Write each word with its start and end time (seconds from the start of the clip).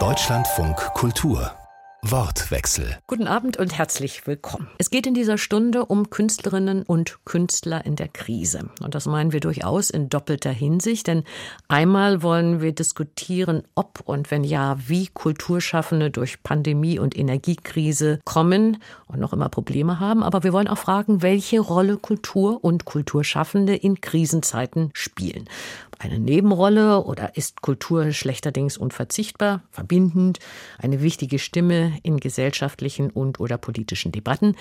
Deutschlandfunk 0.00 0.74
Kultur 0.94 1.52
Wortwechsel. 2.02 2.98
Guten 3.06 3.26
Abend 3.28 3.56
und 3.56 3.78
herzlich 3.78 4.26
willkommen. 4.26 4.68
Es 4.76 4.90
geht 4.90 5.06
in 5.06 5.14
dieser 5.14 5.38
Stunde 5.38 5.86
um 5.86 6.10
Künstlerinnen 6.10 6.82
und 6.82 7.24
Künstler 7.24 7.86
in 7.86 7.96
der 7.96 8.08
Krise. 8.08 8.68
Und 8.82 8.94
das 8.94 9.06
meinen 9.06 9.32
wir 9.32 9.40
durchaus 9.40 9.88
in 9.88 10.10
doppelter 10.10 10.50
Hinsicht, 10.50 11.06
denn 11.06 11.24
einmal 11.68 12.22
wollen 12.22 12.60
wir 12.60 12.72
diskutieren, 12.72 13.62
ob 13.74 14.02
und 14.04 14.30
wenn 14.30 14.44
ja, 14.44 14.76
wie 14.86 15.06
Kulturschaffende 15.06 16.10
durch 16.10 16.42
Pandemie 16.42 16.98
und 16.98 17.16
Energiekrise 17.16 18.18
kommen 18.24 18.82
und 19.06 19.20
noch 19.20 19.32
immer 19.32 19.48
Probleme 19.48 19.98
haben. 19.98 20.22
Aber 20.22 20.42
wir 20.42 20.52
wollen 20.52 20.68
auch 20.68 20.76
fragen, 20.76 21.22
welche 21.22 21.60
Rolle 21.60 21.96
Kultur 21.96 22.62
und 22.62 22.84
Kulturschaffende 22.84 23.74
in 23.74 24.02
Krisenzeiten 24.02 24.90
spielen 24.92 25.48
eine 25.98 26.18
Nebenrolle 26.18 27.04
oder 27.04 27.36
ist 27.36 27.62
Kultur 27.62 28.12
schlechterdings 28.12 28.76
unverzichtbar, 28.76 29.62
verbindend, 29.70 30.38
eine 30.78 31.02
wichtige 31.02 31.38
Stimme 31.38 31.98
in 32.02 32.18
gesellschaftlichen 32.18 33.10
und 33.10 33.40
oder 33.40 33.58
politischen 33.58 34.12
Debatten? 34.12 34.56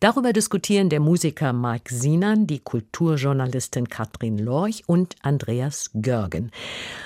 Darüber 0.00 0.32
diskutieren 0.32 0.88
der 0.88 1.00
Musiker 1.00 1.52
Mark 1.52 1.88
Sinan, 1.88 2.46
die 2.46 2.60
Kulturjournalistin 2.60 3.88
Katrin 3.88 4.38
Lorch 4.38 4.84
und 4.86 5.16
Andreas 5.22 5.90
Görgen. 5.94 6.50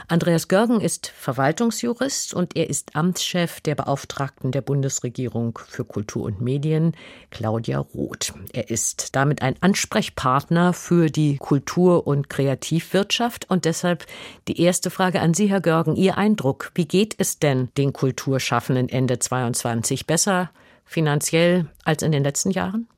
Andreas 0.09 0.49
Görgen 0.49 0.81
ist 0.81 1.09
Verwaltungsjurist 1.09 2.35
und 2.35 2.57
er 2.57 2.69
ist 2.69 2.97
Amtschef 2.97 3.61
der 3.61 3.75
Beauftragten 3.75 4.53
der 4.53 4.63
Bundesregierung 4.63 5.59
für 5.69 5.85
Kultur 5.85 6.25
und 6.25 6.41
Medien, 6.41 6.93
Claudia 7.31 7.79
Roth. 7.79 8.35
Er 8.53 8.71
ist 8.71 9.15
damit 9.17 9.43
ein 9.43 9.55
Ansprechpartner 9.61 10.73
für 10.73 11.11
die 11.11 11.37
Kultur- 11.39 12.07
und 12.07 12.29
Kreativwirtschaft 12.29 13.49
und 13.49 13.65
deshalb 13.81 14.05
die 14.47 14.61
erste 14.61 14.91
Frage 14.91 15.21
an 15.21 15.33
Sie, 15.33 15.47
Herr 15.47 15.63
Görgen. 15.63 15.97
Ihr 15.97 16.19
Eindruck, 16.19 16.71
wie 16.75 16.85
geht 16.85 17.15
es 17.17 17.39
denn 17.39 17.71
den 17.79 17.93
Kulturschaffenden 17.95 18.91
Ende 18.91 19.19
22? 19.19 20.07
Besser 20.07 20.51
finanziell 20.85 21.67
als 21.85 22.03
in 22.03 22.13
den 22.13 22.23
letzten 22.23 22.51
Jahren? 22.51 22.89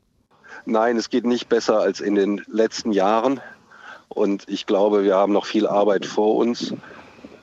Nein, 0.65 0.97
es 0.97 1.09
geht 1.09 1.25
nicht 1.25 1.48
besser 1.48 1.79
als 1.79 2.01
in 2.01 2.17
den 2.17 2.42
letzten 2.51 2.92
Jahren. 2.92 3.41
Und 4.09 4.48
ich 4.48 4.67
glaube, 4.67 5.05
wir 5.05 5.15
haben 5.15 5.33
noch 5.33 5.47
viel 5.47 5.67
Arbeit 5.69 6.05
vor 6.05 6.37
uns. 6.37 6.75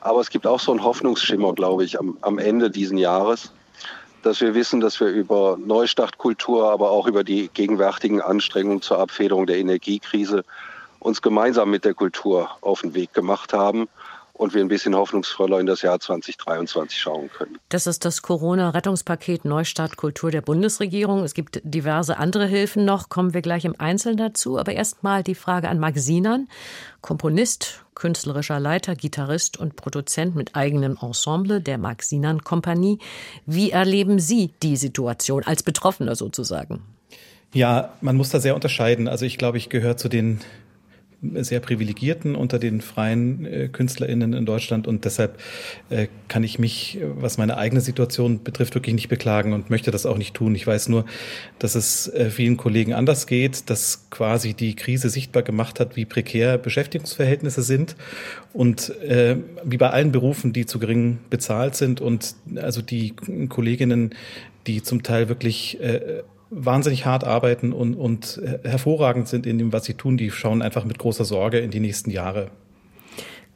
Aber 0.01 0.19
es 0.19 0.29
gibt 0.29 0.45
auch 0.45 0.59
so 0.59 0.71
einen 0.71 0.83
Hoffnungsschimmer, 0.83 1.53
glaube 1.53 1.85
ich, 1.85 1.97
am, 1.97 2.17
am 2.21 2.39
Ende 2.39 2.69
dieses 2.69 2.99
Jahres, 2.99 3.53
dass 4.21 4.41
wir 4.41 4.53
wissen, 4.53 4.81
dass 4.81 4.99
wir 4.99 5.07
über 5.07 5.57
Neustartkultur, 5.57 6.71
aber 6.71 6.91
auch 6.91 7.07
über 7.07 7.23
die 7.23 7.49
gegenwärtigen 7.53 8.21
Anstrengungen 8.21 8.81
zur 8.81 8.99
Abfederung 8.99 9.45
der 9.45 9.57
Energiekrise 9.57 10.43
uns 10.99 11.21
gemeinsam 11.21 11.69
mit 11.71 11.85
der 11.85 11.93
Kultur 11.93 12.49
auf 12.61 12.81
den 12.81 12.93
Weg 12.93 13.13
gemacht 13.13 13.53
haben 13.53 13.87
und 14.39 14.53
wir 14.53 14.61
ein 14.61 14.69
bisschen 14.69 14.95
hoffnungsvoller 14.95 15.59
in 15.59 15.65
das 15.65 15.81
Jahr 15.81 15.99
2023 15.99 16.97
schauen 16.97 17.29
können. 17.29 17.57
Das 17.67 17.87
ist 17.87 18.05
das 18.05 18.21
Corona-Rettungspaket 18.21 19.43
Neustart 19.43 19.97
Kultur 19.97 20.31
der 20.31 20.41
Bundesregierung. 20.41 21.25
Es 21.25 21.33
gibt 21.33 21.59
diverse 21.65 22.17
andere 22.17 22.47
Hilfen 22.47 22.85
noch, 22.85 23.09
kommen 23.09 23.33
wir 23.33 23.41
gleich 23.41 23.65
im 23.65 23.75
Einzelnen 23.77 24.15
dazu. 24.15 24.57
Aber 24.57 24.71
erst 24.71 25.03
mal 25.03 25.23
die 25.23 25.35
Frage 25.35 25.67
an 25.67 25.77
Marc 25.77 25.97
Sinan, 25.97 26.47
Komponist, 27.01 27.83
künstlerischer 27.95 28.61
Leiter, 28.61 28.95
Gitarrist 28.95 29.57
und 29.57 29.75
Produzent 29.75 30.37
mit 30.37 30.55
eigenem 30.55 30.97
Ensemble 31.01 31.59
der 31.59 31.77
Marc 31.77 32.03
Sinan 32.03 32.41
Kompanie. 32.41 32.99
Wie 33.45 33.71
erleben 33.71 34.19
Sie 34.19 34.53
die 34.63 34.77
Situation 34.77 35.43
als 35.43 35.63
Betroffener 35.63 36.15
sozusagen? 36.15 36.81
Ja, 37.53 37.93
man 37.99 38.15
muss 38.15 38.29
da 38.29 38.39
sehr 38.39 38.55
unterscheiden. 38.55 39.09
Also 39.09 39.25
ich 39.25 39.37
glaube, 39.37 39.57
ich 39.57 39.67
gehöre 39.67 39.97
zu 39.97 40.07
den 40.07 40.39
sehr 41.21 41.59
privilegierten 41.59 42.35
unter 42.35 42.59
den 42.59 42.79
freien 42.81 43.45
äh, 43.45 43.67
KünstlerInnen 43.67 44.33
in 44.33 44.45
Deutschland 44.45 44.87
und 44.87 45.03
deshalb 45.03 45.37
äh, 45.89 46.07
kann 46.29 46.43
ich 46.43 46.59
mich, 46.59 46.99
was 47.01 47.37
meine 47.37 47.57
eigene 47.57 47.81
Situation 47.81 48.41
betrifft, 48.43 48.75
wirklich 48.75 48.95
nicht 48.95 49.09
beklagen 49.09 49.51
und 49.53 49.69
möchte 49.69 49.91
das 49.91 50.05
auch 50.05 50.17
nicht 50.17 50.33
tun. 50.33 50.55
Ich 50.55 50.65
weiß 50.65 50.87
nur, 50.87 51.05
dass 51.59 51.75
es 51.75 52.07
äh, 52.07 52.29
vielen 52.29 52.55
Kollegen 52.55 52.93
anders 52.93 53.27
geht, 53.27 53.69
dass 53.69 54.09
quasi 54.09 54.53
die 54.53 54.75
Krise 54.75 55.09
sichtbar 55.09 55.43
gemacht 55.43 55.79
hat, 55.79 55.97
wie 55.97 56.05
prekär 56.05 56.57
Beschäftigungsverhältnisse 56.57 57.63
sind 57.63 57.97
und 58.53 58.89
äh, 59.01 59.35
wie 59.65 59.77
bei 59.77 59.89
allen 59.89 60.13
Berufen, 60.13 60.53
die 60.53 60.65
zu 60.65 60.79
gering 60.79 61.19
bezahlt 61.29 61.75
sind 61.75 61.99
und 61.99 62.35
also 62.55 62.81
die 62.81 63.13
Kolleginnen, 63.49 64.15
die 64.67 64.81
zum 64.83 65.03
Teil 65.03 65.27
wirklich 65.27 65.81
äh, 65.81 66.23
wahnsinnig 66.49 67.05
hart 67.05 67.23
arbeiten 67.23 67.73
und, 67.73 67.95
und 67.95 68.41
hervorragend 68.63 69.27
sind 69.27 69.45
in 69.45 69.57
dem, 69.57 69.73
was 69.73 69.85
sie 69.85 69.93
tun. 69.93 70.17
Die 70.17 70.31
schauen 70.31 70.61
einfach 70.61 70.85
mit 70.85 70.97
großer 70.97 71.25
Sorge 71.25 71.59
in 71.59 71.71
die 71.71 71.79
nächsten 71.79 72.11
Jahre. 72.11 72.51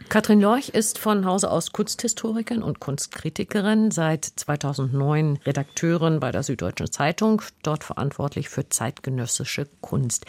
Katrin 0.09 0.41
Lorch 0.41 0.69
ist 0.69 0.99
von 0.99 1.25
Hause 1.25 1.49
aus 1.49 1.71
Kunsthistorikerin 1.71 2.61
und 2.61 2.79
Kunstkritikerin, 2.79 3.89
seit 3.89 4.25
2009 4.25 5.39
Redakteurin 5.45 6.19
bei 6.19 6.31
der 6.31 6.43
Süddeutschen 6.43 6.91
Zeitung, 6.91 7.41
dort 7.63 7.83
verantwortlich 7.83 8.49
für 8.49 8.69
zeitgenössische 8.69 9.67
Kunst. 9.81 10.25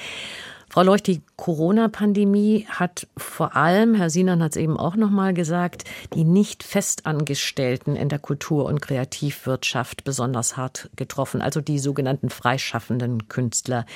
Frau 0.75 0.83
Leuch, 0.83 1.03
die 1.03 1.23
Corona-Pandemie 1.37 2.67
hat 2.69 3.07
vor 3.17 3.55
allem, 3.55 3.95
Herr 3.95 4.11
Sinan 4.11 4.43
hat 4.43 4.57
es 4.57 4.57
eben 4.57 4.77
auch 4.77 4.97
noch 4.97 5.11
mal 5.11 5.33
gesagt, 5.33 5.85
die 6.15 6.25
nicht 6.25 6.65
Festangestellten 6.65 7.95
in 7.95 8.09
der 8.09 8.19
Kultur- 8.19 8.65
und 8.65 8.83
Kreativwirtschaft 8.83 10.03
besonders 10.03 10.57
hart 10.57 10.91
getroffen, 10.97 11.43
also 11.43 11.61
die 11.61 11.79
sogenannten 11.79 12.29
freischaffenden 12.29 13.29
Künstler. 13.29 13.87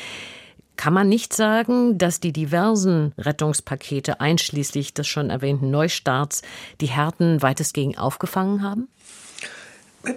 Kann 0.77 0.93
man 0.93 1.09
nicht 1.09 1.35
sagen, 1.35 1.99
dass 1.99 2.21
die 2.21 2.33
diversen 2.33 3.13
Rettungspakete 3.19 4.21
einschließlich 4.21 4.95
des 4.95 5.09
schon 5.09 5.31
erwähnten 5.31 5.73
Neustarts 5.73 6.43
die 6.81 6.87
Härten 6.87 7.43
weitestgehend 7.43 7.99
aufgefangen 7.99 8.63
haben? 8.63 8.87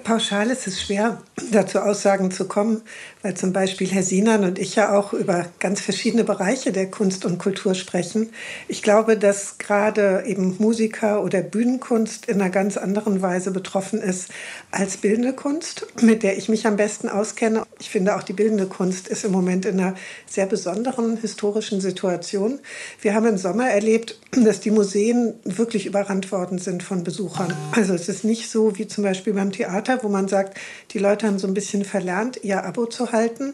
Pauschal 0.04 0.50
ist 0.52 0.68
es 0.68 0.82
schwer, 0.82 1.22
dazu 1.52 1.80
Aussagen 1.80 2.32
zu 2.32 2.48
kommen, 2.48 2.82
weil 3.22 3.36
zum 3.36 3.54
Beispiel 3.54 3.88
Herr 3.88 4.04
Sinan 4.04 4.44
und 4.44 4.60
ich 4.60 4.76
ja 4.76 4.98
auch 4.98 5.14
über 5.14 5.48
ganz 5.60 5.82
verschiedene 5.82 6.24
Bereiche 6.24 6.72
der 6.72 6.90
Kunst 6.90 7.26
und 7.26 7.38
Kultur 7.38 7.76
sprechen. 7.76 8.30
Ich 8.68 8.82
glaube, 8.82 9.18
dass 9.18 9.58
gerade 9.58 10.24
eben 10.26 10.56
Musiker 10.60 11.24
oder 11.24 11.42
Bühnenkunst 11.42 12.26
in 12.28 12.42
einer 12.42 12.50
ganz 12.50 12.78
anderen 12.78 13.22
Weise 13.22 13.52
betroffen 13.52 14.02
ist 14.02 14.30
als 14.72 14.98
bildende 14.98 15.34
Kunst, 15.34 15.88
mit 16.02 16.24
der 16.24 16.38
ich 16.38 16.50
mich 16.50 16.66
am 16.66 16.78
besten 16.78 17.10
auskenne. 17.10 17.64
Ich 17.80 17.90
finde 17.90 18.16
auch 18.16 18.24
die 18.24 18.34
bildende 18.34 18.68
Kunst 18.68 19.08
ist 19.08 19.24
im 19.24 19.32
Moment 19.32 19.66
in 19.66 19.80
einer 19.80 19.96
sehr 20.26 20.46
besonderen 20.46 21.18
historischen 21.18 21.82
Situation. 21.82 22.60
Wir 23.02 23.14
haben 23.14 23.26
im 23.26 23.38
Sommer 23.38 23.70
erlebt, 23.70 24.20
dass 24.32 24.60
die 24.60 24.72
Museen 24.72 25.34
wirklich 25.44 25.86
überrannt 25.86 26.32
worden 26.32 26.58
sind 26.58 26.84
von 26.84 27.04
Besuchern. 27.04 27.54
Also 27.74 27.94
es 27.94 28.10
ist 28.10 28.24
nicht 28.24 28.50
so 28.50 28.78
wie 28.78 28.88
zum 28.88 29.04
Beispiel 29.04 29.34
beim 29.34 29.52
Theater, 29.52 30.00
wo 30.04 30.10
man 30.10 30.28
sagt, 30.28 30.58
die 30.92 31.00
Leute 31.00 31.28
haben 31.28 31.40
so 31.40 31.48
ein 31.48 31.54
bisschen 31.54 31.86
verlernt, 31.86 32.44
ihr 32.44 32.64
Abo 32.64 32.86
zu 32.86 33.11
halten. 33.12 33.54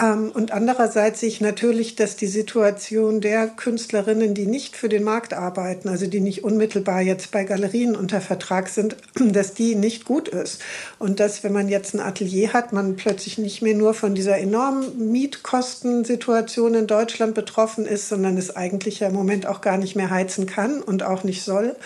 Ähm, 0.00 0.30
und 0.32 0.52
andererseits 0.52 1.20
sehe 1.20 1.28
ich 1.28 1.40
natürlich, 1.40 1.96
dass 1.96 2.16
die 2.16 2.26
Situation 2.26 3.20
der 3.20 3.48
Künstlerinnen, 3.48 4.34
die 4.34 4.46
nicht 4.46 4.76
für 4.76 4.88
den 4.88 5.04
Markt 5.04 5.34
arbeiten, 5.34 5.88
also 5.88 6.06
die 6.06 6.20
nicht 6.20 6.44
unmittelbar 6.44 7.00
jetzt 7.00 7.30
bei 7.30 7.44
Galerien 7.44 7.96
unter 7.96 8.20
Vertrag 8.20 8.68
sind, 8.68 8.96
dass 9.14 9.54
die 9.54 9.74
nicht 9.74 10.04
gut 10.04 10.28
ist. 10.28 10.60
Und 10.98 11.20
dass, 11.20 11.44
wenn 11.44 11.52
man 11.52 11.68
jetzt 11.68 11.94
ein 11.94 12.00
Atelier 12.00 12.52
hat, 12.52 12.72
man 12.72 12.96
plötzlich 12.96 13.38
nicht 13.38 13.62
mehr 13.62 13.74
nur 13.74 13.94
von 13.94 14.14
dieser 14.14 14.38
enormen 14.38 15.10
Mietkostensituation 15.10 16.74
in 16.74 16.86
Deutschland 16.86 17.34
betroffen 17.34 17.86
ist, 17.86 18.08
sondern 18.08 18.36
es 18.36 18.54
eigentlich 18.54 19.00
ja 19.00 19.08
im 19.08 19.14
Moment 19.14 19.46
auch 19.46 19.60
gar 19.60 19.76
nicht 19.76 19.96
mehr 19.96 20.10
heizen 20.10 20.46
kann 20.46 20.82
und 20.82 21.02
auch 21.02 21.24
nicht 21.24 21.42
soll. 21.42 21.76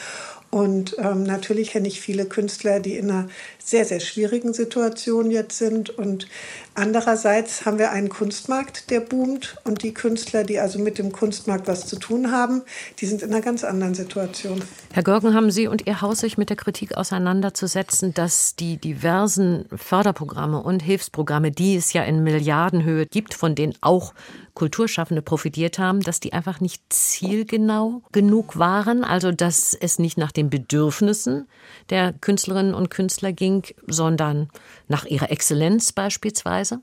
Und 0.53 0.97
ähm, 0.99 1.23
natürlich 1.23 1.71
kenne 1.71 1.89
ich 1.89 2.03
viele 2.03 2.27
Künstler, 2.27 2.79
die 2.79 2.99
in 2.99 3.11
einer 3.11 3.29
sehr, 3.65 3.85
sehr 3.85 4.01
schwierigen 4.01 4.53
Situation 4.53 5.31
jetzt 5.31 5.59
sind. 5.59 5.91
Und 5.91 6.27
andererseits 6.75 7.65
haben 7.65 7.79
wir 7.79 7.91
einen 7.91 8.09
Kunstmarkt, 8.09 8.91
der 8.91 9.01
boomt. 9.01 9.57
Und 9.65 9.83
die 9.83 9.95
Künstler, 9.95 10.45
die 10.45 10.59
also 10.59 10.79
mit 10.79 10.99
dem 10.99 11.13
Kunstmarkt 11.13 11.69
was 11.69 11.87
zu 11.87 11.97
tun 11.97 12.33
haben, 12.33 12.63
die 12.99 13.07
sind 13.07 13.23
in 13.23 13.31
einer 13.31 13.43
ganz 13.43 13.65
anderen 13.65 13.95
Situation. 13.95 14.63
Herr 14.93 15.03
Görgen, 15.03 15.35
haben 15.35 15.51
Sie 15.51 15.69
und 15.69 15.87
Ihr 15.87 16.01
Haus 16.01 16.21
sich 16.21 16.39
mit 16.39 16.51
der 16.51 16.57
Kritik 16.57 16.97
auseinanderzusetzen, 16.97 18.15
dass 18.15 18.57
die 18.57 18.77
diversen 18.77 19.67
Förderprogramme 19.75 20.63
und 20.63 20.81
Hilfsprogramme, 20.81 21.51
die 21.51 21.77
es 21.77 21.93
ja 21.93 22.03
in 22.03 22.23
Milliardenhöhe 22.23 23.07
gibt, 23.07 23.35
von 23.35 23.55
denen 23.55 23.75
auch 23.81 24.13
Kulturschaffende 24.55 25.23
profitiert 25.23 25.79
haben, 25.79 26.01
dass 26.01 26.21
die 26.21 26.33
einfach 26.33 26.61
nicht 26.61 26.83
zielgenau 26.91 28.03
genug 28.13 28.59
waren, 28.59 29.03
also 29.03 29.33
dass 29.33 29.75
es 29.75 29.99
nicht 29.99 30.19
nach 30.19 30.33
den 30.33 30.51
Bedürfnissen 30.51 31.49
der 31.89 32.13
Künstlerinnen 32.13 32.75
und 32.75 32.91
Künstler 32.91 33.33
ging, 33.33 33.52
sondern 33.87 34.49
nach 34.89 35.05
ihrer 35.05 35.31
Exzellenz 35.31 35.93
beispielsweise? 35.93 36.81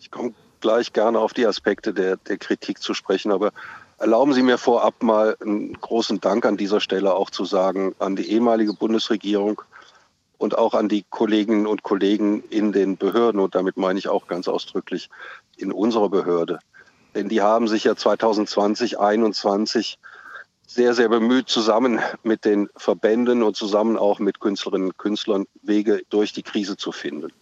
Ich 0.00 0.10
komme 0.10 0.34
gleich 0.60 0.92
gerne 0.92 1.18
auf 1.18 1.32
die 1.32 1.46
Aspekte 1.46 1.94
der, 1.94 2.16
der 2.16 2.38
Kritik 2.38 2.80
zu 2.82 2.94
sprechen, 2.94 3.32
aber 3.32 3.52
erlauben 3.98 4.32
Sie 4.32 4.42
mir 4.42 4.58
vorab 4.58 5.02
mal 5.02 5.36
einen 5.40 5.74
großen 5.80 6.20
Dank 6.20 6.44
an 6.44 6.56
dieser 6.56 6.80
Stelle 6.80 7.14
auch 7.14 7.30
zu 7.30 7.44
sagen 7.44 7.94
an 7.98 8.16
die 8.16 8.30
ehemalige 8.30 8.74
Bundesregierung 8.74 9.62
und 10.38 10.58
auch 10.58 10.74
an 10.74 10.88
die 10.88 11.04
Kolleginnen 11.08 11.66
und 11.66 11.84
Kollegen 11.84 12.42
in 12.50 12.72
den 12.72 12.96
Behörden. 12.96 13.40
Und 13.40 13.54
damit 13.54 13.76
meine 13.76 13.98
ich 13.98 14.08
auch 14.08 14.26
ganz 14.26 14.48
ausdrücklich 14.48 15.08
in 15.56 15.70
unserer 15.70 16.08
Behörde. 16.08 16.58
Denn 17.14 17.28
die 17.28 17.42
haben 17.42 17.68
sich 17.68 17.84
ja 17.84 17.94
2020, 17.94 18.96
2021 18.96 19.98
sehr, 20.74 20.94
sehr 20.94 21.08
bemüht, 21.08 21.48
zusammen 21.48 22.00
mit 22.22 22.44
den 22.44 22.68
Verbänden 22.76 23.42
und 23.42 23.56
zusammen 23.56 23.98
auch 23.98 24.18
mit 24.18 24.40
Künstlerinnen 24.40 24.88
und 24.88 24.98
Künstlern 24.98 25.46
Wege 25.62 26.02
durch 26.08 26.32
die 26.32 26.42
Krise 26.42 26.76
zu 26.76 26.92
finden. 26.92 27.32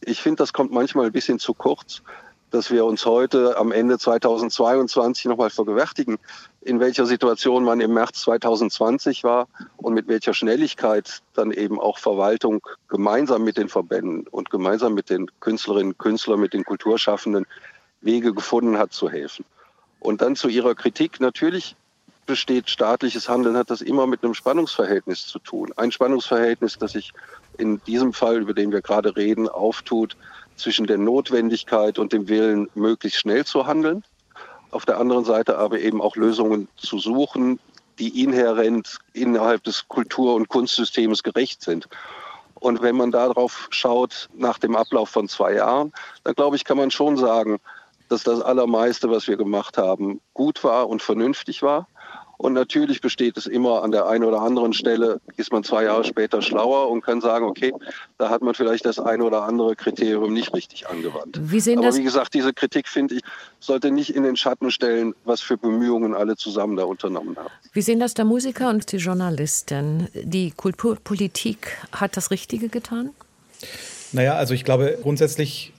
Ich 0.00 0.20
finde, 0.20 0.38
das 0.38 0.52
kommt 0.52 0.72
manchmal 0.72 1.06
ein 1.06 1.12
bisschen 1.12 1.38
zu 1.38 1.54
kurz, 1.54 2.02
dass 2.50 2.70
wir 2.70 2.84
uns 2.84 3.04
heute 3.06 3.56
am 3.56 3.72
Ende 3.72 3.98
2022 3.98 5.26
nochmal 5.26 5.50
vergewärtigen, 5.50 6.18
in 6.60 6.80
welcher 6.80 7.06
Situation 7.06 7.64
man 7.64 7.80
im 7.80 7.94
März 7.94 8.22
2020 8.22 9.24
war 9.24 9.48
und 9.76 9.94
mit 9.94 10.08
welcher 10.08 10.34
Schnelligkeit 10.34 11.22
dann 11.34 11.50
eben 11.52 11.80
auch 11.80 11.98
Verwaltung 11.98 12.66
gemeinsam 12.88 13.44
mit 13.44 13.56
den 13.56 13.68
Verbänden 13.68 14.26
und 14.28 14.50
gemeinsam 14.50 14.94
mit 14.94 15.10
den 15.10 15.26
Künstlerinnen 15.40 15.92
und 15.92 15.98
Künstlern, 15.98 16.40
mit 16.40 16.52
den 16.52 16.64
Kulturschaffenden 16.64 17.46
Wege 18.00 18.32
gefunden 18.32 18.78
hat 18.78 18.92
zu 18.92 19.08
helfen. 19.08 19.44
Und 20.00 20.20
dann 20.20 20.36
zu 20.36 20.48
Ihrer 20.48 20.74
Kritik. 20.74 21.20
Natürlich 21.20 21.74
besteht 22.26 22.68
staatliches 22.68 23.28
Handeln, 23.28 23.56
hat 23.56 23.70
das 23.70 23.80
immer 23.80 24.06
mit 24.06 24.22
einem 24.22 24.34
Spannungsverhältnis 24.34 25.26
zu 25.26 25.38
tun. 25.38 25.72
Ein 25.76 25.92
Spannungsverhältnis, 25.92 26.78
das 26.78 26.92
sich 26.92 27.12
in 27.58 27.80
diesem 27.84 28.12
Fall, 28.12 28.42
über 28.42 28.54
den 28.54 28.72
wir 28.72 28.82
gerade 28.82 29.16
reden, 29.16 29.48
auftut 29.48 30.16
zwischen 30.56 30.86
der 30.86 30.98
Notwendigkeit 30.98 31.98
und 31.98 32.12
dem 32.12 32.28
Willen, 32.28 32.68
möglichst 32.74 33.20
schnell 33.20 33.44
zu 33.44 33.66
handeln. 33.66 34.04
Auf 34.70 34.84
der 34.84 34.98
anderen 34.98 35.24
Seite 35.24 35.58
aber 35.58 35.78
eben 35.78 36.02
auch 36.02 36.16
Lösungen 36.16 36.68
zu 36.76 36.98
suchen, 36.98 37.58
die 37.98 38.22
inhärent 38.22 38.98
innerhalb 39.12 39.64
des 39.64 39.88
Kultur- 39.88 40.34
und 40.34 40.48
Kunstsystems 40.48 41.22
gerecht 41.22 41.62
sind. 41.62 41.88
Und 42.54 42.82
wenn 42.82 42.96
man 42.96 43.10
darauf 43.10 43.68
schaut, 43.70 44.28
nach 44.34 44.58
dem 44.58 44.76
Ablauf 44.76 45.10
von 45.10 45.28
zwei 45.28 45.54
Jahren, 45.54 45.92
dann 46.24 46.34
glaube 46.34 46.56
ich, 46.56 46.64
kann 46.64 46.76
man 46.76 46.90
schon 46.90 47.16
sagen, 47.16 47.58
dass 48.08 48.22
das 48.22 48.40
Allermeiste, 48.40 49.10
was 49.10 49.28
wir 49.28 49.36
gemacht 49.36 49.78
haben, 49.78 50.20
gut 50.34 50.62
war 50.64 50.88
und 50.88 51.02
vernünftig 51.02 51.62
war. 51.62 51.86
Und 52.38 52.52
natürlich 52.52 53.00
besteht 53.00 53.36
es 53.36 53.46
immer 53.46 53.82
an 53.82 53.90
der 53.90 54.06
einen 54.06 54.24
oder 54.24 54.42
anderen 54.42 54.72
Stelle, 54.72 55.20
ist 55.36 55.52
man 55.52 55.64
zwei 55.64 55.84
Jahre 55.84 56.04
später 56.04 56.42
schlauer 56.42 56.90
und 56.90 57.02
kann 57.02 57.20
sagen, 57.20 57.46
okay, 57.46 57.72
da 58.18 58.28
hat 58.28 58.42
man 58.42 58.54
vielleicht 58.54 58.84
das 58.84 58.98
eine 58.98 59.24
oder 59.24 59.42
andere 59.44 59.74
Kriterium 59.76 60.32
nicht 60.32 60.52
richtig 60.54 60.88
angewandt. 60.88 61.38
Wie 61.40 61.60
sehen 61.60 61.78
Aber 61.78 61.88
das? 61.88 61.96
wie 61.96 62.02
gesagt, 62.02 62.34
diese 62.34 62.52
Kritik, 62.52 62.88
finde 62.88 63.16
ich, 63.16 63.22
sollte 63.60 63.90
nicht 63.90 64.14
in 64.14 64.22
den 64.22 64.36
Schatten 64.36 64.70
stellen, 64.70 65.14
was 65.24 65.40
für 65.40 65.56
Bemühungen 65.56 66.14
alle 66.14 66.36
zusammen 66.36 66.76
da 66.76 66.84
unternommen 66.84 67.36
haben. 67.36 67.48
Wie 67.72 67.82
sehen 67.82 68.00
das 68.00 68.14
der 68.14 68.24
Musiker 68.24 68.68
und 68.70 68.90
die 68.92 68.98
Journalistin? 68.98 70.08
Die 70.14 70.50
Kulturpolitik 70.50 71.78
hat 71.92 72.16
das 72.16 72.30
Richtige 72.30 72.68
getan? 72.68 73.10
Naja, 74.12 74.34
also 74.34 74.54
ich 74.54 74.64
glaube, 74.64 74.98
grundsätzlich 75.02 75.72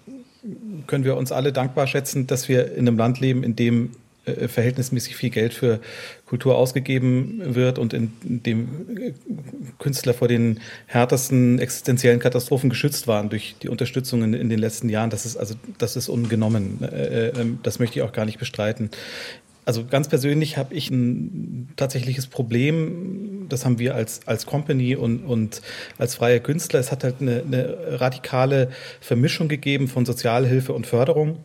können 0.88 1.04
wir 1.04 1.18
uns 1.18 1.32
alle 1.32 1.52
dankbar 1.52 1.88
schätzen, 1.88 2.28
dass 2.28 2.48
wir 2.50 2.74
in 2.74 2.88
einem 2.88 2.98
Land 2.98 3.20
leben, 3.20 3.44
in 3.44 3.56
dem 3.56 3.92
äh, 4.26 4.48
verhältnismäßig 4.48 5.16
viel 5.16 5.30
Geld 5.30 5.54
für 5.54 5.80
Kultur 6.28 6.58
ausgegeben 6.58 7.56
wird 7.56 7.80
und 7.80 7.94
in 7.94 8.12
dem 8.22 8.68
äh, 8.98 9.14
Künstler 9.80 10.14
vor 10.14 10.28
den 10.28 10.60
härtesten 10.86 11.60
existenziellen 11.60 12.20
Katastrophen 12.20 12.70
geschützt 12.70 13.08
waren 13.08 13.30
durch 13.30 13.56
die 13.62 13.70
Unterstützung 13.70 14.34
in, 14.34 14.50
den 14.50 14.60
letzten 14.60 14.90
Jahren. 14.90 15.10
Das 15.10 15.26
ist 15.26 15.38
also 15.38 15.56
das 15.78 15.96
ist 15.96 16.10
ungenommen. 16.10 16.84
Äh, 16.84 17.30
ähm, 17.30 17.60
das 17.64 17.80
möchte 17.80 18.00
ich 18.00 18.04
auch 18.04 18.12
gar 18.12 18.26
nicht 18.26 18.40
bestreiten. 18.40 18.90
Also 19.68 19.86
ganz 19.86 20.08
persönlich 20.08 20.58
habe 20.58 20.74
ich 20.74 20.90
ein 20.90 21.70
tatsächliches 21.76 22.28
Problem, 22.28 23.48
das 23.50 23.66
haben 23.66 23.80
wir 23.80 23.96
als, 23.96 24.22
als 24.26 24.46
Company 24.46 24.96
und, 24.96 25.26
und 25.26 25.62
als 25.98 26.16
freie 26.16 26.40
Künstler. 26.40 26.80
Es 26.80 26.90
hat 26.90 27.04
halt 27.04 27.16
eine, 27.20 27.44
eine 27.46 28.00
radikale 28.00 28.70
Vermischung 29.02 29.50
gegeben 29.50 29.90
von 29.90 30.06
Sozialhilfe 30.06 30.72
und 30.72 30.88
Förderung. 30.88 31.40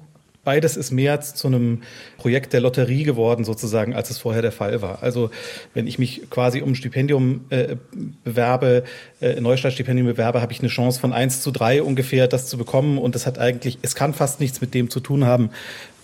Beides 0.45 0.77
ist 0.77 0.91
mehr 0.91 1.21
zu 1.21 1.47
einem 1.47 1.83
Projekt 2.19 2.53
der 2.53 2.61
Lotterie 2.61 3.05
geworden, 3.05 3.45
sozusagen, 3.45 3.95
als 3.95 4.11
es 4.11 4.19
vorher 4.19 4.43
der 4.43 4.51
Fall 4.51 4.83
war. 4.83 5.01
Also 5.01 5.31
wenn 5.73 5.87
ich 5.87 6.01
mich 6.01 6.29
quasi 6.31 6.63
um 6.63 6.75
Stipendium 6.75 7.45
äh, 7.51 7.77
bewerbe, 8.25 8.83
äh, 9.21 9.41
Neustart-Stipendium 9.41 10.09
bewerbe, 10.09 10.43
habe 10.43 10.53
ich 10.53 10.59
eine 10.59 10.69
Chance 10.69 10.99
von 10.99 11.13
eins 11.13 11.43
zu 11.43 11.53
drei 11.53 11.81
ungefähr, 11.81 12.27
das 12.27 12.49
zu 12.49 12.59
bekommen. 12.59 12.99
Und 12.99 13.15
das 13.15 13.25
hat 13.25 13.39
eigentlich, 13.39 13.79
es 13.83 13.95
kann 13.95 14.15
fast 14.15 14.41
nichts 14.41 14.61
mit 14.61 14.75
dem 14.75 14.91
zu 14.91 14.99
tun 14.99 15.25
haben, 15.25 15.51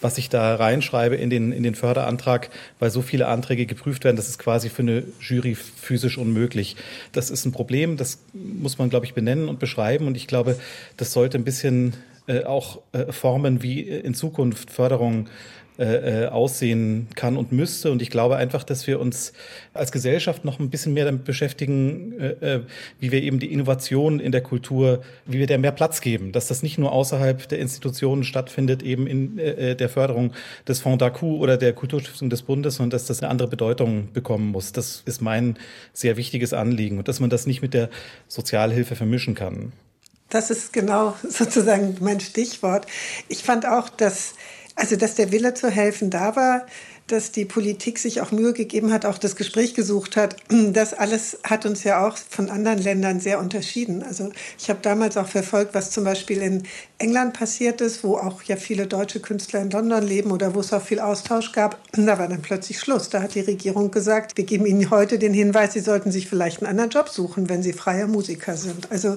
was 0.00 0.18
ich 0.18 0.28
da 0.28 0.54
reinschreibe 0.54 1.16
in 1.16 1.30
den, 1.30 1.50
in 1.50 1.64
den 1.64 1.74
Förderantrag, 1.74 2.50
weil 2.78 2.90
so 2.90 3.02
viele 3.02 3.26
Anträge 3.26 3.66
geprüft 3.66 4.04
werden, 4.04 4.16
das 4.16 4.28
ist 4.28 4.38
quasi 4.38 4.68
für 4.68 4.82
eine 4.82 5.02
Jury 5.20 5.56
physisch 5.56 6.16
unmöglich. 6.16 6.76
Das 7.10 7.30
ist 7.30 7.44
ein 7.44 7.50
Problem, 7.50 7.96
das 7.96 8.20
muss 8.32 8.78
man, 8.78 8.90
glaube 8.90 9.06
ich, 9.06 9.14
benennen 9.14 9.48
und 9.48 9.58
beschreiben. 9.58 10.06
Und 10.06 10.16
ich 10.16 10.28
glaube, 10.28 10.56
das 10.96 11.12
sollte 11.12 11.38
ein 11.38 11.44
bisschen 11.44 11.94
äh, 12.28 12.44
auch 12.44 12.82
äh, 12.92 13.10
formen, 13.10 13.62
wie 13.62 13.80
in 13.80 14.12
Zukunft 14.12 14.70
Förderung 14.70 15.30
äh, 15.78 16.26
aussehen 16.26 17.06
kann 17.14 17.38
und 17.38 17.52
müsste. 17.52 17.90
Und 17.90 18.02
ich 18.02 18.10
glaube 18.10 18.36
einfach, 18.36 18.64
dass 18.64 18.86
wir 18.86 19.00
uns 19.00 19.32
als 19.72 19.92
Gesellschaft 19.92 20.44
noch 20.44 20.58
ein 20.60 20.68
bisschen 20.68 20.92
mehr 20.92 21.06
damit 21.06 21.24
beschäftigen, 21.24 22.14
wie 22.98 23.12
wir 23.12 23.22
eben 23.22 23.38
die 23.38 23.52
Innovation 23.52 24.18
in 24.18 24.32
der 24.32 24.42
Kultur, 24.42 25.02
wie 25.24 25.38
wir 25.38 25.46
der 25.46 25.58
mehr 25.58 25.70
Platz 25.70 26.00
geben, 26.00 26.32
dass 26.32 26.48
das 26.48 26.64
nicht 26.64 26.78
nur 26.78 26.90
außerhalb 26.90 27.48
der 27.48 27.60
Institutionen 27.60 28.24
stattfindet, 28.24 28.82
eben 28.82 29.06
in 29.06 29.36
der 29.36 29.88
Förderung 29.88 30.32
des 30.66 30.80
Fonds 30.80 31.00
d'Acu 31.00 31.38
oder 31.38 31.56
der 31.56 31.72
Kulturstiftung 31.74 32.28
des 32.28 32.42
Bundes, 32.42 32.74
sondern 32.74 32.90
dass 32.90 33.06
das 33.06 33.22
eine 33.22 33.30
andere 33.30 33.46
Bedeutung 33.46 34.08
bekommen 34.12 34.48
muss. 34.48 34.72
Das 34.72 35.04
ist 35.06 35.22
mein 35.22 35.56
sehr 35.92 36.16
wichtiges 36.16 36.52
Anliegen 36.52 36.98
und 36.98 37.06
dass 37.06 37.20
man 37.20 37.30
das 37.30 37.46
nicht 37.46 37.62
mit 37.62 37.72
der 37.72 37.88
Sozialhilfe 38.26 38.96
vermischen 38.96 39.36
kann. 39.36 39.72
Das 40.30 40.50
ist 40.50 40.72
genau 40.72 41.16
sozusagen 41.28 41.96
mein 42.00 42.20
Stichwort. 42.20 42.86
Ich 43.28 43.42
fand 43.42 43.66
auch, 43.66 43.88
dass, 43.88 44.34
also, 44.74 44.96
dass 44.96 45.14
der 45.14 45.32
Wille 45.32 45.54
zu 45.54 45.70
helfen 45.70 46.10
da 46.10 46.36
war, 46.36 46.66
dass 47.08 47.32
die 47.32 47.46
Politik 47.46 47.98
sich 47.98 48.20
auch 48.20 48.32
Mühe 48.32 48.52
gegeben 48.52 48.92
hat, 48.92 49.06
auch 49.06 49.18
das 49.18 49.34
Gespräch 49.34 49.74
gesucht 49.74 50.16
hat. 50.16 50.36
Das 50.78 50.92
alles 50.92 51.38
hat 51.44 51.64
uns 51.64 51.82
ja 51.82 52.06
auch 52.06 52.16
von 52.16 52.50
anderen 52.50 52.78
Ländern 52.78 53.20
sehr 53.20 53.38
unterschieden. 53.40 54.02
Also 54.02 54.30
ich 54.58 54.68
habe 54.68 54.80
damals 54.82 55.16
auch 55.16 55.26
verfolgt, 55.26 55.74
was 55.74 55.90
zum 55.90 56.04
Beispiel 56.04 56.42
in 56.42 56.64
England 56.98 57.32
passiert 57.32 57.80
ist, 57.80 58.04
wo 58.04 58.16
auch 58.16 58.42
ja 58.42 58.56
viele 58.56 58.86
deutsche 58.86 59.20
Künstler 59.20 59.60
in 59.62 59.70
London 59.70 60.06
leben 60.06 60.30
oder 60.30 60.54
wo 60.54 60.60
es 60.60 60.72
auch 60.72 60.82
viel 60.82 61.00
Austausch 61.00 61.52
gab. 61.52 61.80
Da 61.92 62.18
war 62.18 62.28
dann 62.28 62.42
plötzlich 62.42 62.78
Schluss. 62.78 63.08
Da 63.08 63.22
hat 63.22 63.34
die 63.34 63.40
Regierung 63.40 63.90
gesagt, 63.90 64.36
wir 64.36 64.44
geben 64.44 64.66
Ihnen 64.66 64.90
heute 64.90 65.18
den 65.18 65.32
Hinweis, 65.32 65.72
Sie 65.72 65.80
sollten 65.80 66.12
sich 66.12 66.28
vielleicht 66.28 66.58
einen 66.58 66.70
anderen 66.70 66.90
Job 66.90 67.08
suchen, 67.08 67.48
wenn 67.48 67.62
Sie 67.62 67.72
freier 67.72 68.06
Musiker 68.06 68.56
sind. 68.56 68.90
Also 68.90 69.16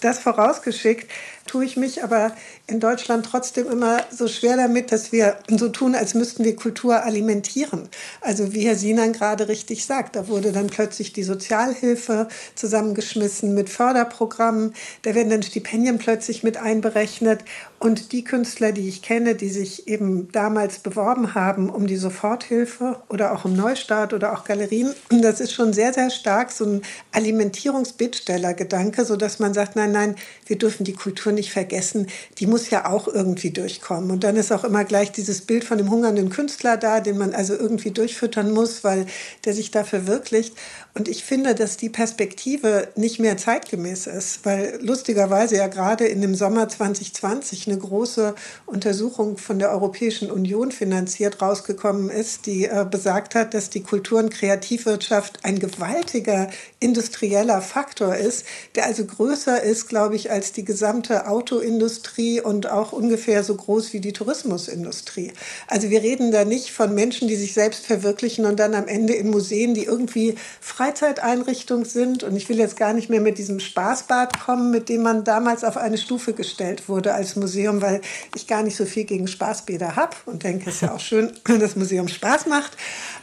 das 0.00 0.18
vorausgeschickt, 0.18 1.10
tue 1.48 1.64
ich 1.64 1.76
mich 1.76 2.04
aber 2.04 2.32
in 2.66 2.80
Deutschland 2.80 3.24
trotzdem 3.24 3.70
immer 3.70 4.02
so 4.10 4.28
schwer 4.28 4.56
damit, 4.56 4.92
dass 4.92 5.10
wir 5.10 5.38
so 5.48 5.68
tun, 5.70 5.94
als 5.94 6.14
müssten 6.14 6.44
wir 6.44 6.54
Kultur 6.54 7.02
alimentieren. 7.02 7.88
Also 8.20 8.52
wie 8.52 8.66
Herr 8.66 8.76
Sinan 8.76 9.14
gerade 9.14 9.48
richtig 9.48 9.86
sagt, 9.86 10.16
da 10.16 10.28
wurde 10.28 10.52
dann 10.52 10.66
plötzlich 10.66 11.12
die 11.12 11.22
Sozialhilfe 11.22 12.28
zusammengeschmissen 12.54 13.54
mit 13.54 13.70
Förderprogrammen, 13.70 14.74
da 15.02 15.14
werden 15.14 15.30
dann 15.30 15.42
Stipendien 15.42 15.98
plötzlich 15.98 16.42
mit 16.42 16.58
einberechnet 16.58 17.40
und 17.78 18.12
die 18.12 18.24
Künstler, 18.24 18.72
die 18.72 18.88
ich 18.88 19.02
kenne, 19.02 19.34
die 19.34 19.48
sich 19.48 19.88
eben 19.88 20.30
damals 20.32 20.80
beworben 20.80 21.34
haben 21.34 21.70
um 21.70 21.86
die 21.86 21.96
Soforthilfe 21.96 22.96
oder 23.08 23.32
auch 23.32 23.44
um 23.44 23.54
Neustart 23.54 24.12
oder 24.12 24.32
auch 24.32 24.44
Galerien, 24.44 24.94
das 25.08 25.40
ist 25.40 25.52
schon 25.52 25.72
sehr, 25.72 25.94
sehr 25.94 26.10
stark 26.10 26.50
so 26.50 26.64
ein 26.64 26.82
Alimentierungsbittstellergedanke, 27.12 29.04
sodass 29.04 29.38
man 29.38 29.54
sagt, 29.54 29.76
nein, 29.76 29.87
nein, 29.92 30.16
wir 30.46 30.56
dürfen 30.56 30.84
die 30.84 30.92
Kultur 30.92 31.32
nicht 31.32 31.52
vergessen, 31.52 32.06
die 32.38 32.46
muss 32.46 32.70
ja 32.70 32.88
auch 32.88 33.08
irgendwie 33.08 33.50
durchkommen. 33.50 34.10
Und 34.10 34.24
dann 34.24 34.36
ist 34.36 34.52
auch 34.52 34.64
immer 34.64 34.84
gleich 34.84 35.12
dieses 35.12 35.42
Bild 35.42 35.64
von 35.64 35.78
dem 35.78 35.90
hungernden 35.90 36.30
Künstler 36.30 36.76
da, 36.76 37.00
den 37.00 37.18
man 37.18 37.34
also 37.34 37.54
irgendwie 37.54 37.90
durchfüttern 37.90 38.52
muss, 38.52 38.84
weil 38.84 39.06
der 39.44 39.54
sich 39.54 39.70
da 39.70 39.84
verwirklicht. 39.84 40.54
Und 40.94 41.08
ich 41.08 41.24
finde, 41.24 41.54
dass 41.54 41.76
die 41.76 41.88
Perspektive 41.88 42.88
nicht 42.96 43.20
mehr 43.20 43.36
zeitgemäß 43.36 44.06
ist, 44.06 44.44
weil 44.44 44.78
lustigerweise 44.82 45.56
ja 45.56 45.68
gerade 45.68 46.06
in 46.06 46.20
dem 46.20 46.34
Sommer 46.34 46.68
2020 46.68 47.68
eine 47.68 47.78
große 47.78 48.34
Untersuchung 48.66 49.38
von 49.38 49.58
der 49.58 49.70
Europäischen 49.70 50.30
Union 50.30 50.72
finanziert 50.72 51.40
rausgekommen 51.40 52.10
ist, 52.10 52.46
die 52.46 52.64
äh, 52.64 52.84
besagt 52.90 53.34
hat, 53.34 53.54
dass 53.54 53.70
die 53.70 53.82
Kultur- 53.82 54.18
und 54.18 54.30
Kreativwirtschaft 54.30 55.44
ein 55.44 55.58
gewaltiger 55.58 56.50
industrieller 56.80 57.62
Faktor 57.62 58.16
ist, 58.16 58.44
der 58.74 58.86
also 58.86 59.04
größer 59.04 59.62
ist, 59.62 59.77
glaube 59.86 60.16
ich, 60.16 60.30
als 60.30 60.52
die 60.52 60.64
gesamte 60.64 61.28
Autoindustrie 61.28 62.40
und 62.40 62.70
auch 62.70 62.92
ungefähr 62.92 63.44
so 63.44 63.54
groß 63.54 63.92
wie 63.92 64.00
die 64.00 64.12
Tourismusindustrie. 64.12 65.32
Also 65.66 65.90
wir 65.90 66.02
reden 66.02 66.32
da 66.32 66.44
nicht 66.44 66.72
von 66.72 66.94
Menschen, 66.94 67.28
die 67.28 67.36
sich 67.36 67.54
selbst 67.54 67.86
verwirklichen 67.86 68.46
und 68.46 68.58
dann 68.58 68.74
am 68.74 68.88
Ende 68.88 69.12
in 69.12 69.30
Museen, 69.30 69.74
die 69.74 69.84
irgendwie 69.84 70.34
Freizeiteinrichtung 70.60 71.84
sind. 71.84 72.24
Und 72.24 72.36
ich 72.36 72.48
will 72.48 72.58
jetzt 72.58 72.76
gar 72.76 72.92
nicht 72.92 73.10
mehr 73.10 73.20
mit 73.20 73.38
diesem 73.38 73.60
Spaßbad 73.60 74.40
kommen, 74.40 74.70
mit 74.70 74.88
dem 74.88 75.02
man 75.02 75.24
damals 75.24 75.64
auf 75.64 75.76
eine 75.76 75.98
Stufe 75.98 76.32
gestellt 76.32 76.88
wurde 76.88 77.14
als 77.14 77.36
Museum, 77.36 77.80
weil 77.82 78.00
ich 78.34 78.46
gar 78.46 78.62
nicht 78.62 78.76
so 78.76 78.84
viel 78.84 79.04
gegen 79.04 79.28
Spaßbäder 79.28 79.96
habe 79.96 80.16
und 80.26 80.42
denke, 80.42 80.70
es 80.70 80.76
ist 80.76 80.82
ja 80.82 80.94
auch 80.94 81.00
schön, 81.00 81.32
wenn 81.44 81.60
das 81.60 81.76
Museum 81.76 82.08
Spaß 82.08 82.46
macht. 82.46 82.76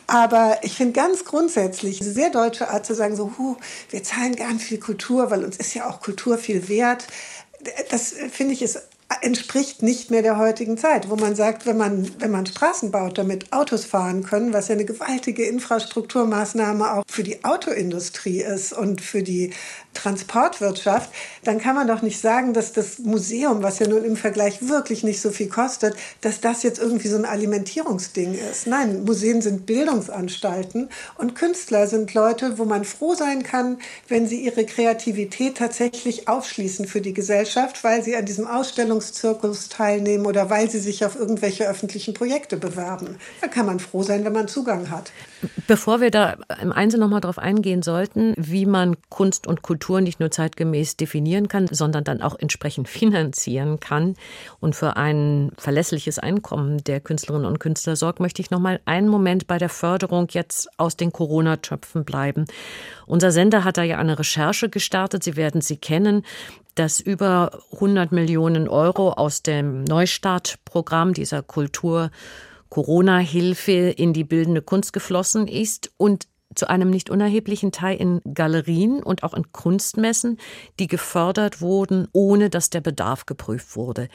Aber 0.08 0.60
ich 0.62 0.76
finde 0.76 0.94
ganz 0.94 1.26
grundsätzlich 1.26 2.00
sehr 2.00 2.30
deutsche 2.30 2.70
Art 2.70 2.86
zu 2.86 2.94
sagen, 2.94 3.16
so, 3.16 3.34
huh, 3.38 3.56
wir 3.90 4.04
zahlen 4.04 4.36
gern 4.36 4.60
viel 4.60 4.80
Kultur, 4.80 5.32
weil 5.32 5.44
uns 5.44 5.58
ist 5.58 5.74
ja 5.74 5.90
auch 5.90 6.00
Kultur 6.00 6.38
viel 6.46 6.70
wert. 6.70 7.08
Das 7.90 8.14
finde 8.32 8.54
ich 8.54 8.62
ist 8.62 8.82
entspricht 9.22 9.84
nicht 9.84 10.10
mehr 10.10 10.24
der 10.24 10.38
heutigen 10.38 10.78
Zeit, 10.78 11.10
wo 11.10 11.16
man 11.16 11.36
sagt, 11.36 11.66
wenn 11.66 11.78
man, 11.78 12.10
wenn 12.20 12.32
man 12.32 12.46
Straßen 12.46 12.92
baut, 12.92 13.18
damit 13.18 13.54
Autos 13.54 13.86
fahren 13.86 14.24
können, 14.24 14.54
was 14.54 14.68
ja 14.68 14.74
eine 14.74 14.86
gewaltige 14.86 15.46
Infrastrukturmaßnahme 15.46 16.94
auch 16.94 17.04
für 17.08 17.24
die 17.24 17.44
Autoindustrie 17.44 18.42
ist 18.42 18.74
und 18.74 19.02
für 19.02 19.22
die 19.22 19.52
Transportwirtschaft, 19.96 21.10
dann 21.44 21.60
kann 21.60 21.75
man 21.75 21.88
doch 21.88 22.02
nicht 22.02 22.20
sagen, 22.20 22.54
dass 22.54 22.74
das 22.74 23.00
Museum, 23.00 23.64
was 23.64 23.80
ja 23.80 23.88
nun 23.88 24.04
im 24.04 24.16
Vergleich 24.16 24.68
wirklich 24.68 25.04
nicht 25.04 25.22
so 25.22 25.32
viel 25.32 25.50
kostet, 25.50 25.96
dass 26.22 26.42
das 26.42 26.64
jetzt 26.64 26.80
irgendwie 26.80 27.08
so 27.08 27.18
ein 27.18 27.25
Alimentierungsding 27.25 28.36
ist. 28.36 28.68
Nein, 28.68 29.04
Museen 29.06 29.42
sind 29.42 29.66
Bildungsanstalten 29.66 30.90
und 31.18 31.36
Künstler 31.36 31.88
sind 31.88 32.14
Leute, 32.14 32.58
wo 32.58 32.66
man 32.66 32.86
froh 32.86 33.16
sein 33.16 33.44
kann, 33.44 33.78
wenn 34.08 34.28
sie 34.28 34.42
ihre 34.42 34.66
Kreativität 34.66 35.58
tatsächlich 35.58 36.28
aufschließen 36.28 36.86
für 36.86 37.02
die 37.02 37.14
Gesellschaft, 37.14 37.84
weil 37.84 38.04
sie 38.04 38.16
an 38.16 38.25
diesem 38.25 38.46
Ausstellungs 38.46 38.75
Ausstellungszirkus 38.75 39.70
teilnehmen 39.70 40.25
oder 40.25 40.50
weil 40.50 40.70
sie 40.70 40.80
sich 40.80 41.06
auf 41.06 41.16
irgendwelche 41.16 41.68
öffentlichen 41.68 42.14
Projekte 42.14 42.58
bewerben. 42.58 43.18
Da 43.42 43.48
kann 43.48 43.66
man 43.66 43.80
froh 43.80 44.04
sein, 44.04 44.25
wenn 44.25 44.34
man 44.34 44.48
Zugang 44.48 44.90
hat. 44.90 45.12
Bevor 45.68 46.02
wir 46.02 46.12
da 46.12 46.38
im 46.62 46.72
Einzelnen 46.72 47.02
nochmal 47.02 47.22
darauf 47.22 47.40
eingehen 47.40 47.82
sollten, 47.82 48.34
wie 48.38 48.66
man 48.66 48.96
Kunst 49.10 49.48
und 49.48 49.62
Kultur 49.62 49.85
nicht 49.89 50.20
nur 50.20 50.32
zeitgemäß 50.32 50.98
definieren 50.98 51.48
kann, 51.48 51.68
sondern 51.68 52.04
dann 52.04 52.22
auch 52.22 52.36
entsprechend 52.38 52.88
finanzieren 52.89 53.80
kann 53.80 54.15
und 54.60 54.75
für 54.75 54.98
ein 54.98 55.51
verlässliches 55.58 56.20
Einkommen 56.20 56.84
der 56.84 57.00
Künstlerinnen 57.00 57.48
und 57.48 57.60
Künstler 57.60 57.96
sorgt, 57.96 58.20
möchte 58.20 58.42
ich 58.42 58.51
nochmal 58.51 58.80
einen 58.86 59.08
Moment 59.08 59.48
bei 59.48 59.58
der 59.58 59.70
Förderung 59.70 60.27
jetzt 60.32 60.68
aus 60.77 60.98
den 60.98 61.12
Corona-Töpfen 61.12 62.06
bleiben. 62.06 62.46
Unser 63.06 63.32
Sender 63.32 63.63
hat 63.63 63.77
da 63.77 63.84
ja 63.84 63.98
eine 63.98 64.20
Recherche 64.20 64.70
gestartet. 64.70 65.24
Sie 65.24 65.36
werden 65.36 65.62
sie 65.62 65.77
kennen 65.77 66.24
dass 66.75 67.00
über 67.00 67.62
100 67.72 68.12
Millionen 68.12 68.68
Euro 68.68 69.13
aus 69.13 69.42
dem 69.42 69.86
Neustartprogramm 69.86 71.13
dieser 71.13 71.42
Kultur 71.42 72.12
Corona-Hilfe 72.70 73.72
in 73.72 74.12
die 74.12 74.25
bildende 74.25 74.62
Kunst 74.62 74.92
geflossen 74.92 75.48
ist 75.48 75.92
und 75.98 76.27
zu 76.56 76.70
einem 76.70 76.90
nicht 76.90 77.10
unerheblichen 77.10 77.72
Teil 77.72 77.98
in 77.98 78.22
Galerien 78.34 79.04
und 79.04 79.24
auch 79.24 79.34
in 79.34 79.52
Kunstmessen, 79.52 80.40
die 80.80 80.88
gefördert 80.88 81.62
wurden, 81.62 82.08
ohne 82.14 82.50
dass 82.50 82.70
der 82.70 82.82
Bedarf 82.82 83.26
geprüft 83.26 83.76
wurde. 83.76 84.10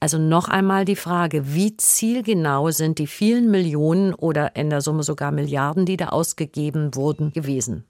Also 0.00 0.18
noch 0.18 0.48
einmal 0.48 0.84
die 0.84 0.96
Frage, 0.96 1.54
wie 1.54 1.76
zielgenau 1.76 2.70
sind 2.70 2.98
die 2.98 3.06
vielen 3.06 3.50
Millionen 3.50 4.12
oder 4.12 4.54
in 4.54 4.68
der 4.68 4.80
Summe 4.80 5.02
sogar 5.02 5.30
Milliarden, 5.32 5.86
die 5.86 5.96
da 5.96 6.08
ausgegeben 6.08 6.94
wurden, 6.94 7.32
gewesen? 7.32 7.84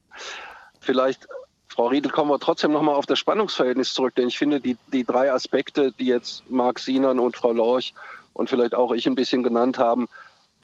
Vielleicht 0.81 1.27
Frau 1.75 1.89
Riedel, 1.89 2.13
kommen 2.13 2.31
wir 2.31 2.39
trotzdem 2.39 2.71
nochmal 2.71 2.95
auf 2.95 3.07
das 3.07 3.19
Spannungsverhältnis 3.19 3.95
zurück, 3.95 4.15
denn 4.15 4.29
ich 4.29 4.39
finde, 4.39 4.61
die, 4.61 4.77
die 4.93 5.03
drei 5.03 5.33
Aspekte, 5.33 5.91
die 5.99 6.07
jetzt 6.07 6.49
Marc 6.49 6.79
Sinan 6.79 7.19
und 7.19 7.37
Frau 7.37 7.51
Lorch 7.51 7.95
und 8.33 8.49
vielleicht 8.49 8.77
auch 8.77 8.93
ich 8.93 9.09
ein 9.09 9.17
bisschen 9.17 9.43
genannt 9.43 9.77
haben, 9.79 10.09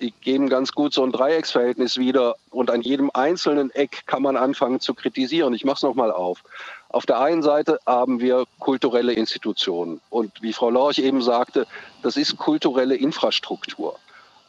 die 0.00 0.12
geben 0.12 0.48
ganz 0.48 0.72
gut 0.72 0.92
so 0.92 1.02
ein 1.04 1.12
Dreiecksverhältnis 1.12 1.98
wieder 1.98 2.36
und 2.50 2.70
an 2.70 2.82
jedem 2.82 3.10
einzelnen 3.12 3.70
Eck 3.70 4.06
kann 4.06 4.22
man 4.22 4.36
anfangen 4.36 4.80
zu 4.80 4.94
kritisieren. 4.94 5.54
Ich 5.54 5.64
mache 5.64 5.76
es 5.76 5.82
nochmal 5.82 6.10
auf. 6.10 6.42
Auf 6.88 7.06
der 7.06 7.20
einen 7.20 7.42
Seite 7.42 7.78
haben 7.86 8.20
wir 8.20 8.44
kulturelle 8.58 9.12
Institutionen 9.12 10.00
und 10.10 10.42
wie 10.42 10.52
Frau 10.52 10.70
Lorch 10.70 10.98
eben 10.98 11.22
sagte, 11.22 11.66
das 12.02 12.16
ist 12.16 12.36
kulturelle 12.36 12.96
Infrastruktur. 12.96 13.96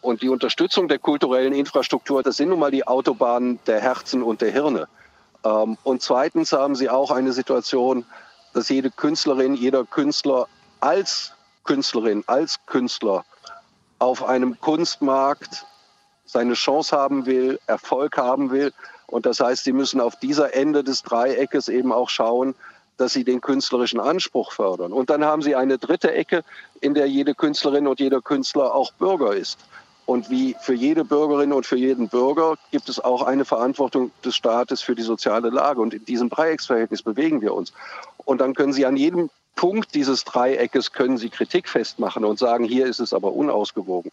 Und 0.02 0.24
die 0.24 0.30
Unterstützung 0.30 0.88
der 0.88 0.98
kulturellen 0.98 1.54
Infrastruktur, 1.54 2.24
das 2.24 2.38
sind 2.38 2.50
nun 2.50 2.60
mal 2.60 2.72
die 2.72 2.88
Autobahnen 2.88 3.60
der 3.68 3.80
Herzen 3.80 4.24
und 4.24 4.42
der 4.42 4.52
Hirne. 4.52 4.88
Ähm, 5.44 5.78
und 5.84 6.02
zweitens 6.02 6.52
haben 6.52 6.76
sie 6.76 6.90
auch 6.90 7.12
eine 7.12 7.34
Situation, 7.34 8.06
dass 8.54 8.70
jede 8.70 8.90
Künstlerin, 8.90 9.54
jeder 9.54 9.86
Künstler 9.86 10.48
als 10.80 11.34
Künstlerin, 11.64 12.24
als 12.26 12.60
Künstler 12.66 13.24
auf 14.02 14.24
einem 14.24 14.60
Kunstmarkt 14.60 15.68
seine 16.26 16.56
Chance 16.56 16.98
haben 16.98 17.28
will, 17.28 17.60
Erfolg 17.68 18.18
haben 18.18 18.50
will. 18.50 18.74
Und 19.06 19.28
das 19.28 19.40
heißt, 19.40 19.64
sie 19.64 19.74
müssen 19.74 20.02
auf 20.02 20.16
dieser 20.16 20.56
Ende 20.56 20.84
des 20.84 21.04
Dreieckes 21.04 21.68
eben 21.68 21.92
auch 21.92 22.10
schauen, 22.10 22.56
dass 22.98 23.14
sie 23.14 23.24
den 23.24 23.42
künstlerischen 23.42 24.00
Anspruch 24.00 24.54
fördern. 24.54 24.92
Und 24.92 25.12
dann 25.12 25.24
haben 25.24 25.44
sie 25.44 25.56
eine 25.56 25.78
dritte 25.78 26.12
Ecke, 26.14 26.44
in 26.80 26.96
der 26.96 27.08
jede 27.08 27.36
Künstlerin 27.36 27.88
und 27.88 28.00
jeder 28.00 28.22
Künstler 28.22 28.74
auch 28.74 28.92
Bürger 28.94 29.36
ist. 29.36 29.60
Und 30.08 30.32
wie 30.32 30.56
für 30.62 30.74
jede 30.74 31.06
Bürgerin 31.06 31.54
und 31.54 31.68
für 31.68 31.78
jeden 31.78 32.10
Bürger 32.10 32.56
gibt 32.72 32.90
es 32.90 33.00
auch 33.00 33.22
eine 33.22 33.46
Verantwortung 33.46 34.12
des 34.26 34.36
Staates 34.36 34.82
für 34.82 34.96
die 34.96 35.04
soziale 35.04 35.50
Lage. 35.50 35.80
Und 35.80 35.94
in 35.94 36.06
diesem 36.06 36.30
Dreiecksverhältnis 36.30 37.04
bewegen 37.04 37.42
wir 37.42 37.54
uns. 37.54 37.72
Und 38.26 38.42
dann 38.42 38.56
können 38.56 38.74
Sie 38.74 38.86
an 38.86 38.98
jedem 38.98 39.30
Punkt 39.56 39.94
dieses 39.94 40.24
Dreieckes 40.24 40.92
können 40.92 41.18
Sie 41.18 41.30
Kritik 41.30 41.70
festmachen 41.70 42.26
und 42.26 42.40
sagen, 42.40 42.64
hier 42.64 42.86
ist 42.86 43.00
es 43.00 43.14
aber 43.14 43.34
unausgewogen. 43.34 44.12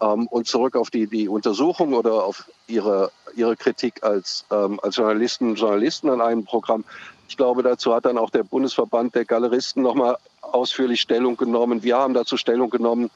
Ähm, 0.00 0.26
und 0.26 0.46
zurück 0.46 0.76
auf 0.76 0.90
die, 0.90 1.06
die 1.06 1.28
Untersuchung 1.28 1.94
oder 1.94 2.24
auf 2.24 2.44
Ihre, 2.66 3.10
Ihre 3.34 3.56
Kritik 3.56 4.02
als, 4.02 4.44
ähm, 4.50 4.80
als 4.82 4.96
Journalisten 4.96 5.50
und 5.50 5.56
Journalisten 5.56 6.10
an 6.10 6.20
einem 6.20 6.44
Programm. 6.44 6.84
Ich 7.28 7.36
glaube, 7.36 7.62
dazu 7.62 7.94
hat 7.94 8.04
dann 8.04 8.18
auch 8.18 8.30
der 8.30 8.42
Bundesverband 8.42 9.14
der 9.14 9.24
Galeristen 9.24 9.82
nochmal 9.82 10.18
ausführlich 10.40 11.00
Stellung 11.00 11.36
genommen. 11.36 11.82
Wir 11.82 11.96
haben 11.96 12.14
dazu 12.14 12.36
Stellung 12.36 12.68
genommen, 12.68 13.10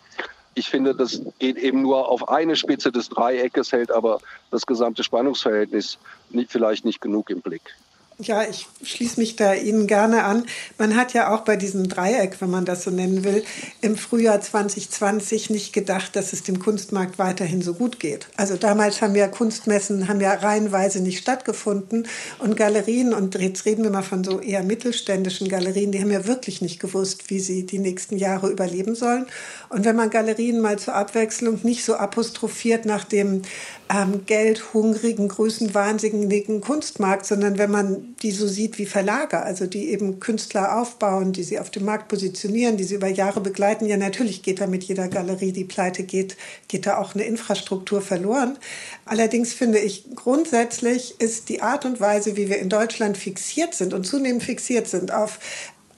ich 0.58 0.70
finde, 0.70 0.94
das 0.94 1.20
geht 1.38 1.58
eben 1.58 1.82
nur 1.82 2.08
auf 2.08 2.30
eine 2.30 2.56
Spitze 2.56 2.90
des 2.90 3.10
Dreieckes, 3.10 3.72
hält 3.72 3.92
aber 3.92 4.20
das 4.50 4.64
gesamte 4.64 5.04
Spannungsverhältnis 5.04 5.98
nicht, 6.30 6.50
vielleicht 6.50 6.86
nicht 6.86 7.02
genug 7.02 7.28
im 7.28 7.42
Blick. 7.42 7.76
Ja, 8.18 8.44
ich 8.48 8.66
schließe 8.82 9.20
mich 9.20 9.36
da 9.36 9.52
Ihnen 9.52 9.86
gerne 9.86 10.24
an. 10.24 10.46
Man 10.78 10.96
hat 10.96 11.12
ja 11.12 11.34
auch 11.34 11.42
bei 11.42 11.56
diesem 11.56 11.86
Dreieck, 11.86 12.40
wenn 12.40 12.48
man 12.48 12.64
das 12.64 12.84
so 12.84 12.90
nennen 12.90 13.24
will, 13.24 13.44
im 13.82 13.94
Frühjahr 13.94 14.40
2020 14.40 15.50
nicht 15.50 15.74
gedacht, 15.74 16.16
dass 16.16 16.32
es 16.32 16.42
dem 16.42 16.58
Kunstmarkt 16.58 17.18
weiterhin 17.18 17.60
so 17.60 17.74
gut 17.74 18.00
geht. 18.00 18.28
Also 18.38 18.56
damals 18.56 19.02
haben 19.02 19.14
ja 19.16 19.28
Kunstmessen 19.28 20.08
haben 20.08 20.22
ja 20.22 20.32
reihenweise 20.32 21.02
nicht 21.02 21.18
stattgefunden 21.18 22.08
und 22.38 22.56
Galerien 22.56 23.12
und 23.12 23.34
jetzt 23.34 23.66
reden 23.66 23.84
wir 23.84 23.90
mal 23.90 24.00
von 24.00 24.24
so 24.24 24.40
eher 24.40 24.62
mittelständischen 24.62 25.48
Galerien, 25.50 25.92
die 25.92 26.00
haben 26.00 26.10
ja 26.10 26.26
wirklich 26.26 26.62
nicht 26.62 26.80
gewusst, 26.80 27.28
wie 27.28 27.40
sie 27.40 27.66
die 27.66 27.78
nächsten 27.78 28.16
Jahre 28.16 28.48
überleben 28.48 28.94
sollen. 28.94 29.26
Und 29.68 29.84
wenn 29.84 29.96
man 29.96 30.08
Galerien 30.08 30.60
mal 30.60 30.78
zur 30.78 30.94
Abwechslung 30.94 31.60
nicht 31.64 31.84
so 31.84 31.96
apostrophiert 31.96 32.86
nach 32.86 33.04
dem 33.04 33.42
ähm, 33.88 34.26
geldhungrigen, 34.26 35.28
größenwahnsinnigen 35.28 36.60
Kunstmarkt, 36.60 37.26
sondern 37.26 37.58
wenn 37.58 37.70
man 37.70 38.16
die 38.22 38.32
so 38.32 38.46
sieht 38.46 38.78
wie 38.78 38.86
Verlage, 38.86 39.42
also 39.42 39.66
die 39.66 39.90
eben 39.90 40.18
Künstler 40.18 40.80
aufbauen, 40.80 41.32
die 41.32 41.44
sie 41.44 41.60
auf 41.60 41.70
dem 41.70 41.84
Markt 41.84 42.08
positionieren, 42.08 42.76
die 42.76 42.84
sie 42.84 42.96
über 42.96 43.08
Jahre 43.08 43.40
begleiten. 43.40 43.86
Ja, 43.86 43.96
natürlich 43.96 44.42
geht 44.42 44.60
da 44.60 44.66
mit 44.66 44.84
jeder 44.84 45.08
Galerie, 45.08 45.52
die 45.52 45.64
pleite 45.64 46.02
geht, 46.02 46.36
geht 46.68 46.86
da 46.86 46.98
auch 46.98 47.14
eine 47.14 47.24
Infrastruktur 47.24 48.00
verloren. 48.00 48.58
Allerdings 49.04 49.52
finde 49.52 49.78
ich, 49.78 50.04
grundsätzlich 50.14 51.20
ist 51.20 51.48
die 51.48 51.62
Art 51.62 51.84
und 51.84 52.00
Weise, 52.00 52.36
wie 52.36 52.48
wir 52.48 52.58
in 52.58 52.68
Deutschland 52.68 53.16
fixiert 53.16 53.74
sind 53.74 53.94
und 53.94 54.04
zunehmend 54.04 54.42
fixiert 54.42 54.88
sind 54.88 55.12
auf 55.12 55.38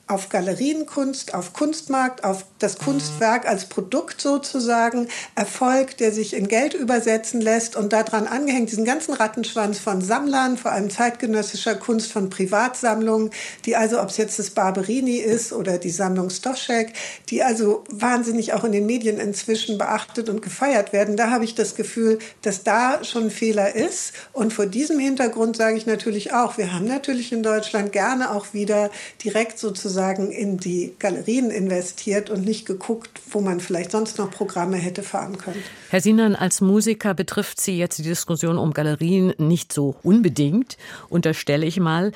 auf 0.09 0.31
Galerienkunst, 0.31 1.35
auf 1.35 1.53
Kunstmarkt, 1.53 2.25
auf 2.25 2.47
das 2.59 2.79
Kunstwerk 2.79 3.47
als 3.47 3.67
Produkt 3.67 4.23
sozusagen, 4.23 5.09
Erfolg, 5.35 5.99
der 5.99 6.13
sich 6.13 6.35
in 6.35 6.49
Geld 6.49 6.73
übersetzen 6.73 7.43
lässt 7.43 7.77
und 7.77 7.93
daran 7.93 8.27
angehängt 8.27 8.71
diesen 8.71 8.87
ganzen 8.87 9.13
Rattenschwanz 9.13 9.79
von 9.79 10.01
Sammlern, 10.01 10.57
vor 10.57 10.73
allem 10.73 10.89
zeitgenössischer 10.89 11.75
Kunst, 11.75 12.11
von 12.11 12.31
Privatsammlungen, 12.31 13.31
die 13.67 13.77
also, 13.77 14.01
ob 14.01 14.09
es 14.09 14.17
jetzt 14.17 14.39
das 14.39 14.51
Barberini 14.51 15.17
ist 15.17 15.53
oder 15.53 15.77
die 15.77 15.91
Sammlung 15.91 16.31
Stoschek, 16.31 16.95
die 17.29 17.43
also 17.43 17.85
wahnsinnig 17.91 18.55
auch 18.55 18.65
in 18.65 18.73
den 18.73 18.87
Medien 18.87 19.19
inzwischen 19.19 19.77
beachtet 19.77 20.31
und 20.31 20.41
gefeiert 20.41 20.95
werden. 20.95 21.19
Da 21.19 21.31
habe 21.31 21.45
ich 21.45 21.55
das 21.55 21.75
Gefühl, 21.75 22.19
dass 22.41 22.65
da 22.65 23.05
schon 23.05 23.25
ein 23.25 23.31
Fehler 23.31 23.75
ist. 23.75 24.15
Und 24.33 24.55
vor 24.55 24.67
diesem 24.67 24.99
Hintergrund 24.99 25.57
sage 25.57 25.77
ich 25.77 25.85
natürlich 25.85 26.33
auch, 26.33 26.57
wir 26.57 26.73
haben 26.73 26.87
natürlich 26.87 27.31
in 27.31 27.43
Deutschland 27.43 27.93
gerne 27.93 28.31
auch 28.31 28.55
wieder 28.55 28.91
direkt 29.23 29.59
sozusagen 29.59 29.98
sozusagen 29.99 30.31
in 30.31 30.59
die 30.59 30.95
Galerien 31.01 31.51
investiert 31.51 32.31
und 32.31 32.45
nicht 32.45 32.67
geguckt, 32.67 33.21
wo 33.31 33.41
man 33.41 33.59
vielleicht 33.59 33.91
sonst 33.91 34.17
noch 34.19 34.31
Programme 34.31 34.77
hätte 34.77 35.03
fahren 35.03 35.39
können. 35.39 35.61
Herr 35.91 36.01
Sinan, 36.01 36.37
als 36.37 36.61
Musiker 36.61 37.15
betrifft 37.15 37.61
Sie 37.61 37.77
jetzt 37.77 37.99
die 37.99 38.05
Diskussion 38.05 38.59
um 38.59 38.73
Galerien 38.73 39.35
nicht 39.39 39.73
so 39.73 39.97
unbedingt, 40.05 40.77
unterstelle 41.09 41.67
ich 41.67 41.81
mal. 41.81 42.13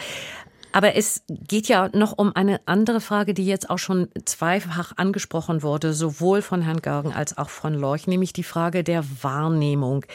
Aber 0.71 0.95
es 0.95 1.23
geht 1.29 1.67
ja 1.67 1.91
noch 1.93 2.17
um 2.17 2.35
eine 2.35 2.61
andere 2.67 3.01
Frage, 3.01 3.35
die 3.35 3.45
jetzt 3.45 3.69
auch 3.69 3.79
schon 3.79 4.09
zweifach 4.25 4.93
angesprochen 4.97 5.62
wurde, 5.62 5.93
sowohl 5.93 6.41
von 6.41 6.62
Herrn 6.62 6.81
Görgen 6.81 7.12
als 7.12 7.37
auch 7.37 7.51
von 7.51 7.75
Lorch, 7.75 8.07
nämlich 8.07 8.33
die 8.33 8.45
Frage 8.45 8.85
der 8.85 9.05
Wahrnehmung. 9.23 10.07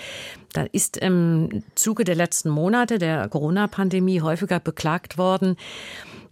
Da 0.53 0.65
ist 0.71 0.97
im 0.97 1.63
Zuge 1.75 2.05
der 2.05 2.15
letzten 2.15 2.49
Monate 2.49 2.97
der 2.97 3.27
Corona-Pandemie 3.27 4.21
häufiger 4.21 4.59
beklagt 4.59 5.17
worden, 5.17 5.57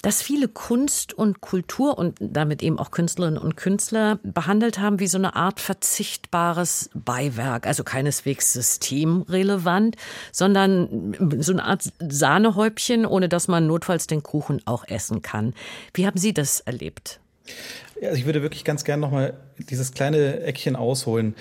dass 0.06 0.22
viele 0.22 0.48
Kunst 0.48 1.14
und 1.14 1.42
Kultur 1.42 1.98
und 1.98 2.16
damit 2.20 2.62
eben 2.62 2.78
auch 2.78 2.92
Künstlerinnen 2.92 3.42
und 3.42 3.58
Künstler 3.58 4.20
behandelt 4.22 4.78
haben 4.78 5.00
wie 5.00 5.08
so 5.08 5.18
eine 5.18 5.36
Art 5.36 5.60
verzichtbares 5.60 6.92
Beiwerk, 6.94 7.66
also 7.66 7.84
keineswegs 7.84 8.54
systemrelevant, 8.54 9.96
sondern 10.32 11.16
so 11.40 11.54
eine 11.54 11.64
Art 11.64 11.92
Sahnehäubchen, 11.98 13.08
ohne 13.08 13.30
dass 13.30 13.48
man 13.48 13.66
notfalls 13.66 14.06
den 14.06 14.22
Kuchen 14.22 14.62
auch 14.66 14.88
essen 14.88 15.24
kann. 15.24 15.56
Wie 15.96 16.06
haben 16.06 16.20
Sie 16.20 16.36
das 16.36 16.60
erlebt? 16.60 17.20
Also 18.00 18.18
ich 18.18 18.28
würde 18.28 18.44
wirklich 18.44 18.64
ganz 18.64 18.84
gern 18.84 19.00
nochmal 19.00 19.34
dieses 19.58 19.92
kleine 19.92 20.42
Eckchen 20.42 20.76
ausholen. 20.76 21.34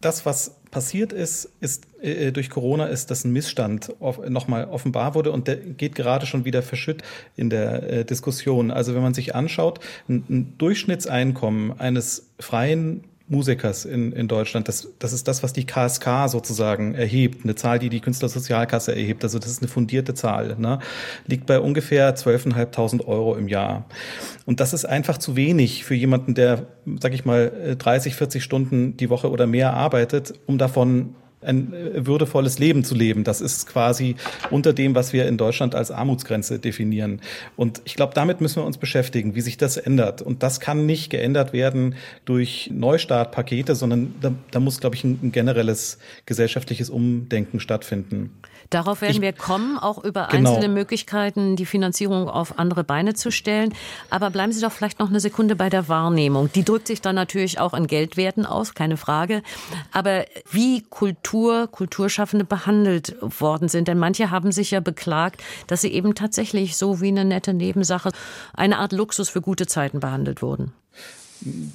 Das, 0.00 0.26
was 0.26 0.56
passiert 0.70 1.12
ist, 1.12 1.50
ist 1.60 1.86
äh, 2.02 2.32
durch 2.32 2.50
Corona, 2.50 2.86
ist, 2.86 3.10
dass 3.10 3.24
ein 3.24 3.32
Missstand 3.32 3.94
nochmal 4.28 4.66
offenbar 4.66 5.14
wurde 5.14 5.32
und 5.32 5.48
der 5.48 5.56
geht 5.56 5.94
gerade 5.94 6.26
schon 6.26 6.44
wieder 6.44 6.62
verschütt 6.62 7.02
in 7.36 7.50
der 7.50 7.82
äh, 7.82 8.04
Diskussion. 8.04 8.70
Also 8.70 8.94
wenn 8.94 9.02
man 9.02 9.14
sich 9.14 9.34
anschaut, 9.34 9.80
ein, 10.08 10.24
ein 10.28 10.58
Durchschnittseinkommen 10.58 11.78
eines 11.78 12.30
freien 12.38 13.04
Musikers 13.28 13.84
in, 13.84 14.12
in 14.12 14.28
Deutschland. 14.28 14.68
Das, 14.68 14.88
das 14.98 15.12
ist 15.12 15.28
das, 15.28 15.42
was 15.42 15.52
die 15.52 15.66
KSK 15.66 16.28
sozusagen 16.28 16.94
erhebt, 16.94 17.44
eine 17.44 17.54
Zahl, 17.54 17.78
die 17.78 17.88
die 17.88 18.00
Künstlersozialkasse 18.00 18.94
erhebt. 18.94 19.22
Also 19.22 19.38
das 19.38 19.50
ist 19.50 19.62
eine 19.62 19.68
fundierte 19.68 20.14
Zahl. 20.14 20.56
Ne? 20.58 20.78
Liegt 21.26 21.46
bei 21.46 21.60
ungefähr 21.60 22.16
12.500 22.16 23.06
Euro 23.06 23.36
im 23.36 23.48
Jahr. 23.48 23.86
Und 24.46 24.60
das 24.60 24.72
ist 24.72 24.84
einfach 24.84 25.18
zu 25.18 25.36
wenig 25.36 25.84
für 25.84 25.94
jemanden, 25.94 26.34
der, 26.34 26.66
sag 27.00 27.12
ich 27.12 27.24
mal, 27.24 27.76
30, 27.78 28.14
40 28.14 28.42
Stunden 28.42 28.96
die 28.96 29.10
Woche 29.10 29.30
oder 29.30 29.46
mehr 29.46 29.74
arbeitet, 29.74 30.34
um 30.46 30.58
davon 30.58 31.14
ein 31.42 31.72
äh, 31.72 32.06
würdevolles 32.06 32.58
Leben 32.58 32.84
zu 32.84 32.94
leben. 32.94 33.24
Das 33.24 33.40
ist 33.40 33.66
quasi 33.66 34.16
unter 34.50 34.72
dem, 34.72 34.94
was 34.94 35.12
wir 35.12 35.26
in 35.26 35.36
Deutschland 35.36 35.74
als 35.74 35.90
Armutsgrenze 35.90 36.58
definieren. 36.58 37.20
Und 37.56 37.80
ich 37.84 37.94
glaube, 37.94 38.14
damit 38.14 38.40
müssen 38.40 38.62
wir 38.62 38.66
uns 38.66 38.78
beschäftigen, 38.78 39.34
wie 39.34 39.40
sich 39.40 39.56
das 39.56 39.76
ändert. 39.76 40.22
Und 40.22 40.42
das 40.42 40.60
kann 40.60 40.86
nicht 40.86 41.10
geändert 41.10 41.52
werden 41.52 41.94
durch 42.24 42.70
Neustartpakete, 42.72 43.74
sondern 43.74 44.14
da, 44.20 44.32
da 44.50 44.60
muss, 44.60 44.80
glaube 44.80 44.96
ich, 44.96 45.04
ein, 45.04 45.18
ein 45.22 45.32
generelles 45.32 45.98
gesellschaftliches 46.26 46.90
Umdenken 46.90 47.60
stattfinden. 47.60 48.30
Darauf 48.70 49.00
werden 49.00 49.16
ich, 49.16 49.20
wir 49.22 49.32
kommen, 49.32 49.78
auch 49.78 50.04
über 50.04 50.28
genau. 50.30 50.50
einzelne 50.50 50.72
Möglichkeiten, 50.72 51.56
die 51.56 51.64
Finanzierung 51.64 52.28
auf 52.28 52.58
andere 52.58 52.84
Beine 52.84 53.14
zu 53.14 53.30
stellen. 53.30 53.74
Aber 54.10 54.30
bleiben 54.30 54.52
Sie 54.52 54.60
doch 54.60 54.72
vielleicht 54.72 54.98
noch 54.98 55.08
eine 55.08 55.20
Sekunde 55.20 55.56
bei 55.56 55.70
der 55.70 55.88
Wahrnehmung. 55.88 56.50
Die 56.52 56.64
drückt 56.64 56.86
sich 56.86 57.00
dann 57.00 57.14
natürlich 57.14 57.60
auch 57.60 57.72
in 57.72 57.86
Geldwerten 57.86 58.44
aus, 58.44 58.74
keine 58.74 58.96
Frage. 58.96 59.42
Aber 59.92 60.26
wie 60.50 60.82
Kultur, 60.82 61.66
Kulturschaffende 61.68 62.44
behandelt 62.44 63.16
worden 63.20 63.68
sind, 63.68 63.88
denn 63.88 63.98
manche 63.98 64.30
haben 64.30 64.52
sich 64.52 64.70
ja 64.70 64.80
beklagt, 64.80 65.42
dass 65.66 65.80
sie 65.80 65.92
eben 65.92 66.14
tatsächlich 66.14 66.76
so 66.76 67.00
wie 67.00 67.08
eine 67.08 67.24
nette 67.24 67.54
Nebensache, 67.54 68.10
eine 68.54 68.78
Art 68.78 68.92
Luxus 68.92 69.30
für 69.30 69.40
gute 69.40 69.66
Zeiten 69.66 70.00
behandelt 70.00 70.42
wurden. 70.42 70.72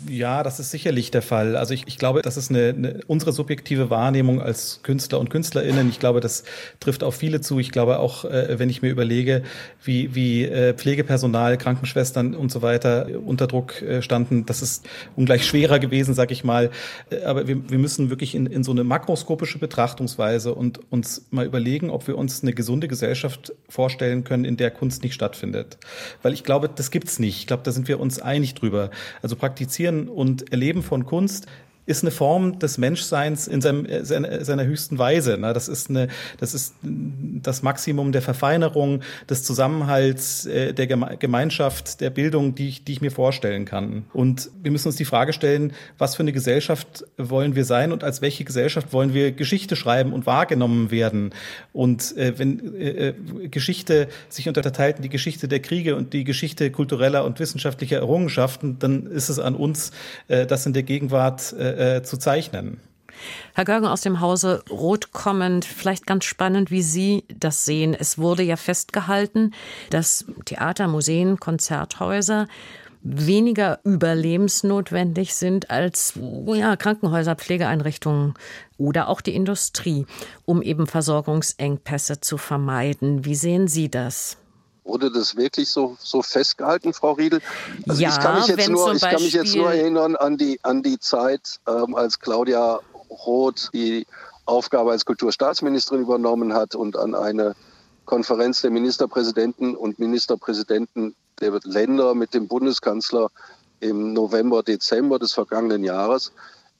Ja, 0.09 0.43
das 0.43 0.59
ist 0.59 0.71
sicherlich 0.71 1.09
der 1.11 1.21
Fall. 1.21 1.55
Also 1.55 1.73
ich, 1.73 1.83
ich 1.87 1.97
glaube, 1.97 2.21
das 2.21 2.35
ist 2.35 2.49
eine, 2.49 2.69
eine, 2.69 2.99
unsere 3.07 3.31
subjektive 3.31 3.89
Wahrnehmung 3.89 4.41
als 4.41 4.81
Künstler 4.83 5.19
und 5.19 5.29
Künstlerinnen. 5.29 5.87
Ich 5.89 5.99
glaube, 5.99 6.19
das 6.19 6.43
trifft 6.81 7.03
auf 7.03 7.15
viele 7.15 7.39
zu. 7.39 7.59
Ich 7.59 7.71
glaube 7.71 7.99
auch, 7.99 8.25
äh, 8.25 8.59
wenn 8.59 8.69
ich 8.69 8.81
mir 8.81 8.89
überlege, 8.89 9.43
wie, 9.81 10.13
wie 10.15 10.43
äh, 10.43 10.73
Pflegepersonal, 10.73 11.57
Krankenschwestern 11.57 12.35
und 12.35 12.51
so 12.51 12.61
weiter 12.61 13.07
unter 13.25 13.47
Druck 13.47 13.81
äh, 13.81 14.01
standen, 14.01 14.45
das 14.45 14.61
ist 14.61 14.85
ungleich 15.15 15.45
schwerer 15.45 15.79
gewesen, 15.79 16.13
sag 16.13 16.31
ich 16.31 16.43
mal. 16.43 16.69
Äh, 17.09 17.23
aber 17.23 17.47
wir, 17.47 17.69
wir 17.69 17.77
müssen 17.77 18.09
wirklich 18.09 18.35
in, 18.35 18.47
in 18.47 18.65
so 18.65 18.71
eine 18.71 18.83
makroskopische 18.83 19.59
Betrachtungsweise 19.59 20.53
und 20.53 20.79
uns 20.91 21.25
mal 21.31 21.45
überlegen, 21.45 21.89
ob 21.89 22.07
wir 22.07 22.17
uns 22.17 22.41
eine 22.41 22.53
gesunde 22.53 22.89
Gesellschaft 22.89 23.53
vorstellen 23.69 24.25
können, 24.25 24.43
in 24.43 24.57
der 24.57 24.71
Kunst 24.71 25.03
nicht 25.03 25.13
stattfindet. 25.13 25.77
Weil 26.21 26.33
ich 26.33 26.43
glaube, 26.43 26.69
das 26.73 26.91
gibt's 26.91 27.17
nicht. 27.19 27.37
Ich 27.37 27.47
glaube, 27.47 27.63
da 27.63 27.71
sind 27.71 27.87
wir 27.87 28.01
uns 28.01 28.19
einig 28.19 28.55
drüber. 28.55 28.89
Also 29.21 29.37
Praktizieren 29.53 30.09
und 30.09 30.51
Erleben 30.51 30.81
von 30.81 31.05
Kunst 31.05 31.45
ist 31.85 32.03
eine 32.03 32.11
Form 32.11 32.59
des 32.59 32.77
Menschseins 32.77 33.47
in 33.47 33.61
seinem, 33.61 33.87
seiner, 34.05 34.45
seiner 34.45 34.65
höchsten 34.65 34.97
Weise. 34.97 35.37
Ne? 35.37 35.53
Das 35.53 35.67
ist 35.67 35.89
eine, 35.89 36.07
das 36.39 36.53
ist 36.53 36.75
das 36.81 37.61
Maximum 37.61 38.11
der 38.11 38.21
Verfeinerung, 38.21 39.01
des 39.29 39.43
Zusammenhalts, 39.43 40.45
äh, 40.45 40.73
der 40.73 40.87
Gemeinschaft, 40.87 41.99
der 42.01 42.09
Bildung, 42.09 42.55
die 42.55 42.69
ich, 42.69 42.83
die 42.83 42.93
ich 42.93 43.01
mir 43.01 43.11
vorstellen 43.11 43.65
kann. 43.65 44.05
Und 44.13 44.49
wir 44.61 44.71
müssen 44.71 44.87
uns 44.87 44.95
die 44.95 45.05
Frage 45.05 45.33
stellen, 45.33 45.73
was 45.97 46.15
für 46.15 46.23
eine 46.23 46.31
Gesellschaft 46.31 47.05
wollen 47.17 47.55
wir 47.55 47.65
sein 47.65 47.91
und 47.91 48.03
als 48.03 48.21
welche 48.21 48.43
Gesellschaft 48.45 48.93
wollen 48.93 49.13
wir 49.13 49.31
Geschichte 49.31 49.75
schreiben 49.75 50.13
und 50.13 50.25
wahrgenommen 50.25 50.91
werden? 50.91 51.31
Und 51.73 52.15
äh, 52.17 52.37
wenn 52.37 52.75
äh, 52.75 53.13
Geschichte 53.49 54.07
sich 54.29 54.47
unterteilt 54.47 54.97
in 54.97 55.03
die 55.03 55.09
Geschichte 55.09 55.47
der 55.47 55.59
Kriege 55.59 55.95
und 55.95 56.13
die 56.13 56.23
Geschichte 56.23 56.71
kultureller 56.71 57.25
und 57.25 57.39
wissenschaftlicher 57.39 57.97
Errungenschaften, 57.97 58.79
dann 58.79 59.07
ist 59.07 59.29
es 59.29 59.39
an 59.39 59.55
uns, 59.55 59.91
äh, 60.27 60.45
das 60.45 60.65
in 60.65 60.73
der 60.73 60.83
Gegenwart 60.83 61.53
äh, 61.77 62.03
zu 62.03 62.17
zeichnen. 62.17 62.79
Herr 63.53 63.65
Görgen 63.65 63.85
aus 63.87 64.01
dem 64.01 64.19
Hause 64.19 64.63
Rot 64.69 65.11
kommend, 65.11 65.65
vielleicht 65.65 66.07
ganz 66.07 66.25
spannend, 66.25 66.71
wie 66.71 66.81
Sie 66.81 67.25
das 67.33 67.65
sehen. 67.65 67.95
Es 67.97 68.17
wurde 68.17 68.43
ja 68.43 68.55
festgehalten, 68.55 69.53
dass 69.89 70.25
Theater, 70.45 70.87
Museen, 70.87 71.39
Konzerthäuser 71.39 72.47
weniger 73.03 73.79
überlebensnotwendig 73.83 75.35
sind 75.35 75.69
als 75.69 76.13
ja, 76.47 76.75
Krankenhäuser, 76.77 77.35
Pflegeeinrichtungen 77.35 78.33
oder 78.77 79.09
auch 79.09 79.19
die 79.21 79.35
Industrie, 79.35 80.05
um 80.45 80.61
eben 80.61 80.87
Versorgungsengpässe 80.87 82.21
zu 82.21 82.37
vermeiden. 82.37 83.25
Wie 83.25 83.35
sehen 83.35 83.67
Sie 83.67 83.91
das? 83.91 84.37
Wurde 84.83 85.11
das 85.11 85.35
wirklich 85.35 85.69
so, 85.69 85.95
so 85.99 86.21
festgehalten, 86.21 86.93
Frau 86.93 87.13
Riedel? 87.13 87.41
Also 87.87 88.01
ja, 88.01 88.09
ich 88.09 88.19
kann 88.19 88.35
mich 88.35 88.47
jetzt 88.47 88.69
nur, 88.69 88.93
ich 88.93 89.01
kann 89.01 89.21
mich 89.21 89.33
jetzt 89.33 89.55
nur 89.55 89.71
erinnern 89.71 90.15
an 90.15 90.37
die, 90.37 90.59
an 90.63 90.83
die 90.83 90.99
Zeit, 90.99 91.59
ähm, 91.67 91.95
als 91.95 92.19
Claudia 92.19 92.79
Roth 93.09 93.69
die 93.73 94.05
Aufgabe 94.45 94.91
als 94.91 95.05
Kulturstaatsministerin 95.05 96.01
übernommen 96.01 96.53
hat 96.53 96.75
und 96.75 96.97
an 96.97 97.15
eine 97.15 97.55
Konferenz 98.05 98.61
der 98.61 98.71
Ministerpräsidenten 98.71 99.75
und 99.75 99.99
Ministerpräsidenten 99.99 101.15
der 101.39 101.57
Länder 101.63 102.13
mit 102.13 102.33
dem 102.33 102.47
Bundeskanzler 102.47 103.29
im 103.79 104.13
November, 104.13 104.63
Dezember 104.63 105.19
des 105.19 105.33
vergangenen 105.33 105.83
Jahres, 105.83 106.31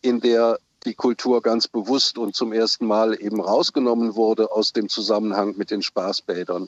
in 0.02 0.20
der 0.20 0.60
die 0.86 0.94
Kultur 0.94 1.42
ganz 1.42 1.68
bewusst 1.68 2.18
und 2.18 2.36
zum 2.36 2.52
ersten 2.52 2.86
Mal 2.86 3.14
eben 3.22 3.40
rausgenommen 3.40 4.16
wurde 4.16 4.52
aus 4.52 4.74
dem 4.74 4.90
Zusammenhang 4.90 5.56
mit 5.58 5.72
den 5.72 5.82
Spaßbädern. 5.82 6.68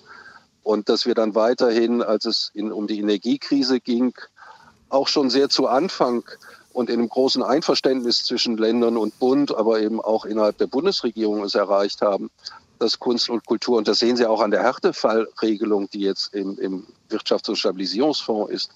Und 0.66 0.90
dass 0.90 1.06
wir 1.06 1.14
dann 1.14 1.36
weiterhin, 1.36 2.02
als 2.02 2.26
es 2.26 2.50
in, 2.56 2.72
um 2.72 2.88
die 2.88 2.98
Energiekrise 2.98 3.80
ging, 3.80 4.16
auch 4.90 5.08
schon 5.08 5.30
sehr 5.30 5.48
zu 5.48 5.68
Anfang 5.68 6.24
und 6.74 6.90
in 6.90 6.98
einem 6.98 7.08
großen 7.08 7.44
Einverständnis 7.44 8.24
zwischen 8.24 8.58
Ländern 8.58 8.98
und 8.98 9.20
Bund, 9.20 9.56
aber 9.56 9.80
eben 9.80 10.02
auch 10.02 10.26
innerhalb 10.26 10.58
der 10.58 10.66
Bundesregierung 10.66 11.44
es 11.44 11.54
erreicht 11.54 12.02
haben, 12.02 12.32
dass 12.80 12.98
Kunst 12.98 13.30
und 13.30 13.46
Kultur, 13.46 13.78
und 13.78 13.88
das 13.88 14.00
sehen 14.00 14.18
Sie 14.18 14.26
auch 14.26 14.42
an 14.42 14.50
der 14.50 14.64
Härtefallregelung, 14.64 15.88
die 15.92 16.02
jetzt 16.02 16.34
im, 16.34 16.58
im 16.58 16.88
Wirtschafts- 17.12 17.50
und 17.50 17.58
Stabilisierungsfonds 17.58 18.52
ist, 18.52 18.72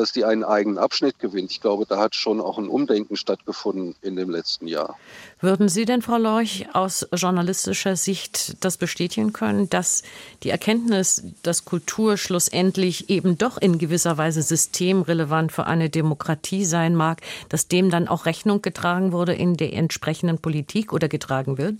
dass 0.00 0.12
die 0.12 0.24
einen 0.24 0.44
eigenen 0.44 0.78
Abschnitt 0.78 1.18
gewinnt. 1.18 1.50
Ich 1.50 1.60
glaube, 1.60 1.84
da 1.86 1.98
hat 1.98 2.14
schon 2.14 2.40
auch 2.40 2.58
ein 2.58 2.68
Umdenken 2.68 3.16
stattgefunden 3.16 3.94
in 4.00 4.16
dem 4.16 4.30
letzten 4.30 4.66
Jahr. 4.66 4.96
Würden 5.40 5.68
Sie 5.68 5.84
denn, 5.84 6.00
Frau 6.00 6.16
Lorch, 6.16 6.66
aus 6.72 7.06
journalistischer 7.12 7.96
Sicht 7.96 8.64
das 8.64 8.78
bestätigen 8.78 9.32
können, 9.32 9.68
dass 9.68 10.02
die 10.42 10.50
Erkenntnis, 10.50 11.22
dass 11.42 11.64
Kultur 11.64 12.16
schlussendlich 12.16 13.10
eben 13.10 13.36
doch 13.36 13.58
in 13.58 13.78
gewisser 13.78 14.16
Weise 14.16 14.42
systemrelevant 14.42 15.52
für 15.52 15.66
eine 15.66 15.90
Demokratie 15.90 16.64
sein 16.64 16.94
mag, 16.94 17.20
dass 17.50 17.68
dem 17.68 17.90
dann 17.90 18.08
auch 18.08 18.24
Rechnung 18.24 18.62
getragen 18.62 19.12
wurde 19.12 19.34
in 19.34 19.56
der 19.56 19.74
entsprechenden 19.74 20.38
Politik 20.38 20.92
oder 20.92 21.08
getragen 21.08 21.58
wird? 21.58 21.74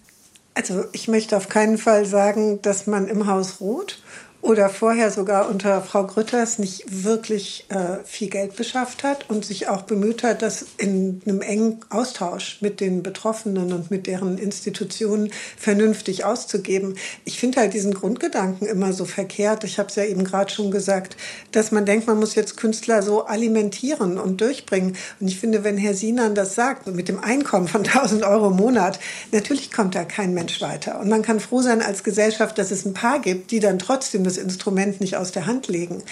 Also 0.55 0.85
ich 0.93 1.09
möchte 1.09 1.37
auf 1.37 1.49
keinen 1.49 1.79
Fall 1.79 2.05
sagen, 2.05 2.61
dass 2.61 2.87
man 2.87 3.09
im 3.09 3.27
Haus 3.27 3.61
Rot 3.61 4.03
oder 4.43 4.71
vorher 4.71 5.11
sogar 5.11 5.51
unter 5.51 5.83
Frau 5.83 6.07
Grütters 6.07 6.59
nicht 6.59 7.05
wirklich 7.05 7.67
äh, 7.69 8.03
viel 8.05 8.31
Geld 8.31 8.57
beschafft 8.57 9.05
hat 9.05 9.29
und 9.29 9.45
sich 9.45 9.69
auch 9.69 9.83
bemüht 9.83 10.23
hat, 10.23 10.41
das 10.41 10.65
in 10.79 11.21
einem 11.27 11.43
engen 11.43 11.81
Austausch 11.91 12.59
mit 12.63 12.81
den 12.81 13.03
Betroffenen 13.03 13.73
und 13.73 13.91
mit 13.91 14.07
deren 14.07 14.39
Institutionen 14.39 15.31
vernünftig 15.59 16.25
auszugeben. 16.25 16.97
Ich 17.25 17.39
finde 17.39 17.61
halt 17.61 17.75
diesen 17.75 17.93
Grundgedanken 17.93 18.67
immer 18.67 18.95
so 18.95 19.05
verkehrt. 19.05 19.65
Ich 19.65 19.79
habe 19.79 19.91
es 19.91 19.97
ja 19.97 20.05
eben 20.05 20.25
gerade 20.25 20.51
schon 20.51 20.71
gesagt, 20.71 21.17
dass 21.53 21.71
man 21.71 21.85
denkt, 21.85 22.07
man 22.07 22.19
muss 22.19 22.35
jetzt 22.35 22.57
Künstler 22.57 23.03
so 23.03 23.27
alimentieren 23.27 24.19
und 24.19 24.41
durchbringen. 24.41 24.97
Und 25.21 25.29
ich 25.29 25.39
finde, 25.39 25.65
wenn 25.65 25.77
Herr 25.77 25.95
Sinan 25.95 26.35
das 26.35 26.55
sagt, 26.55 26.87
mit 26.87 27.09
dem 27.09 27.23
Einkommen 27.23 27.69
von 27.69 27.81
1000 27.85 28.23
Euro 28.23 28.49
im 28.49 28.57
Monat, 28.57 29.01
natürlich 29.33 29.71
kommt 29.71 29.95
da 29.95 30.05
kein 30.05 30.33
Mensch 30.33 30.63
weiter. 30.63 30.99
Und 30.99 31.11
man 31.11 31.21
kann 31.21 31.41
froh 31.41 31.61
sein 31.61 31.83
als 31.83 32.05
Gesellschaft, 32.05 32.57
dass 32.57 32.71
es 32.71 32.87
ein 32.87 32.95
paar 32.95 33.19
gibt, 33.21 33.51
die 33.51 33.61
dann 33.61 33.79
trotzdem 33.79 34.25
das 34.31 34.43
Instrument 34.43 35.01
nicht 35.01 35.17
aus 35.17 35.33
der 35.33 35.47
Hand 35.47 35.69
legen. 35.69 36.03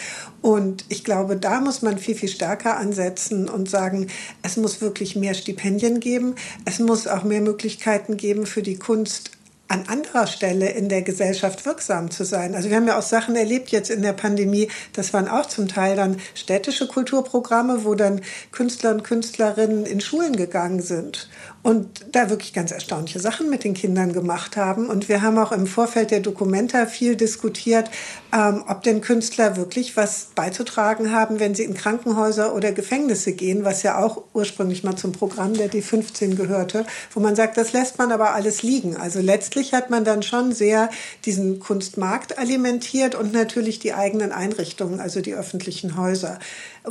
Und 0.43 0.85
ich 0.89 1.05
glaube, 1.05 1.37
da 1.37 1.61
muss 1.61 1.83
man 1.83 1.99
viel, 1.99 2.15
viel 2.15 2.29
stärker 2.29 2.77
ansetzen 2.77 3.49
und 3.49 3.71
sagen, 3.71 4.09
es 4.43 4.57
muss 4.57 4.81
wirklich 4.81 5.17
mehr 5.17 5.35
Stipendien 5.35 6.01
geben. 6.01 6.35
Es 6.65 6.79
muss 6.79 7.07
auch 7.07 7.25
mehr 7.25 7.41
Möglichkeiten 7.41 8.17
geben 8.17 8.47
für 8.47 8.63
die 8.63 8.77
Kunst 8.77 9.31
an 9.69 9.85
anderer 9.87 10.27
Stelle 10.27 10.71
in 10.71 10.89
der 10.89 11.03
Gesellschaft 11.03 11.67
wirksam 11.67 12.11
zu 12.11 12.25
sein. 12.25 12.55
Also 12.55 12.71
wir 12.71 12.77
haben 12.77 12.87
ja 12.87 12.99
auch 12.99 13.03
Sachen 13.03 13.37
erlebt 13.37 13.69
jetzt 13.69 13.91
in 13.91 14.01
der 14.01 14.15
Pandemie, 14.15 14.71
das 14.95 15.13
waren 15.13 15.29
auch 15.29 15.45
zum 15.45 15.69
Teil 15.69 15.95
dann 15.95 16.17
städtische 16.35 16.89
Kulturprogramme, 16.89 17.85
wo 17.85 17.95
dann 17.95 18.23
Künstler 18.51 18.93
und 18.93 19.05
Künstlerinnen 19.05 19.85
in 19.85 20.01
Schulen 20.01 20.37
gegangen 20.37 20.81
sind 20.81 21.29
und 21.63 22.07
da 22.13 22.31
wirklich 22.31 22.53
ganz 22.53 22.71
erstaunliche 22.71 23.19
Sachen 23.19 23.51
mit 23.51 23.65
den 23.65 23.75
Kindern 23.75 24.13
gemacht 24.13 24.57
haben. 24.57 24.89
Und 24.89 25.09
wir 25.09 25.23
haben 25.23 25.39
auch 25.39 25.53
im 25.53 25.67
Vorfeld 25.67 26.11
der 26.11 26.21
Dokumenta 26.21 26.87
viel 26.87 27.17
diskutiert, 27.17 27.91
ähm, 28.33 28.63
ob 28.69 28.83
denn 28.85 29.01
Künstler 29.01 29.57
wirklich 29.57 29.97
was 29.97 30.29
beizutragen 30.35 31.13
haben, 31.13 31.41
wenn 31.41 31.55
sie 31.55 31.65
in 31.65 31.75
Krankenhäuser 31.75 32.55
oder 32.55 32.73
Gefängnisse 32.73 33.33
gehen, 33.33 33.65
was 33.65 33.83
ja 33.83 33.99
auch 33.99 34.23
ursprünglich 34.35 34.85
mal 34.85 34.97
zum 34.97 35.13
Programm 35.13 35.55
der 35.55 35.71
D15 35.71 36.37
gehörte, 36.37 36.87
wo 37.13 37.21
man 37.21 37.35
sagt, 37.35 37.57
das 37.57 37.73
lässt 37.73 37.99
man 37.99 38.13
aber 38.13 38.35
alles 38.35 38.63
liegen. 38.63 38.97
Also 38.97 39.21
letztlich 39.21 39.75
hat 39.75 39.91
man 39.91 40.05
dann 40.05 40.23
schon 40.23 40.53
sehr 40.53 40.91
diesen 41.25 41.59
Kunstmarkt 41.59 42.39
alimentiert 42.39 43.15
und 43.17 43.33
natürlich 43.33 43.81
die 43.81 43.95
eigenen 43.95 44.31
Einrichtungen, 44.31 45.01
also 45.01 45.21
die 45.21 45.35
öffentlichen 45.35 45.97
Häuser. 45.97 46.39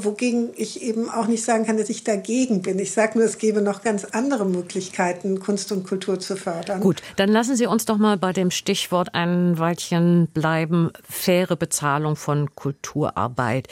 Wogegen 0.04 0.50
ich 0.56 0.82
eben 0.82 1.10
auch 1.10 1.28
nicht 1.28 1.44
sagen 1.44 1.66
kann, 1.66 1.78
dass 1.78 1.90
ich 1.90 2.04
dagegen 2.04 2.62
bin. 2.62 2.80
Ich 2.80 2.92
sage 2.92 3.18
nur, 3.18 3.26
es 3.26 3.38
gäbe 3.38 3.62
noch 3.62 3.82
ganz 3.82 4.06
andere 4.06 4.46
Möglichkeiten, 4.46 5.40
Kunst 5.40 5.72
und 5.72 5.86
Kultur 5.86 6.20
zu 6.20 6.36
fördern. 6.36 6.82
Gut, 6.82 7.02
dann 7.16 7.30
lassen 7.30 7.56
Sie 7.56 7.66
uns 7.66 7.86
doch 7.86 7.98
mal 7.98 8.18
bei 8.18 8.34
dem 8.34 8.52
Stichwort 8.52 9.14
ein 9.16 9.58
Weilchen 9.58 10.28
bleiben. 10.28 10.92
Faire 11.08 11.56
Bezahlung 11.56 12.16
von 12.16 12.54
Kulturarbeit. 12.56 13.68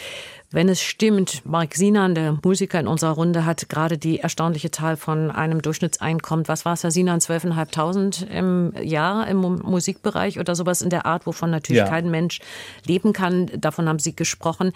Wenn 0.56 0.70
es 0.70 0.82
stimmt, 0.82 1.42
Mark 1.46 1.76
Sinan, 1.76 2.16
der 2.16 2.38
Musiker 2.42 2.80
in 2.80 2.88
unserer 2.88 3.12
Runde, 3.12 3.44
hat 3.44 3.68
gerade 3.68 3.98
die 3.98 4.22
erstaunliche 4.22 4.72
Zahl 4.72 4.96
von 4.96 5.30
einem 5.30 5.62
Durchschnittseinkommen, 5.62 6.48
was 6.48 6.64
war 6.64 6.72
es, 6.72 6.84
Herr 6.84 6.92
Sinan, 6.92 7.20
12.500 7.20 8.26
im 8.30 8.72
Jahr 8.82 9.28
im 9.28 9.42
Musikbereich 9.42 10.40
oder 10.40 10.56
sowas 10.56 10.82
in 10.82 10.90
der 10.90 11.06
Art, 11.06 11.26
wovon 11.26 11.50
natürlich 11.52 11.82
ja. 11.82 11.90
kein 11.90 12.10
Mensch 12.10 12.40
leben 12.86 13.12
kann. 13.12 13.52
Davon 13.58 13.90
haben 13.90 14.00
Sie 14.00 14.16
gesprochen. 14.16 14.72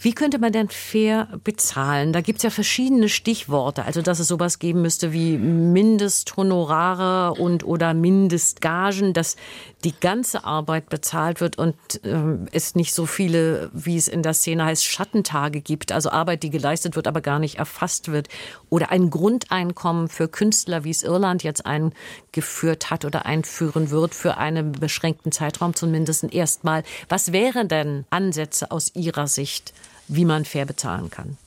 Wie 0.00 0.12
könnte 0.12 0.38
man 0.38 0.52
denn 0.52 0.68
fair 0.68 1.26
bezahlen? 1.42 2.12
Da 2.12 2.20
gibt 2.20 2.38
es 2.38 2.44
ja 2.44 2.50
verschiedene 2.50 3.08
Stichworte, 3.08 3.84
also 3.84 4.02
dass 4.02 4.20
es 4.20 4.28
sowas 4.28 4.60
geben 4.60 4.80
müsste 4.80 5.12
wie 5.12 5.38
Mindesthonorare 5.38 7.32
und 7.32 7.64
oder 7.64 7.94
Mindestgagen, 7.94 9.12
dass 9.12 9.34
die 9.82 9.94
ganze 9.98 10.44
Arbeit 10.44 10.88
bezahlt 10.88 11.40
wird 11.40 11.58
und 11.58 11.74
ähm, 12.04 12.46
es 12.52 12.76
nicht 12.76 12.94
so 12.94 13.06
viele, 13.06 13.70
wie 13.72 13.96
es 13.96 14.06
in 14.06 14.22
der 14.22 14.32
Szene 14.32 14.64
heißt, 14.64 14.84
Schatten 14.84 15.15
Schattentage 15.16 15.60
gibt, 15.60 15.92
also 15.92 16.10
Arbeit, 16.10 16.42
die 16.42 16.50
geleistet 16.50 16.96
wird, 16.96 17.06
aber 17.06 17.20
gar 17.20 17.38
nicht 17.38 17.56
erfasst 17.56 18.12
wird, 18.12 18.28
oder 18.68 18.90
ein 18.90 19.10
Grundeinkommen 19.10 20.08
für 20.08 20.28
Künstler, 20.28 20.84
wie 20.84 20.90
es 20.90 21.02
Irland 21.02 21.42
jetzt 21.42 21.64
eingeführt 21.64 22.90
hat 22.90 23.04
oder 23.04 23.24
einführen 23.24 23.90
wird, 23.90 24.14
für 24.14 24.36
einen 24.36 24.72
beschränkten 24.72 25.32
Zeitraum 25.32 25.74
zumindest 25.74 26.24
erstmal. 26.32 26.82
Was 27.08 27.32
wären 27.32 27.68
denn 27.68 28.04
Ansätze 28.10 28.70
aus 28.70 28.94
Ihrer 28.94 29.26
Sicht, 29.26 29.72
wie 30.08 30.24
man 30.24 30.44
fair 30.44 30.66
bezahlen 30.66 31.10
kann? 31.10 31.38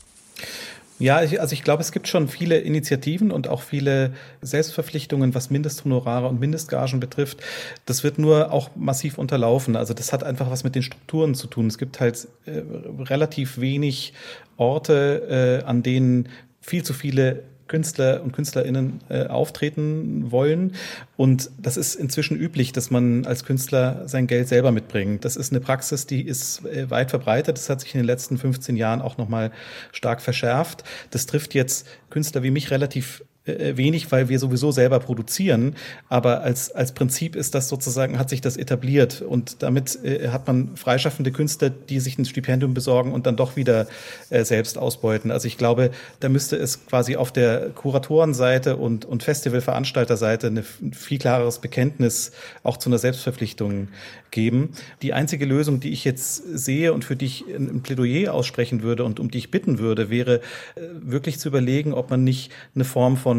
Ja, 1.00 1.24
ich, 1.24 1.40
also 1.40 1.54
ich 1.54 1.64
glaube, 1.64 1.82
es 1.82 1.94
gibt 1.94 2.10
schon 2.10 2.28
viele 2.28 2.58
Initiativen 2.58 3.32
und 3.32 3.48
auch 3.48 3.62
viele 3.62 4.14
Selbstverpflichtungen, 4.42 5.34
was 5.34 5.50
Mindesthonorare 5.50 6.28
und 6.28 6.42
Mindestgagen 6.42 7.00
betrifft. 7.00 7.42
Das 7.86 8.04
wird 8.04 8.20
nur 8.20 8.52
auch 8.52 8.70
massiv 8.76 9.18
unterlaufen. 9.18 9.78
Also 9.78 9.94
das 9.94 10.12
hat 10.12 10.26
einfach 10.26 10.52
was 10.52 10.66
mit 10.66 10.76
den 10.76 10.84
Strukturen 10.84 11.36
zu 11.36 11.48
tun. 11.48 11.68
Es 11.68 11.78
gibt 11.78 12.02
halt 12.02 12.28
äh, 12.46 12.62
relativ 13.04 13.60
wenig 13.62 14.14
Orte, 14.58 15.62
äh, 15.64 15.66
an 15.66 15.84
denen 15.84 16.28
viel 16.60 16.84
zu 16.84 16.94
viele 16.94 17.44
Künstler 17.70 18.22
und 18.22 18.34
Künstlerinnen 18.34 19.00
äh, 19.08 19.28
auftreten 19.28 20.32
wollen. 20.32 20.76
Und 21.16 21.50
das 21.58 21.78
ist 21.78 21.96
inzwischen 21.96 22.36
üblich, 22.36 22.74
dass 22.74 22.92
man 22.92 23.26
als 23.26 23.46
Künstler 23.46 24.08
sein 24.08 24.28
Geld 24.28 24.50
selber 24.50 24.74
mitbringt. 24.74 25.24
Das 25.24 25.38
ist 25.38 25.54
eine 25.54 25.62
Praxis, 25.62 26.06
die 26.06 26.24
ist 26.24 26.66
äh, 26.66 26.90
weit 26.90 27.12
verbreitet. 27.12 27.58
Das 27.58 27.70
hat 27.70 27.80
sich 27.80 27.96
in 27.96 28.02
den 28.02 28.08
letzten 28.08 28.38
15 28.38 28.76
Jahren 28.76 29.02
auch 29.02 29.18
nochmal 29.18 29.52
stark 29.94 30.22
verschärft. 30.22 30.84
Das 31.12 31.26
trifft 31.26 31.54
jetzt 31.54 31.88
Künstler 32.10 32.44
wie 32.44 32.52
mich 32.52 32.72
relativ 32.72 33.24
äh, 33.58 33.78
wenig, 33.78 34.12
weil 34.12 34.30
wir 34.30 34.40
sowieso 34.40 34.72
selber 34.72 35.00
produzieren. 35.00 35.76
Aber 36.08 36.42
als, 36.42 36.72
als 36.72 36.94
Prinzip 36.94 37.36
ist 37.36 37.56
das 37.56 37.70
sozusagen, 37.70 38.20
hat 38.20 38.30
sich 38.30 38.42
das 38.42 38.58
etabliert. 38.58 39.22
Und 39.22 39.64
damit 39.64 40.04
äh, 40.04 40.30
hat 40.30 40.48
man 40.48 40.76
freischaffende 40.76 41.32
Künstler, 41.32 41.70
die 41.70 42.00
sich 42.00 42.18
ein 42.18 42.26
Stipendium 42.26 42.74
besorgen 42.74 43.14
und 43.14 43.26
dann 43.26 43.36
doch 43.36 43.56
wieder 43.56 43.88
äh, 44.30 44.44
selbst 44.44 44.78
ausbeuten. 44.78 45.32
Also 45.32 45.48
ich 45.48 45.58
glaube, 45.58 45.92
da 46.20 46.30
müsste 46.30 46.56
es 46.56 46.86
quasi 46.86 47.16
auf 47.16 47.32
der 47.32 47.70
Kuratorenseite 47.70 48.78
und, 48.78 49.06
und 49.06 49.24
Festivalveranstalterseite 49.24 50.48
ein 50.48 50.64
viel 50.94 51.20
klareres 51.20 51.60
Bekenntnis 51.60 52.32
auch 52.64 52.78
zu 52.78 52.90
einer 52.90 52.98
Selbstverpflichtung 52.98 53.90
geben. 54.32 54.70
Die 55.02 55.14
einzige 55.14 55.46
Lösung, 55.46 55.80
die 55.80 55.92
ich 55.92 56.04
jetzt 56.04 56.36
sehe 56.58 56.94
und 56.94 57.06
für 57.06 57.16
die 57.16 57.26
ich 57.26 57.46
ein 57.48 57.82
Plädoyer 57.82 58.34
aussprechen 58.34 58.82
würde 58.82 59.04
und 59.04 59.20
um 59.20 59.32
die 59.32 59.38
ich 59.38 59.52
bitten 59.52 59.80
würde, 59.80 60.10
wäre 60.10 60.38
äh, 60.76 60.82
wirklich 61.02 61.40
zu 61.40 61.50
überlegen, 61.50 61.94
ob 61.94 62.10
man 62.10 62.24
nicht 62.24 62.52
eine 62.76 62.84
Form 62.84 63.18
von 63.18 63.39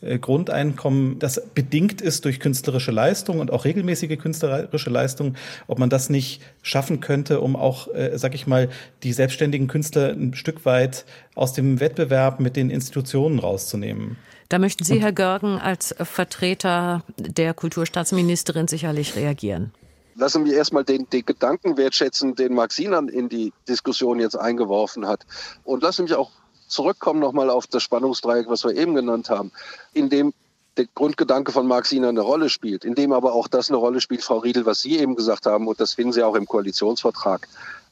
äh, 0.00 0.18
Grundeinkommen, 0.18 1.18
das 1.18 1.42
bedingt 1.54 2.00
ist 2.00 2.24
durch 2.24 2.40
künstlerische 2.40 2.90
Leistung 2.90 3.38
und 3.38 3.52
auch 3.52 3.64
regelmäßige 3.64 4.18
künstlerische 4.18 4.90
Leistung, 4.90 5.34
ob 5.66 5.78
man 5.78 5.90
das 5.90 6.08
nicht 6.08 6.40
schaffen 6.62 7.00
könnte, 7.00 7.40
um 7.40 7.56
auch, 7.56 7.88
äh, 7.88 8.16
sag 8.16 8.34
ich 8.34 8.46
mal, 8.46 8.70
die 9.02 9.12
selbstständigen 9.12 9.68
Künstler 9.68 10.10
ein 10.10 10.34
Stück 10.34 10.64
weit 10.64 11.04
aus 11.34 11.52
dem 11.52 11.80
Wettbewerb 11.80 12.40
mit 12.40 12.56
den 12.56 12.70
Institutionen 12.70 13.38
rauszunehmen. 13.38 14.16
Da 14.48 14.58
möchten 14.58 14.84
Sie, 14.84 15.00
Herr 15.00 15.12
Görgen, 15.12 15.58
als 15.58 15.94
Vertreter 15.98 17.04
der 17.18 17.54
Kulturstaatsministerin 17.54 18.66
sicherlich 18.68 19.14
reagieren 19.16 19.72
lassen 20.16 20.44
wir 20.44 20.54
erstmal 20.54 20.84
den, 20.84 21.08
den 21.10 21.24
Gedanken 21.24 21.76
wertschätzen, 21.76 22.34
den 22.34 22.54
Marc 22.54 22.72
Sinan 22.72 23.08
in 23.08 23.28
die 23.28 23.52
Diskussion 23.68 24.20
jetzt 24.20 24.36
eingeworfen 24.36 25.06
hat. 25.06 25.26
Und 25.64 25.82
lassen 25.82 26.04
mich 26.04 26.14
auch 26.14 26.30
zurückkommen 26.70 27.20
nochmal 27.20 27.50
auf 27.50 27.66
das 27.66 27.82
Spannungsdreieck, 27.82 28.48
was 28.48 28.64
wir 28.64 28.74
eben 28.76 28.94
genannt 28.94 29.28
haben, 29.28 29.52
in 29.92 30.08
dem 30.08 30.32
der 30.76 30.86
Grundgedanke 30.94 31.52
von 31.52 31.66
Marc 31.66 31.86
Sinan 31.86 32.10
eine 32.10 32.20
Rolle 32.20 32.48
spielt, 32.48 32.84
in 32.84 32.94
dem 32.94 33.12
aber 33.12 33.34
auch 33.34 33.48
das 33.48 33.68
eine 33.68 33.76
Rolle 33.76 34.00
spielt, 34.00 34.22
Frau 34.22 34.38
Riedel, 34.38 34.66
was 34.66 34.80
Sie 34.80 34.98
eben 34.98 35.16
gesagt 35.16 35.46
haben, 35.46 35.66
und 35.66 35.80
das 35.80 35.94
finden 35.94 36.12
Sie 36.12 36.22
auch 36.22 36.36
im 36.36 36.46
Koalitionsvertrag, 36.46 37.48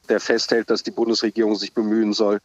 der 0.09 0.21
festhält, 0.21 0.71
dass 0.71 0.83
die 0.83 0.91
Bundesregierung 0.91 1.57
sich 1.57 1.75
bemühen 1.75 2.13
soll, 2.13 2.41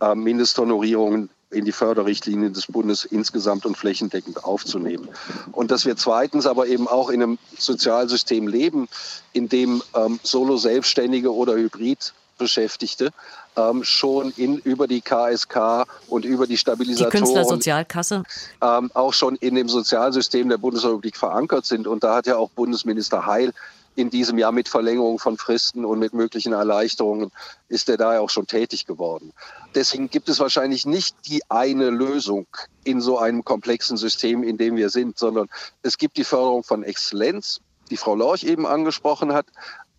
äh, 0.00 0.14
Mindesthonorierungen 0.14 1.30
in 1.50 1.64
die 1.64 1.72
Förderrichtlinien 1.72 2.52
des 2.52 2.66
Bundes 2.66 3.04
insgesamt 3.04 3.64
und 3.64 3.76
flächendeckend 3.76 4.44
aufzunehmen. 4.44 5.08
Und 5.52 5.70
dass 5.70 5.86
wir 5.86 5.96
zweitens 5.96 6.46
aber 6.46 6.66
eben 6.66 6.88
auch 6.88 7.08
in 7.08 7.22
einem 7.22 7.38
Sozialsystem 7.56 8.48
leben, 8.48 8.88
in 9.32 9.48
dem 9.48 9.82
ähm, 9.94 10.18
Solo-Selbstständige 10.22 11.32
oder 11.32 11.54
Hybrid-Beschäftigte 11.54 13.12
ähm, 13.56 13.84
schon 13.84 14.32
in, 14.36 14.58
über 14.58 14.86
die 14.86 15.00
KSK 15.00 15.86
und 16.08 16.24
über 16.24 16.46
die 16.46 16.56
Stabilisatoren. 16.56 17.10
Die 17.10 17.18
Künstlersozialkasse. 17.18 18.22
Ähm, 18.62 18.90
auch 18.94 19.12
schon 19.12 19.36
in 19.36 19.54
dem 19.54 19.68
Sozialsystem 19.68 20.48
der 20.48 20.58
Bundesrepublik 20.58 21.16
verankert 21.16 21.66
sind. 21.66 21.86
Und 21.86 22.04
da 22.04 22.16
hat 22.16 22.26
ja 22.26 22.36
auch 22.36 22.50
Bundesminister 22.50 23.26
Heil 23.26 23.52
in 23.96 24.10
diesem 24.10 24.38
Jahr 24.38 24.52
mit 24.52 24.68
Verlängerung 24.68 25.18
von 25.18 25.38
Fristen 25.38 25.84
und 25.84 25.98
mit 25.98 26.12
möglichen 26.12 26.52
Erleichterungen 26.52 27.32
ist 27.68 27.88
er 27.88 27.96
da 27.96 28.14
ja 28.14 28.20
auch 28.20 28.30
schon 28.30 28.46
tätig 28.46 28.86
geworden. 28.86 29.32
Deswegen 29.74 30.10
gibt 30.10 30.28
es 30.28 30.38
wahrscheinlich 30.38 30.84
nicht 30.86 31.16
die 31.26 31.40
eine 31.48 31.90
Lösung 31.90 32.46
in 32.84 33.00
so 33.00 33.18
einem 33.18 33.42
komplexen 33.42 33.96
System, 33.96 34.42
in 34.42 34.58
dem 34.58 34.76
wir 34.76 34.90
sind, 34.90 35.18
sondern 35.18 35.48
es 35.82 35.96
gibt 35.96 36.18
die 36.18 36.24
Förderung 36.24 36.62
von 36.62 36.84
Exzellenz, 36.84 37.60
die 37.90 37.96
Frau 37.96 38.14
Lorch 38.14 38.44
eben 38.44 38.66
angesprochen 38.66 39.32
hat, 39.32 39.46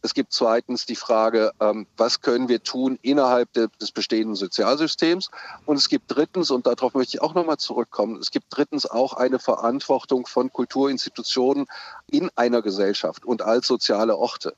es 0.01 0.13
gibt 0.13 0.31
zweitens 0.31 0.85
die 0.85 0.95
Frage, 0.95 1.51
ähm, 1.59 1.87
was 1.97 2.21
können 2.21 2.49
wir 2.49 2.63
tun 2.63 2.99
innerhalb 3.01 3.51
des 3.53 3.91
bestehenden 3.91 4.35
Sozialsystems? 4.35 5.31
Und 5.65 5.77
es 5.77 5.89
gibt 5.89 6.05
drittens, 6.07 6.51
und 6.51 6.67
darauf 6.67 6.93
möchte 6.93 7.17
ich 7.17 7.21
auch 7.21 7.33
nochmal 7.33 7.57
zurückkommen, 7.57 8.17
es 8.17 8.31
gibt 8.31 8.47
drittens 8.49 8.85
auch 8.85 9.13
eine 9.13 9.39
Verantwortung 9.39 10.25
von 10.27 10.51
Kulturinstitutionen 10.51 11.65
in 12.09 12.29
einer 12.35 12.61
Gesellschaft 12.61 13.25
und 13.25 13.41
als 13.41 13.67
soziale 13.67 14.17
Orte. 14.17 14.53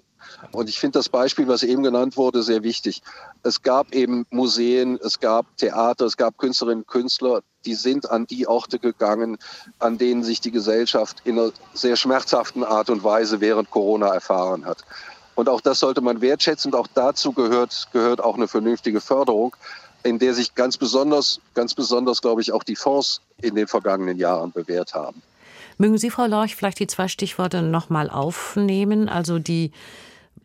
Und 0.51 0.69
ich 0.69 0.79
finde 0.79 0.99
das 0.99 1.09
Beispiel, 1.09 1.47
was 1.47 1.63
eben 1.63 1.83
genannt 1.83 2.17
wurde, 2.17 2.43
sehr 2.43 2.63
wichtig. 2.63 3.01
Es 3.43 3.61
gab 3.61 3.93
eben 3.93 4.25
Museen, 4.29 4.99
es 5.01 5.19
gab 5.19 5.45
Theater, 5.57 6.05
es 6.05 6.17
gab 6.17 6.37
Künstlerinnen 6.37 6.83
und 6.83 6.87
Künstler, 6.87 7.41
die 7.65 7.73
sind 7.73 8.09
an 8.09 8.27
die 8.27 8.47
Orte 8.47 8.79
gegangen, 8.79 9.37
an 9.79 9.97
denen 9.97 10.23
sich 10.23 10.41
die 10.41 10.51
Gesellschaft 10.51 11.21
in 11.23 11.39
einer 11.39 11.51
sehr 11.73 11.95
schmerzhaften 11.95 12.63
Art 12.63 12.89
und 12.89 13.03
Weise 13.03 13.41
während 13.41 13.69
Corona 13.69 14.13
erfahren 14.13 14.65
hat. 14.65 14.83
Und 15.39 15.47
auch 15.47 15.61
das 15.61 15.79
sollte 15.79 16.01
man 16.01 16.19
wertschätzen. 16.19 16.73
Und 16.73 16.79
auch 16.79 16.87
dazu 16.93 17.31
gehört, 17.31 17.87
gehört 17.93 18.21
auch 18.21 18.35
eine 18.35 18.49
vernünftige 18.49 18.99
Förderung, 18.99 19.55
in 20.03 20.19
der 20.19 20.33
sich 20.33 20.53
ganz 20.53 20.77
besonders, 20.77 21.39
ganz 21.53 21.73
besonders, 21.73 22.21
glaube 22.21 22.41
ich, 22.41 22.51
auch 22.51 22.63
die 22.63 22.75
Fonds 22.75 23.21
in 23.41 23.55
den 23.55 23.65
vergangenen 23.67 24.17
Jahren 24.17 24.51
bewährt 24.51 24.93
haben. 24.93 25.21
Mögen 25.77 25.97
Sie, 25.97 26.09
Frau 26.09 26.25
Lorch, 26.25 26.57
vielleicht 26.57 26.79
die 26.79 26.87
zwei 26.87 27.07
Stichworte 27.07 27.61
nochmal 27.61 28.09
aufnehmen? 28.09 29.07
Also 29.07 29.39
die 29.39 29.71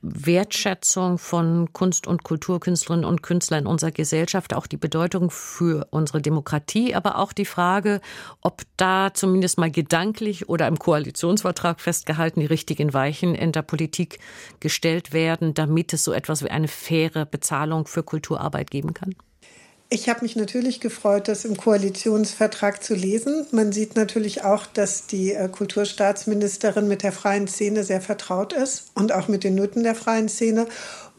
Wertschätzung 0.03 1.19
von 1.19 1.73
Kunst- 1.73 2.07
und 2.07 2.23
Kulturkünstlerinnen 2.23 3.05
und 3.05 3.23
Künstlern 3.23 3.61
in 3.61 3.67
unserer 3.67 3.91
Gesellschaft, 3.91 4.55
auch 4.55 4.67
die 4.67 4.77
Bedeutung 4.77 5.31
für 5.31 5.87
unsere 5.91 6.21
Demokratie, 6.21 6.95
aber 6.95 7.19
auch 7.19 7.33
die 7.33 7.45
Frage, 7.45 8.01
ob 8.41 8.63
da 8.77 9.13
zumindest 9.15 9.59
mal 9.59 9.71
gedanklich 9.71 10.49
oder 10.49 10.69
im 10.69 10.79
Koalitionsvertrag 10.79 11.81
festgehalten 11.81 12.41
die 12.41 12.47
richtigen 12.47 12.93
Weichen 12.95 13.35
in 13.35 13.53
der 13.53 13.63
Politik 13.63 14.19
gestellt 14.61 15.13
werden, 15.13 15.55
damit 15.55 15.93
es 15.93 16.05
so 16.05 16.13
etwas 16.13 16.43
wie 16.43 16.51
eine 16.51 16.69
faire 16.69 17.27
Bezahlung 17.27 17.87
für 17.87 18.03
Kulturarbeit 18.03 18.71
geben 18.71 18.95
kann? 18.95 19.15
Ich 19.95 20.09
habe 20.09 20.23
mich 20.23 20.35
natürlich 20.35 20.81
gefreut, 20.81 21.29
das 21.29 21.45
im 21.45 21.57
Koalitionsvertrag 21.57 22.83
zu 22.83 22.97
lesen. 22.97 23.47
Man 23.53 23.71
sieht 23.71 23.95
natürlich 23.95 24.43
auch, 24.43 24.67
dass 24.67 25.07
die 25.07 25.31
äh, 25.35 25.49
Kulturstaatsministerin 25.49 26.89
mit 26.89 27.05
der 27.05 27.13
freien 27.13 27.47
Szene 27.47 27.85
sehr 27.85 28.01
vertraut 28.01 28.53
ist 28.53 28.91
und 28.97 29.13
auch 29.13 29.29
mit 29.29 29.45
den 29.45 29.55
Nöten 29.55 29.85
der 29.85 29.95
freien 29.95 30.29
Szene. 30.29 30.67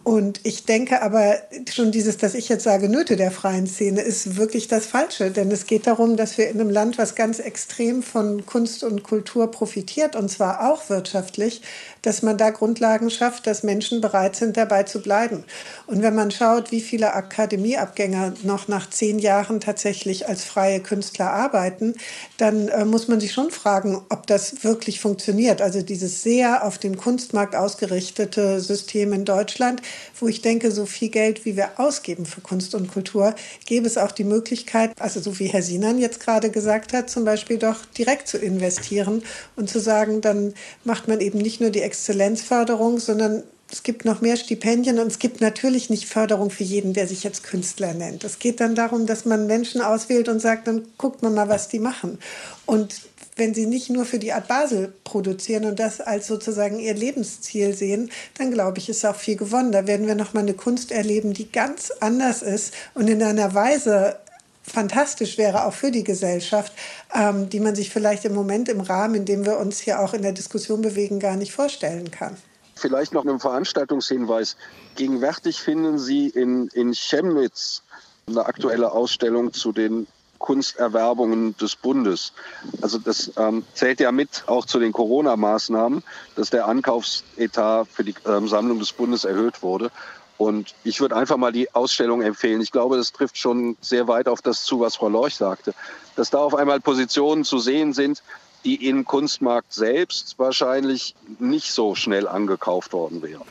Und 0.03 0.41
ich 0.43 0.65
denke 0.65 1.01
aber 1.01 1.37
schon 1.71 1.91
dieses, 1.91 2.17
dass 2.17 2.35
ich 2.35 2.49
jetzt 2.49 2.65
sage, 2.65 2.89
Nöte 2.89 3.15
der 3.15 3.31
freien 3.31 3.65
Szene, 3.65 4.01
ist 4.01 4.35
wirklich 4.35 4.67
das 4.67 4.85
Falsche. 4.85 5.31
Denn 5.31 5.49
es 5.51 5.67
geht 5.67 5.87
darum, 5.87 6.17
dass 6.17 6.37
wir 6.37 6.49
in 6.49 6.59
einem 6.59 6.69
Land, 6.69 6.97
was 6.97 7.15
ganz 7.15 7.39
extrem 7.39 8.03
von 8.03 8.45
Kunst 8.45 8.83
und 8.83 9.03
Kultur 9.03 9.49
profitiert, 9.49 10.17
und 10.17 10.29
zwar 10.29 10.69
auch 10.69 10.89
wirtschaftlich, 10.89 11.61
dass 12.05 12.21
man 12.21 12.37
da 12.37 12.51
Grundlagen 12.51 13.09
schafft, 13.09 13.47
dass 13.47 13.63
Menschen 13.63 13.99
bereit 13.99 14.35
sind, 14.35 14.57
dabei 14.57 14.83
zu 14.83 15.01
bleiben. 15.01 15.43
Und 15.87 16.01
wenn 16.03 16.13
man 16.13 16.29
schaut, 16.29 16.71
wie 16.71 16.81
viele 16.81 17.13
Akademieabgänger 17.13 18.33
noch 18.43 18.67
nach 18.67 18.89
zehn 18.89 19.17
Jahren 19.17 19.59
tatsächlich 19.59 20.27
als 20.27 20.43
freie 20.43 20.79
Künstler 20.79 21.31
arbeiten, 21.31 21.95
dann 22.37 22.67
äh, 22.67 22.85
muss 22.85 23.07
man 23.07 23.19
sich 23.19 23.31
schon 23.31 23.49
fragen, 23.49 24.01
ob 24.09 24.27
das 24.27 24.63
wirklich 24.63 24.99
funktioniert. 24.99 25.61
Also 25.61 25.81
dieses 25.81 26.21
sehr 26.21 26.63
auf 26.65 26.77
den 26.77 26.97
Kunstmarkt 26.97 27.55
ausgerichtete 27.55 28.59
System 28.59 29.11
in 29.13 29.25
Deutschland, 29.25 29.81
wo 30.19 30.27
ich 30.27 30.41
denke, 30.41 30.71
so 30.71 30.85
viel 30.85 31.09
Geld, 31.09 31.45
wie 31.45 31.55
wir 31.55 31.79
ausgeben 31.79 32.25
für 32.25 32.41
Kunst 32.41 32.75
und 32.75 32.91
Kultur, 32.91 33.33
gäbe 33.65 33.87
es 33.87 33.97
auch 33.97 34.11
die 34.11 34.23
Möglichkeit, 34.23 34.91
also 34.99 35.19
so 35.19 35.39
wie 35.39 35.47
Herr 35.47 35.63
Sinan 35.63 35.97
jetzt 35.97 36.19
gerade 36.19 36.51
gesagt 36.51 36.93
hat, 36.93 37.09
zum 37.09 37.25
Beispiel 37.25 37.57
doch 37.57 37.85
direkt 37.97 38.27
zu 38.27 38.37
investieren 38.37 39.23
und 39.55 39.69
zu 39.69 39.79
sagen, 39.79 40.21
dann 40.21 40.53
macht 40.83 41.07
man 41.07 41.19
eben 41.19 41.39
nicht 41.39 41.61
nur 41.61 41.69
die 41.69 41.81
Exzellenzförderung, 41.95 42.99
sondern 42.99 43.43
es 43.71 43.81
gibt 43.81 44.05
noch 44.05 44.21
mehr 44.21 44.35
Stipendien 44.35 44.99
und 44.99 45.07
es 45.07 45.17
gibt 45.17 45.41
natürlich 45.41 45.89
nicht 45.89 46.07
Förderung 46.07 46.49
für 46.49 46.63
jeden, 46.63 46.93
der 46.93 47.07
sich 47.07 47.23
jetzt 47.23 47.43
Künstler 47.43 47.93
nennt. 47.93 48.23
Es 48.23 48.37
geht 48.37 48.59
dann 48.59 48.75
darum, 48.75 49.05
dass 49.05 49.25
man 49.25 49.47
Menschen 49.47 49.81
auswählt 49.81 50.29
und 50.29 50.39
sagt, 50.39 50.67
dann 50.67 50.85
guckt 50.97 51.23
man 51.23 51.33
mal, 51.33 51.49
was 51.49 51.67
die 51.69 51.79
machen. 51.79 52.19
Und 52.65 53.01
wenn 53.37 53.53
sie 53.53 53.65
nicht 53.65 53.89
nur 53.89 54.05
für 54.05 54.19
die 54.19 54.33
Art 54.33 54.47
Basel 54.47 54.93
produzieren 55.03 55.65
und 55.65 55.79
das 55.79 55.99
als 55.99 56.27
sozusagen 56.27 56.79
ihr 56.79 56.93
Lebensziel 56.93 57.73
sehen, 57.73 58.11
dann 58.37 58.51
glaube 58.51 58.77
ich, 58.77 58.87
ist 58.87 59.05
auch 59.05 59.15
viel 59.15 59.35
gewonnen. 59.35 59.71
Da 59.71 59.87
werden 59.87 60.07
wir 60.07 60.15
noch 60.15 60.33
mal 60.33 60.41
eine 60.41 60.53
Kunst 60.53 60.91
erleben, 60.91 61.33
die 61.33 61.51
ganz 61.51 61.91
anders 61.99 62.43
ist 62.43 62.73
und 62.93 63.09
in 63.09 63.23
einer 63.23 63.53
Weise 63.53 64.17
fantastisch 64.65 65.37
wäre, 65.37 65.65
auch 65.65 65.73
für 65.73 65.91
die 65.91 66.03
Gesellschaft, 66.03 66.73
ähm, 67.13 67.49
die 67.49 67.59
man 67.59 67.75
sich 67.75 67.89
vielleicht 67.89 68.25
im 68.25 68.33
Moment 68.33 68.69
im 68.69 68.81
Rahmen, 68.81 69.15
in 69.15 69.25
dem 69.25 69.45
wir 69.45 69.57
uns 69.57 69.79
hier 69.79 69.99
auch 69.99 70.13
in 70.13 70.21
der 70.21 70.33
Diskussion 70.33 70.81
bewegen, 70.81 71.19
gar 71.19 71.35
nicht 71.35 71.53
vorstellen 71.53 72.11
kann. 72.11 72.35
Vielleicht 72.75 73.13
noch 73.13 73.25
einen 73.25 73.39
Veranstaltungshinweis. 73.39 74.57
Gegenwärtig 74.95 75.61
finden 75.61 75.97
Sie 75.97 76.27
in, 76.27 76.67
in 76.73 76.93
Chemnitz 76.93 77.83
eine 78.27 78.45
aktuelle 78.45 78.91
Ausstellung 78.91 79.53
zu 79.53 79.71
den 79.71 80.07
Kunsterwerbungen 80.39 81.55
des 81.57 81.75
Bundes. 81.75 82.33
Also 82.81 82.99
das 82.99 83.31
ähm, 83.37 83.63
zählt 83.73 83.99
ja 83.99 84.11
mit 84.11 84.43
auch 84.47 84.65
zu 84.65 84.79
den 84.79 84.91
Corona-Maßnahmen, 84.91 86.03
dass 86.35 86.49
der 86.49 86.67
Ankaufsetat 86.67 87.87
für 87.87 88.03
die 88.03 88.13
ähm, 88.27 88.47
Sammlung 88.47 88.79
des 88.79 88.91
Bundes 88.91 89.23
erhöht 89.23 89.63
wurde. 89.63 89.89
Und 90.37 90.75
ich 90.83 90.99
würde 90.99 91.15
einfach 91.15 91.37
mal 91.37 91.51
die 91.51 91.73
Ausstellung 91.73 92.21
empfehlen. 92.21 92.59
Ich 92.59 92.71
glaube, 92.71 92.97
das 92.97 93.11
trifft 93.11 93.37
schon 93.37 93.77
sehr 93.79 94.07
weit 94.07 94.27
auf 94.27 94.41
das 94.41 94.63
zu, 94.63 94.81
was 94.81 94.97
Frau 94.97 95.07
Lorch 95.07 95.35
sagte. 95.35 95.73
Dass 96.15 96.29
da 96.29 96.39
auf 96.39 96.55
einmal 96.55 96.81
Positionen 96.81 97.45
zu 97.45 97.59
sehen 97.59 97.93
sind, 97.93 98.21
die 98.65 98.87
im 98.87 99.05
Kunstmarkt 99.05 99.71
selbst 99.71 100.37
wahrscheinlich 100.39 101.15
nicht 101.39 101.71
so 101.71 101.93
schnell 101.93 102.27
angekauft 102.27 102.93
worden 102.93 103.21
wären. 103.21 103.43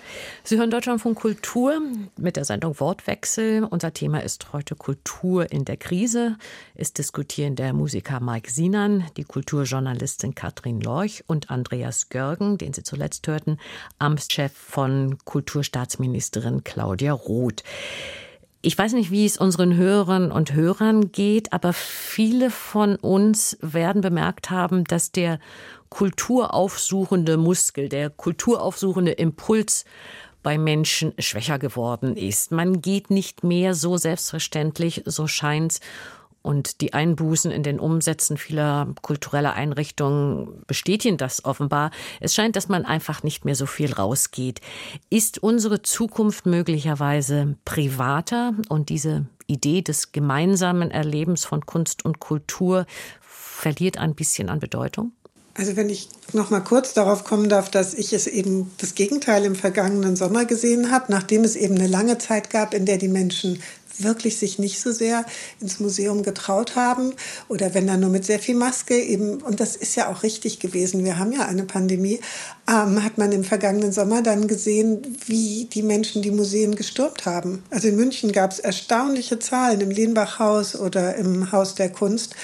Sie 0.43 0.59
hören 0.59 0.71
Deutschlandfunk 0.71 1.19
Kultur 1.19 1.81
mit 2.17 2.37
der 2.37 2.45
Sendung 2.45 2.79
Wortwechsel. 2.81 3.65
Unser 3.65 3.95
Thema 3.95 4.23
ist 4.23 4.53
heute 4.53 4.75
Kultur 4.75 5.51
in 5.53 5.65
der 5.65 5.77
Krise. 5.77 6.37
Es 6.75 6.93
diskutieren 6.93 7.55
der 7.55 7.73
Musiker 7.73 8.19
Mike 8.21 8.51
Sinan, 8.51 9.05
die 9.17 9.25
Kulturjournalistin 9.25 10.35
Katrin 10.35 10.81
Lorch 10.81 11.23
und 11.29 11.49
Andreas 11.49 12.09
Görgen, 12.09 12.59
den 12.59 12.73
Sie 12.73 12.83
zuletzt 12.83 13.27
hörten, 13.29 13.59
Amtschef 13.99 14.53
von 14.53 15.17
Kulturstaatsministerin 15.25 16.65
Claudia 16.65 17.13
Roth. 17.13 17.63
Ich 18.67 18.79
weiß 18.79 18.95
nicht, 18.95 19.11
wie 19.11 19.27
es 19.27 19.37
unseren 19.37 19.77
Hörern 19.77 20.33
und 20.33 20.55
Hörern 20.55 21.13
geht, 21.13 21.53
aber 21.53 21.75
viele 21.75 22.49
von 22.49 22.97
uns 22.97 23.59
werden 23.61 24.01
bemerkt 24.01 24.49
haben, 24.49 24.85
dass 24.85 25.13
der 25.13 25.39
kulturaufsuchende 25.91 27.37
Muskel, 27.37 27.91
der 27.91 28.09
kulturaufsuchende 28.09 29.13
Impuls 29.13 29.85
bei 30.43 30.57
Menschen 30.57 31.13
schwächer 31.19 31.59
geworden 31.59 32.17
ist. 32.17 32.53
Man 32.53 32.81
geht 32.81 33.11
nicht 33.11 33.45
mehr 33.45 33.75
so 33.75 33.99
selbstverständlich, 33.99 35.03
so 35.05 35.27
scheint's, 35.27 35.81
und 36.45 36.83
die 36.83 36.93
Einbußen 36.93 37.51
in 37.51 37.63
den 37.63 37.81
Umsätzen 37.81 38.37
vieler 38.37 38.87
kultureller 39.01 39.55
Einrichtungen 39.55 40.63
bestätigen 40.67 41.17
das 41.17 41.45
offenbar. 41.45 41.91
Es 42.21 42.35
scheint, 42.35 42.55
dass 42.55 42.69
man 42.69 42.85
einfach 42.85 43.23
nicht 43.23 43.47
mehr 43.47 43.55
so 43.55 43.65
viel 43.65 43.93
rausgeht. 43.93 44.61
Ist 45.09 45.43
unsere 45.43 45.81
Zukunft 45.81 46.45
möglicherweise 46.45 47.57
privater 47.65 48.53
und 48.69 48.91
diese 48.91 49.27
Idee 49.47 49.81
des 49.81 50.13
gemeinsamen 50.13 50.91
Erlebens 50.91 51.47
von 51.47 51.65
Kunst 51.65 52.05
und 52.05 52.21
Kultur 52.21 52.85
verliert 53.23 53.97
ein 53.97 54.15
bisschen 54.15 54.51
an 54.51 54.61
Bedeutung? 54.61 55.13
Also 55.57 55.77
wenn 55.77 55.89
ich 55.89 56.09
noch 56.33 56.51
mal 56.51 56.61
kurz 56.61 56.95
darauf 56.95 57.25
kommen 57.25 57.49
darf, 57.49 57.71
dass 57.71 57.95
ich 57.95 58.13
es 58.13 58.27
eben 58.27 58.73
das 58.79 58.97
Gegenteil 58.97 59.45
im 59.45 59.55
vergangenen 59.55 60.17
Sommer 60.17 60.45
gesehen 60.45 60.91
habe, 60.91 61.13
nachdem 61.13 61.45
es 61.45 61.55
eben 61.55 61.77
eine 61.77 61.87
lange 61.87 62.19
Zeit 62.19 62.51
gab, 62.51 62.75
in 62.75 62.87
der 62.87 62.99
die 62.99 63.09
Menschen 63.09 63.63
wirklich 63.99 64.39
sich 64.39 64.59
nicht 64.59 64.81
so 64.81 64.93
sehr 64.93 65.25
ins 65.61 65.81
Museum 65.81 66.23
getraut 66.23 66.77
haben 66.77 67.13
oder 67.49 67.75
wenn 67.75 67.87
dann 67.87 68.01
nur 68.01 68.11
mit 68.11 68.25
sehr 68.25 68.39
viel 68.39 68.55
Maske 68.55 68.99
eben, 68.99 69.43
und 69.43 69.61
das 69.61 69.77
ist 69.77 69.97
ja 69.97 70.09
auch 70.09 70.23
richtig 70.23 70.59
gewesen, 70.59 71.05
wir 71.05 71.19
haben 71.19 71.33
ja 71.33 71.47
eine 71.47 71.65
Pandemie, 71.65 72.21
ähm, 72.69 73.05
hat 73.05 73.19
man 73.19 73.33
im 73.33 73.45
vergangenen 73.45 73.93
Sommer 73.93 74.23
dann 74.23 74.49
gesehen, 74.49 75.17
wie 75.27 75.67
die 75.67 75.83
Menschen 75.83 76.23
die 76.23 76.31
Museen 76.31 76.75
gestürmt 76.77 77.27
haben. 77.27 77.63
Also 77.71 77.89
in 77.89 77.97
München 77.97 78.33
gab 78.33 78.53
es 78.53 78.59
erstaunliche 78.59 79.39
Zahlen 79.39 79.81
im 79.81 79.91
Lehnbachhaus 79.91 80.77
oder 80.77 81.17
im 81.17 81.53
Haus 81.53 81.75
der 81.75 81.91
Kunst. 81.91 82.35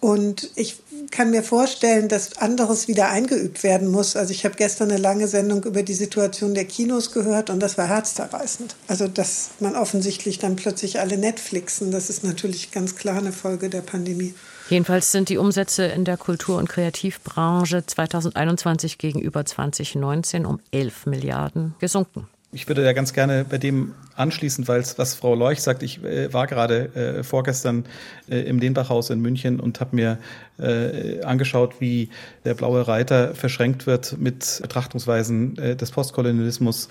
Und 0.00 0.50
ich 0.54 0.76
kann 1.10 1.30
mir 1.30 1.42
vorstellen, 1.42 2.08
dass 2.08 2.36
anderes 2.38 2.88
wieder 2.88 3.10
eingeübt 3.10 3.62
werden 3.62 3.88
muss. 3.88 4.16
Also 4.16 4.32
ich 4.32 4.44
habe 4.44 4.54
gestern 4.56 4.90
eine 4.90 5.00
lange 5.00 5.28
Sendung 5.28 5.64
über 5.64 5.82
die 5.82 5.94
Situation 5.94 6.54
der 6.54 6.64
Kinos 6.64 7.12
gehört 7.12 7.50
und 7.50 7.60
das 7.60 7.78
war 7.78 7.88
herzzerreißend. 7.88 8.76
Also 8.86 9.08
dass 9.08 9.50
man 9.60 9.76
offensichtlich 9.76 10.38
dann 10.38 10.56
plötzlich 10.56 11.00
alle 11.00 11.18
Netflixen, 11.18 11.90
das 11.90 12.10
ist 12.10 12.24
natürlich 12.24 12.70
ganz 12.70 12.96
klar 12.96 13.18
eine 13.18 13.32
Folge 13.32 13.68
der 13.68 13.82
Pandemie. 13.82 14.34
Jedenfalls 14.68 15.12
sind 15.12 15.30
die 15.30 15.38
Umsätze 15.38 15.86
in 15.86 16.04
der 16.04 16.18
Kultur- 16.18 16.58
und 16.58 16.68
Kreativbranche 16.68 17.86
2021 17.86 18.98
gegenüber 18.98 19.46
2019 19.46 20.44
um 20.44 20.60
11 20.72 21.06
Milliarden 21.06 21.74
gesunken. 21.78 22.28
Ich 22.50 22.66
würde 22.66 22.82
ja 22.82 22.94
ganz 22.94 23.12
gerne 23.12 23.44
bei 23.44 23.58
dem 23.58 23.94
anschließen, 24.16 24.66
weil 24.68 24.80
es, 24.80 24.98
was 24.98 25.14
Frau 25.14 25.34
Leuch 25.34 25.60
sagt, 25.60 25.82
ich 25.82 26.02
äh, 26.02 26.32
war 26.32 26.46
gerade 26.46 27.18
äh, 27.18 27.22
vorgestern 27.22 27.84
äh, 28.28 28.40
im 28.40 28.58
Lehnbachhaus 28.58 29.10
in 29.10 29.20
München 29.20 29.60
und 29.60 29.80
habe 29.80 29.94
mir 29.94 30.18
äh, 30.58 31.22
angeschaut, 31.22 31.80
wie 31.80 32.08
der 32.44 32.54
blaue 32.54 32.86
Reiter 32.86 33.34
verschränkt 33.34 33.86
wird 33.86 34.16
mit 34.18 34.58
Betrachtungsweisen 34.62 35.58
äh, 35.58 35.76
des 35.76 35.90
Postkolonialismus, 35.90 36.88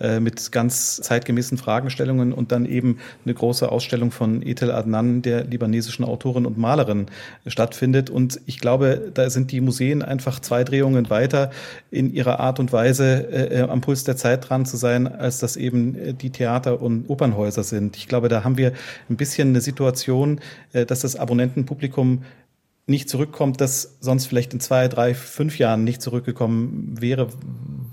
äh, 0.00 0.20
mit 0.20 0.52
ganz 0.52 0.96
zeitgemäßen 0.96 1.58
Fragestellungen 1.58 2.32
und 2.32 2.52
dann 2.52 2.66
eben 2.66 2.98
eine 3.24 3.34
große 3.34 3.70
Ausstellung 3.70 4.10
von 4.10 4.42
Ethel 4.42 4.70
Adnan, 4.70 5.22
der 5.22 5.44
libanesischen 5.44 6.04
Autorin 6.04 6.46
und 6.46 6.58
Malerin, 6.58 7.06
stattfindet. 7.46 8.10
Und 8.10 8.40
ich 8.46 8.58
glaube, 8.58 9.10
da 9.12 9.30
sind 9.30 9.52
die 9.52 9.60
Museen 9.60 10.02
einfach 10.02 10.40
zwei 10.40 10.64
Drehungen 10.64 11.10
weiter 11.10 11.50
in 11.90 12.12
ihrer 12.12 12.40
Art 12.40 12.58
und 12.58 12.72
Weise 12.72 13.28
äh, 13.30 13.62
am 13.62 13.80
Puls 13.80 14.04
der 14.04 14.16
Zeit 14.16 14.48
dran 14.48 14.66
zu 14.66 14.76
sein, 14.76 15.06
als 15.06 15.38
das 15.38 15.56
eben 15.56 16.16
die 16.18 16.30
Theater 16.30 16.80
und 16.80 17.08
Opernhäuser 17.08 17.62
sind. 17.62 17.96
Ich 17.96 18.08
glaube, 18.08 18.28
da 18.28 18.44
haben 18.44 18.56
wir 18.56 18.72
ein 19.08 19.16
bisschen 19.16 19.48
eine 19.48 19.60
Situation, 19.60 20.40
äh, 20.72 20.86
dass 20.86 21.00
das 21.00 21.16
Abonnentenpublikum 21.16 22.22
nicht 22.86 23.08
zurückkommt, 23.08 23.60
das 23.60 23.96
sonst 24.00 24.26
vielleicht 24.26 24.52
in 24.52 24.60
zwei, 24.60 24.88
drei, 24.88 25.14
fünf 25.14 25.58
Jahren 25.58 25.84
nicht 25.84 26.02
zurückgekommen 26.02 27.00
wäre, 27.00 27.28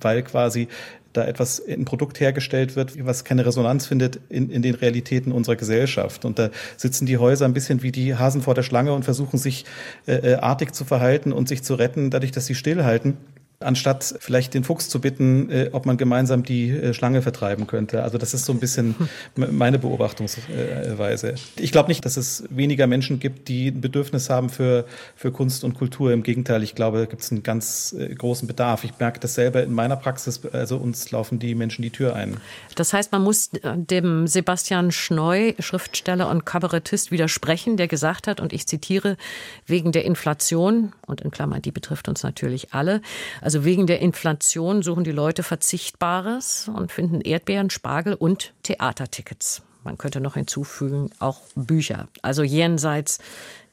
weil 0.01 0.23
quasi 0.23 0.67
da 1.13 1.25
etwas, 1.25 1.61
ein 1.67 1.85
Produkt 1.85 2.19
hergestellt 2.19 2.75
wird, 2.75 3.05
was 3.05 3.23
keine 3.23 3.45
Resonanz 3.45 3.87
findet 3.87 4.19
in, 4.29 4.49
in 4.49 4.61
den 4.61 4.75
Realitäten 4.75 5.31
unserer 5.31 5.55
Gesellschaft. 5.55 6.25
Und 6.25 6.37
da 6.37 6.49
sitzen 6.77 7.05
die 7.05 7.17
Häuser 7.17 7.45
ein 7.45 7.53
bisschen 7.53 7.81
wie 7.81 7.91
die 7.91 8.15
Hasen 8.15 8.41
vor 8.41 8.53
der 8.53 8.63
Schlange 8.63 8.93
und 8.93 9.03
versuchen 9.03 9.37
sich 9.37 9.65
äh, 10.07 10.33
äh 10.33 10.35
artig 10.35 10.73
zu 10.73 10.85
verhalten 10.85 11.31
und 11.31 11.47
sich 11.47 11.63
zu 11.63 11.75
retten, 11.75 12.11
dadurch, 12.11 12.31
dass 12.31 12.45
sie 12.45 12.55
stillhalten 12.55 13.17
anstatt 13.59 14.15
vielleicht 14.19 14.53
den 14.53 14.63
Fuchs 14.63 14.87
zu 14.87 15.01
bitten, 15.01 15.49
äh, 15.49 15.69
ob 15.71 15.85
man 15.85 15.97
gemeinsam 15.97 16.43
die 16.43 16.69
äh, 16.69 16.93
Schlange 16.93 17.21
vertreiben 17.21 17.65
könnte. 17.65 18.03
Also 18.03 18.17
das 18.17 18.33
ist 18.33 18.45
so 18.45 18.53
ein 18.53 18.59
bisschen 18.59 18.95
meine 19.35 19.79
Beobachtungsweise. 19.79 21.35
Ich 21.55 21.71
glaube 21.71 21.89
nicht, 21.89 22.05
dass 22.05 22.17
es 22.17 22.43
weniger 22.49 22.85
Menschen 22.85 23.19
gibt, 23.19 23.47
die 23.47 23.69
ein 23.69 23.81
Bedürfnis 23.81 24.29
haben 24.29 24.49
für, 24.49 24.85
für 25.15 25.31
Kunst 25.31 25.63
und 25.63 25.73
Kultur. 25.73 26.11
Im 26.13 26.23
Gegenteil, 26.23 26.61
ich 26.61 26.75
glaube, 26.75 26.99
da 26.99 27.05
gibt 27.05 27.23
es 27.23 27.31
einen 27.31 27.41
ganz 27.41 27.95
äh, 27.97 28.13
großen 28.13 28.47
Bedarf. 28.47 28.83
Ich 28.83 28.99
merke 28.99 29.19
das 29.19 29.33
selber 29.33 29.63
in 29.63 29.73
meiner 29.73 29.95
Praxis, 29.95 30.41
also 30.51 30.77
uns 30.77 31.09
laufen 31.11 31.39
die 31.39 31.55
Menschen 31.55 31.81
die 31.81 31.89
Tür 31.89 32.15
ein. 32.15 32.37
Das 32.75 32.93
heißt, 32.93 33.11
man 33.11 33.23
muss 33.23 33.49
dem 33.63 34.27
Sebastian 34.27 34.91
Schneu, 34.91 35.53
Schriftsteller 35.57 36.29
und 36.29 36.45
Kabarettist, 36.45 37.11
widersprechen, 37.11 37.77
der 37.77 37.87
gesagt 37.87 38.27
hat, 38.27 38.39
und 38.39 38.53
ich 38.53 38.67
zitiere, 38.67 39.17
wegen 39.65 39.91
der 39.91 40.05
Inflation, 40.05 40.93
und 41.07 41.21
in 41.21 41.31
Klammern, 41.31 41.61
die 41.61 41.71
betrifft 41.71 42.07
uns 42.07 42.23
natürlich 42.23 42.73
alle, 42.73 43.01
also 43.47 43.63
wegen 43.63 43.87
der 43.87 44.01
Inflation 44.01 44.83
suchen 44.83 45.05
die 45.05 45.13
Leute 45.13 45.41
Verzichtbares 45.41 46.69
und 46.75 46.91
finden 46.91 47.21
Erdbeeren, 47.21 47.69
Spargel 47.69 48.13
und 48.13 48.51
Theatertickets. 48.63 49.61
Man 49.85 49.97
könnte 49.97 50.19
noch 50.19 50.33
hinzufügen, 50.33 51.11
auch 51.19 51.39
Bücher. 51.55 52.09
Also 52.21 52.43
jenseits 52.43 53.19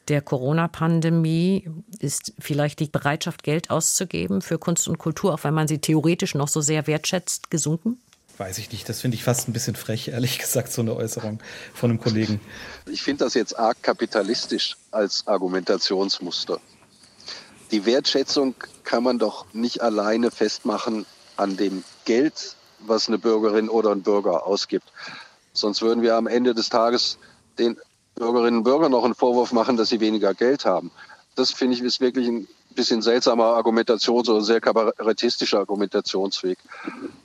der 0.07 0.23
Corona-Pandemie 0.23 1.69
ist 1.99 2.35
vielleicht 2.39 2.79
die 2.79 2.87
Bereitschaft, 2.87 3.43
Geld 3.43 3.71
auszugeben 3.71 4.43
für 4.43 4.61
Kunst 4.61 4.87
und 4.87 4.99
Kultur, 4.99 5.35
auch 5.35 5.43
wenn 5.43 5.55
man 5.55 5.67
sie 5.67 5.79
theoretisch 5.79 6.37
noch 6.37 6.47
so 6.47 6.61
sehr 6.61 6.87
wertschätzt, 6.87 7.51
gesunken? 7.51 7.99
Weiß 8.39 8.59
ich 8.59 8.71
nicht. 8.71 8.89
Das 8.89 9.01
finde 9.01 9.17
ich 9.17 9.25
fast 9.25 9.49
ein 9.49 9.53
bisschen 9.53 9.75
frech, 9.75 10.07
ehrlich 10.07 10.39
gesagt, 10.39 10.71
so 10.71 10.83
eine 10.83 10.95
Äußerung 10.95 11.41
von 11.75 11.91
einem 11.91 11.99
Kollegen. 11.99 12.41
Ich 12.89 13.03
finde 13.03 13.25
das 13.25 13.35
jetzt 13.35 13.59
arg 13.59 13.83
kapitalistisch 13.83 14.77
als 14.93 15.27
Argumentationsmuster 15.27 16.61
die 17.75 17.87
Wertschätzung 17.87 18.55
kann 18.85 19.03
man 19.03 19.19
doch 19.19 19.47
nicht 19.53 19.83
alleine 19.83 20.31
festmachen 20.31 21.07
an 21.37 21.57
dem 21.57 21.83
Geld, 22.05 22.57
was 22.81 23.09
eine 23.09 23.19
Bürgerin 23.19 23.69
oder 23.69 23.91
ein 23.91 24.03
Bürger 24.03 24.47
ausgibt. 24.47 24.93
Sonst 25.53 25.83
würden 25.83 26.03
wir 26.03 26.17
am 26.17 26.27
Ende 26.27 26.55
des 26.55 26.69
Tages 26.69 27.19
den 27.59 27.77
Bürgerinnen 28.15 28.59
und 28.59 28.65
Bürgern 28.65 28.93
noch 28.93 29.05
einen 29.05 29.15
Vorwurf 29.15 29.53
machen, 29.53 29.77
dass 29.77 29.89
sie 29.89 30.01
weniger 30.01 30.35
Geld 30.35 30.65
haben. 30.65 30.91
Das 31.35 31.51
finde 31.51 31.75
ich 31.77 31.83
ist 31.83 32.01
wirklich 32.01 32.29
ein 32.29 32.47
bisschen 32.75 33.03
seltsamer 33.03 33.57
Argumentations- 33.57 34.29
oder 34.29 34.43
sehr 34.43 34.61
kabarettistischer 34.61 35.59
Argumentationsweg. 35.59 36.59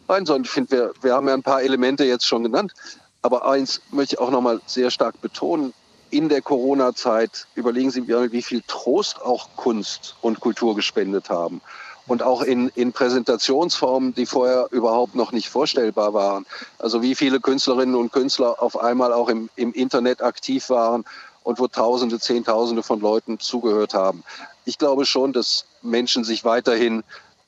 Nein, 0.08 0.26
sondern 0.26 0.43
ich 0.43 0.50
finde, 0.50 0.72
wir, 0.72 0.93
wir 1.02 1.13
haben 1.13 1.28
ja 1.28 1.34
ein 1.34 1.43
paar 1.43 1.62
Elemente 1.62 2.06
jetzt 2.06 2.26
schon 2.26 2.43
genannt. 2.43 2.74
Aber 3.22 3.45
eins 3.45 3.82
möchte 3.91 4.15
ich 4.15 4.19
auch 4.19 4.32
noch 4.32 4.41
mal 4.41 4.62
sehr 4.65 4.91
stark 4.91 5.19
betonen 5.22 5.74
in 6.12 6.30
der 6.30 6.41
Corona-Zeit, 6.41 7.48
überlegen 7.56 7.91
Sie, 7.91 8.08
wie 8.08 8.41
viel 8.41 8.62
Trost 8.67 9.22
auch 9.22 9.50
Kunst 9.56 10.15
und 10.22 10.39
Kultur 10.39 10.76
gespendet 10.76 11.30
haben. 11.30 11.62
Und 12.08 12.24
auch 12.24 12.41
in, 12.41 12.69
in 12.69 12.91
Präsentationsformen, 12.91 14.15
die 14.15 14.26
vorher 14.26 14.67
überhaupt 14.72 15.13
noch 15.13 15.32
nicht 15.32 15.48
vorstellbar 15.50 16.13
waren. 16.13 16.48
Also 16.80 17.04
wie 17.04 17.13
viele 17.13 17.39
Künstlerinnen 17.39 17.93
und 17.95 18.12
Künstler 18.12 18.62
auf 18.62 18.80
einmal 18.80 19.13
auch 19.13 19.30
im, 19.30 19.50
im 19.56 19.74
Internet 19.74 20.24
aktiv 20.24 20.69
waren 20.69 21.06
und 21.43 21.60
wo 21.60 21.67
Tausende, 21.67 22.19
Zehntausende 22.19 22.82
von 22.82 23.00
Leuten 23.00 23.39
zugehört 23.39 23.93
haben. 23.93 24.24
Ich 24.65 24.80
glaube 24.80 25.06
schon, 25.06 25.34
dass 25.34 25.65
Menschen 25.84 26.24
sich 26.24 26.43
weiterhin 26.45 27.04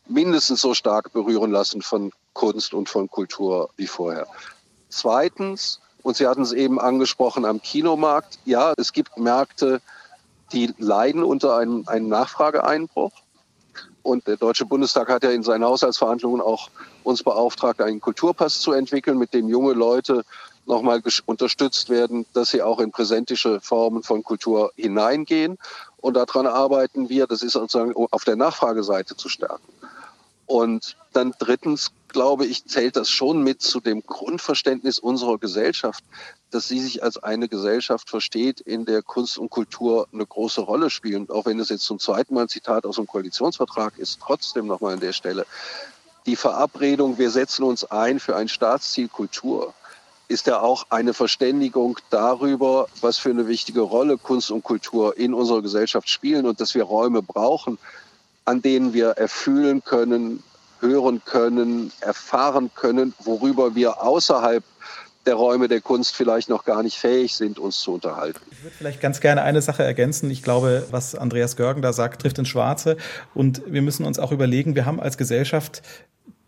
mindestens 0.08 0.62
so 0.62 0.74
stark 0.74 1.12
berühren 1.12 1.52
lassen 1.52 1.82
von 1.82 2.12
Kunst 2.34 2.74
und 2.74 2.90
von 2.90 3.10
Kultur 3.10 3.70
wie 3.78 3.88
vorher. 3.88 4.28
Zweitens, 4.90 5.80
und 6.04 6.18
Sie 6.18 6.28
hatten 6.28 6.42
es 6.42 6.52
eben 6.52 6.80
angesprochen 6.80 7.46
am 7.46 7.62
Kinomarkt. 7.62 8.40
Ja, 8.46 8.74
es 8.78 8.94
gibt 8.94 9.18
Märkte, 9.18 9.82
die 10.52 10.74
leiden 10.78 11.24
unter 11.24 11.58
einem, 11.58 11.84
einem 11.88 12.10
Nachfrageeinbruch. 12.10 13.12
Und 14.04 14.28
der 14.28 14.38
Deutsche 14.38 14.66
Bundestag 14.66 15.10
hat 15.10 15.24
ja 15.24 15.30
in 15.30 15.44
seinen 15.44 15.64
Haushaltsverhandlungen 15.64 16.42
auch 16.42 16.70
uns 17.04 17.24
beauftragt, 17.24 17.82
einen 17.82 18.02
Kulturpass 18.02 18.60
zu 18.60 18.72
entwickeln, 18.74 19.18
mit 19.18 19.34
dem 19.34 19.48
junge 19.48 19.74
Leute 19.74 20.24
nochmal 20.66 21.02
unterstützt 21.26 21.90
werden, 21.90 22.26
dass 22.34 22.50
sie 22.50 22.62
auch 22.62 22.80
in 22.80 22.92
präsentische 22.92 23.60
Formen 23.62 24.04
von 24.04 24.24
Kultur 24.24 24.72
hineingehen. 24.76 25.58
Und 25.98 26.16
daran 26.16 26.48
arbeiten 26.48 27.10
wir, 27.10 27.28
das 27.28 27.44
ist 27.44 27.54
sozusagen 27.54 27.94
auf 27.96 28.24
der 28.24 28.36
Nachfrageseite 28.36 29.16
zu 29.16 29.30
stärken. 29.30 29.72
Und 30.46 30.96
dann 31.14 31.34
drittens, 31.40 31.92
glaube 32.12 32.46
ich, 32.46 32.66
zählt 32.66 32.96
das 32.96 33.10
schon 33.10 33.44
mit 33.44 33.62
zu 33.62 33.80
dem 33.80 34.04
Grundverständnis 34.04 35.00
unserer 35.00 35.38
Gesellschaft, 35.38 36.04
dass 36.52 36.68
sie 36.68 36.80
sich 36.80 37.04
als 37.04 37.18
eine 37.18 37.48
Gesellschaft 37.48 38.10
versteht, 38.10 38.60
in 38.60 38.86
der 38.86 39.02
Kunst 39.02 39.38
und 39.38 39.50
Kultur 39.50 40.08
eine 40.14 40.26
große 40.26 40.62
Rolle 40.62 40.90
spielen. 40.90 41.30
Auch 41.30 41.46
wenn 41.46 41.60
es 41.60 41.70
jetzt 41.70 41.86
zum 41.86 42.00
zweiten 42.00 42.34
Mal 42.34 42.44
ein 42.44 42.50
Zitat 42.50 42.86
aus 42.86 42.98
dem 42.98 43.08
Koalitionsvertrag 43.08 43.98
ist, 43.98 44.20
trotzdem 44.22 44.68
nochmal 44.68 44.94
an 44.94 45.00
der 45.00 45.14
Stelle. 45.14 45.46
Die 46.26 46.36
Verabredung, 46.36 47.18
wir 47.18 47.32
setzen 47.32 47.64
uns 47.64 47.84
ein 47.86 48.20
für 48.20 48.36
ein 48.36 48.48
Staatsziel 48.48 49.08
Kultur, 49.08 49.74
ist 50.28 50.48
ja 50.48 50.62
auch 50.62 50.86
eine 50.90 51.14
Verständigung 51.14 51.98
darüber, 52.10 52.88
was 53.02 53.18
für 53.18 53.32
eine 53.32 53.48
wichtige 53.48 53.82
Rolle 53.82 54.18
Kunst 54.18 54.52
und 54.52 54.64
Kultur 54.64 55.18
in 55.18 55.34
unserer 55.34 55.62
Gesellschaft 55.62 56.10
spielen 56.10 56.46
und 56.46 56.62
dass 56.62 56.74
wir 56.76 56.84
Räume 56.84 57.22
brauchen, 57.22 57.78
an 58.46 58.62
denen 58.62 58.94
wir 58.94 59.10
erfühlen 59.10 59.84
können, 59.84 60.42
hören 60.82 61.22
können, 61.26 61.92
erfahren 62.02 62.72
können, 62.76 63.14
worüber 63.24 63.76
wir 63.76 64.02
außerhalb 64.02 64.64
der 65.26 65.36
Räume 65.36 65.68
der 65.68 65.82
Kunst 65.82 66.16
vielleicht 66.16 66.50
noch 66.50 66.66
gar 66.66 66.82
nicht 66.84 66.98
fähig 66.98 67.36
sind, 67.36 67.60
uns 67.60 67.80
zu 67.80 67.94
unterhalten. 67.94 68.40
Ich 68.52 68.64
würde 68.64 68.76
vielleicht 68.76 69.02
ganz 69.02 69.22
gerne 69.22 69.44
eine 69.44 69.62
Sache 69.62 69.84
ergänzen. 69.84 70.32
Ich 70.32 70.42
glaube, 70.42 70.88
was 70.90 71.16
Andreas 71.16 71.56
Görgen 71.56 71.82
da 71.82 71.94
sagt, 71.94 72.22
trifft 72.22 72.40
ins 72.40 72.50
Schwarze. 72.50 72.98
Und 73.36 73.62
wir 73.68 73.82
müssen 73.82 74.06
uns 74.06 74.18
auch 74.18 74.32
überlegen, 74.32 74.76
wir 74.76 74.86
haben 74.86 75.00
als 75.00 75.18
Gesellschaft 75.18 75.84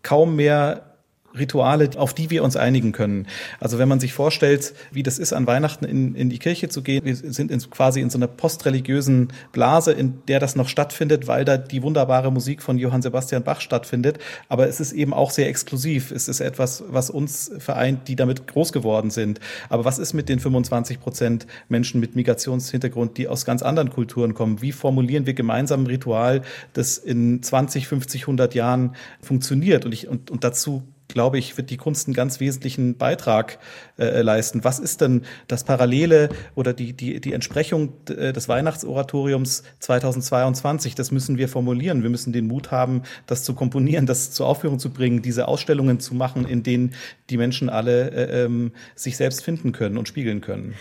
kaum 0.02 0.36
mehr 0.36 0.93
Rituale, 1.36 1.90
auf 1.96 2.14
die 2.14 2.30
wir 2.30 2.44
uns 2.44 2.56
einigen 2.56 2.92
können. 2.92 3.26
Also 3.60 3.78
wenn 3.78 3.88
man 3.88 4.00
sich 4.00 4.12
vorstellt, 4.12 4.74
wie 4.92 5.02
das 5.02 5.18
ist, 5.18 5.32
an 5.32 5.46
Weihnachten 5.46 5.84
in, 5.84 6.14
in 6.14 6.30
die 6.30 6.38
Kirche 6.38 6.68
zu 6.68 6.82
gehen, 6.82 7.04
wir 7.04 7.16
sind 7.16 7.50
in, 7.50 7.58
quasi 7.70 8.00
in 8.00 8.10
so 8.10 8.18
einer 8.18 8.28
postreligiösen 8.28 9.32
Blase, 9.52 9.92
in 9.92 10.22
der 10.28 10.40
das 10.40 10.56
noch 10.56 10.68
stattfindet, 10.68 11.26
weil 11.26 11.44
da 11.44 11.56
die 11.56 11.82
wunderbare 11.82 12.30
Musik 12.30 12.62
von 12.62 12.78
Johann 12.78 13.02
Sebastian 13.02 13.42
Bach 13.42 13.60
stattfindet. 13.60 14.18
Aber 14.48 14.68
es 14.68 14.80
ist 14.80 14.92
eben 14.92 15.12
auch 15.12 15.30
sehr 15.30 15.48
exklusiv. 15.48 16.10
Es 16.10 16.28
ist 16.28 16.40
etwas, 16.40 16.84
was 16.88 17.10
uns 17.10 17.50
vereint, 17.58 18.08
die 18.08 18.16
damit 18.16 18.46
groß 18.46 18.72
geworden 18.72 19.10
sind. 19.10 19.40
Aber 19.68 19.84
was 19.84 19.98
ist 19.98 20.14
mit 20.14 20.28
den 20.28 20.40
25 20.40 21.00
Prozent 21.00 21.46
Menschen 21.68 22.00
mit 22.00 22.16
Migrationshintergrund, 22.16 23.18
die 23.18 23.28
aus 23.28 23.44
ganz 23.44 23.62
anderen 23.62 23.90
Kulturen 23.90 24.34
kommen? 24.34 24.62
Wie 24.62 24.72
formulieren 24.72 25.26
wir 25.26 25.34
gemeinsam 25.34 25.82
ein 25.82 25.86
Ritual, 25.86 26.42
das 26.72 26.98
in 26.98 27.42
20, 27.42 27.88
50, 27.88 28.22
100 28.22 28.54
Jahren 28.54 28.94
funktioniert? 29.20 29.84
Und, 29.84 29.92
ich, 29.92 30.08
und, 30.08 30.30
und 30.30 30.44
dazu 30.44 30.82
glaube 31.14 31.38
ich, 31.38 31.56
wird 31.56 31.70
die 31.70 31.78
Kunst 31.78 32.06
einen 32.06 32.14
ganz 32.14 32.40
wesentlichen 32.40 32.98
Beitrag 32.98 33.58
äh, 33.98 34.20
leisten. 34.20 34.64
Was 34.64 34.78
ist 34.78 35.00
denn 35.00 35.22
das 35.48 35.64
Parallele 35.64 36.28
oder 36.54 36.74
die, 36.74 36.92
die, 36.92 37.20
die 37.20 37.32
Entsprechung 37.32 37.94
äh, 38.10 38.32
des 38.32 38.48
Weihnachtsoratoriums 38.48 39.62
2022? 39.78 40.94
Das 40.94 41.10
müssen 41.10 41.38
wir 41.38 41.48
formulieren. 41.48 42.02
Wir 42.02 42.10
müssen 42.10 42.32
den 42.32 42.46
Mut 42.46 42.70
haben, 42.70 43.02
das 43.26 43.44
zu 43.44 43.54
komponieren, 43.54 44.04
das 44.04 44.32
zur 44.32 44.46
Aufführung 44.46 44.78
zu 44.78 44.90
bringen, 44.90 45.22
diese 45.22 45.48
Ausstellungen 45.48 46.00
zu 46.00 46.14
machen, 46.14 46.44
in 46.44 46.62
denen 46.62 46.94
die 47.30 47.38
Menschen 47.38 47.70
alle 47.70 48.10
äh, 48.10 48.44
ähm, 48.44 48.72
sich 48.94 49.16
selbst 49.16 49.42
finden 49.42 49.72
können 49.72 49.96
und 49.96 50.08
spiegeln 50.08 50.40
können. 50.40 50.74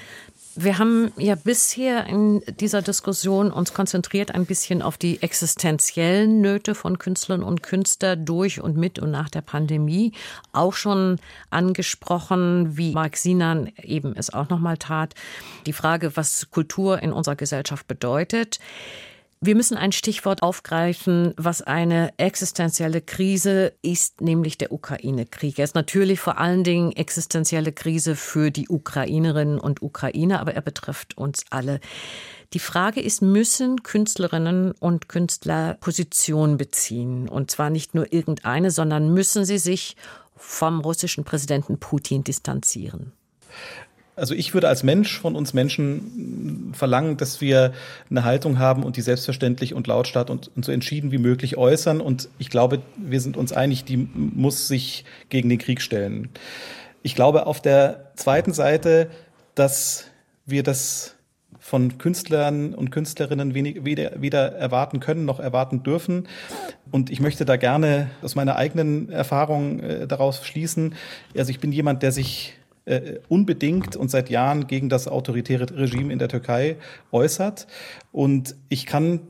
Wir 0.56 0.78
haben 0.78 1.12
ja 1.18 1.34
bisher 1.34 2.06
in 2.06 2.42
dieser 2.60 2.84
Diskussion 2.84 3.52
uns 3.52 3.74
konzentriert 3.74 4.36
ein 4.36 4.46
bisschen 4.46 4.84
auf 4.84 4.98
die 4.98 5.22
existenziellen 5.24 6.42
Nöte 6.42 6.76
von 6.76 7.00
Künstlern 7.00 7.42
und 7.42 7.63
Künstlern 7.63 8.24
durch 8.24 8.62
und 8.62 8.78
mit 8.78 9.00
und 9.00 9.10
nach 9.10 9.30
der 9.30 9.42
Pandemie. 9.42 10.12
Auch 10.52 10.74
schon 10.74 11.18
angesprochen, 11.50 12.78
wie 12.78 12.94
Mark 12.94 13.18
Sinan 13.18 13.72
eben 13.82 14.16
es 14.16 14.32
auch 14.32 14.50
nochmal 14.50 14.78
tat, 14.78 15.16
die 15.66 15.74
Frage, 15.74 16.16
was 16.16 16.52
Kultur 16.52 17.02
in 17.02 17.13
unserer 17.13 17.36
Gesellschaft 17.36 17.88
bedeutet. 17.88 18.60
Wir 19.45 19.56
müssen 19.56 19.75
ein 19.75 19.91
Stichwort 19.91 20.41
aufgreifen, 20.41 21.34
was 21.36 21.62
eine 21.62 22.17
existenzielle 22.17 23.01
Krise 23.01 23.73
ist, 23.82 24.21
nämlich 24.21 24.58
der 24.58 24.71
Ukraine-Krieg. 24.71 25.60
Er 25.60 25.65
ist 25.65 25.75
natürlich 25.75 26.21
vor 26.21 26.38
allen 26.38 26.63
Dingen 26.63 26.93
existenzielle 26.93 27.73
Krise 27.73 28.15
für 28.15 28.51
die 28.51 28.69
Ukrainerinnen 28.69 29.60
und 29.60 29.82
Ukrainer, 29.82 30.39
aber 30.39 30.53
er 30.53 30.62
betrifft 30.62 31.17
uns 31.17 31.43
alle. 31.49 31.82
Die 32.53 32.60
Frage 32.60 33.01
ist, 33.01 33.21
müssen 33.21 33.84
Künstlerinnen 33.84 34.71
und 34.79 35.10
Künstler 35.10 35.73
Position 35.82 36.56
beziehen? 36.56 37.27
Und 37.27 37.51
zwar 37.51 37.69
nicht 37.69 37.95
nur 37.95 38.13
irgendeine, 38.13 38.71
sondern 38.71 39.13
müssen 39.13 39.43
sie 39.43 39.58
sich 39.58 39.97
vom 40.38 40.79
russischen 40.79 41.25
Präsidenten 41.25 41.82
Putin 41.82 42.23
distanzieren? 42.23 43.12
Also 44.15 44.36
ich 44.36 44.54
würde 44.54 44.67
als 44.67 44.84
Mensch 44.84 45.19
von 45.19 45.36
uns 45.36 45.54
Menschen 45.54 46.71
verlangen, 46.73 47.17
dass 47.17 47.41
wir 47.41 47.73
eine 48.10 48.23
Haltung 48.23 48.60
haben 48.60 48.84
und 48.84 48.95
die 48.95 49.02
selbstverständlich 49.02 49.73
und 49.73 49.88
lautstark 49.88 50.30
und, 50.30 50.52
und 50.56 50.63
so 50.63 50.71
entschieden 50.71 51.12
wie 51.12 51.17
möglich 51.17 51.58
äußern. 51.58 51.99
Und 51.99 52.30
ich 52.38 52.49
glaube, 52.49 52.82
wir 52.95 53.21
sind 53.21 53.38
uns 53.38 53.54
einig, 53.54 53.86
die 53.86 53.97
muss 53.97 54.67
sich 54.67 55.06
gegen 55.30 55.49
den 55.49 55.58
Krieg 55.58 55.82
stellen. 55.82 56.30
Ich 57.02 57.15
glaube 57.15 57.47
auf 57.47 57.62
der 57.62 58.12
zweiten 58.15 58.54
Seite, 58.54 59.10
dass 59.56 60.06
wir 60.45 60.62
das 60.62 61.15
von 61.60 61.97
Künstlern 61.97 62.76
und 62.76 62.91
Künstlerinnen 62.91 63.54
wenig, 63.54 63.86
weder, 63.86 64.21
weder 64.21 64.52
erwarten 64.52 64.99
können 64.99 65.23
noch 65.23 65.39
erwarten 65.39 65.82
dürfen. 65.82 66.28
Und 66.91 67.10
ich 67.10 67.22
möchte 67.22 67.45
da 67.45 67.55
gerne 67.55 68.09
aus 68.22 68.36
meiner 68.36 68.57
eigenen 68.57 69.09
Erfahrung 69.09 69.80
äh, 69.80 70.05
daraus 70.05 70.45
schließen. 70.45 70.93
Also 71.36 71.51
ich 71.51 71.59
bin 71.59 71.72
jemand, 71.72 72.03
der 72.03 72.11
sich 72.11 72.55
äh, 72.86 73.19
unbedingt 73.29 73.95
und 73.95 74.11
seit 74.11 74.29
Jahren 74.29 74.67
gegen 74.67 74.89
das 74.89 75.07
autoritäre 75.07 75.67
Regime 75.77 76.11
in 76.11 76.19
der 76.19 76.29
Türkei 76.29 76.77
äußert. 77.11 77.67
Und 78.11 78.55
ich 78.69 78.86
kann 78.86 79.21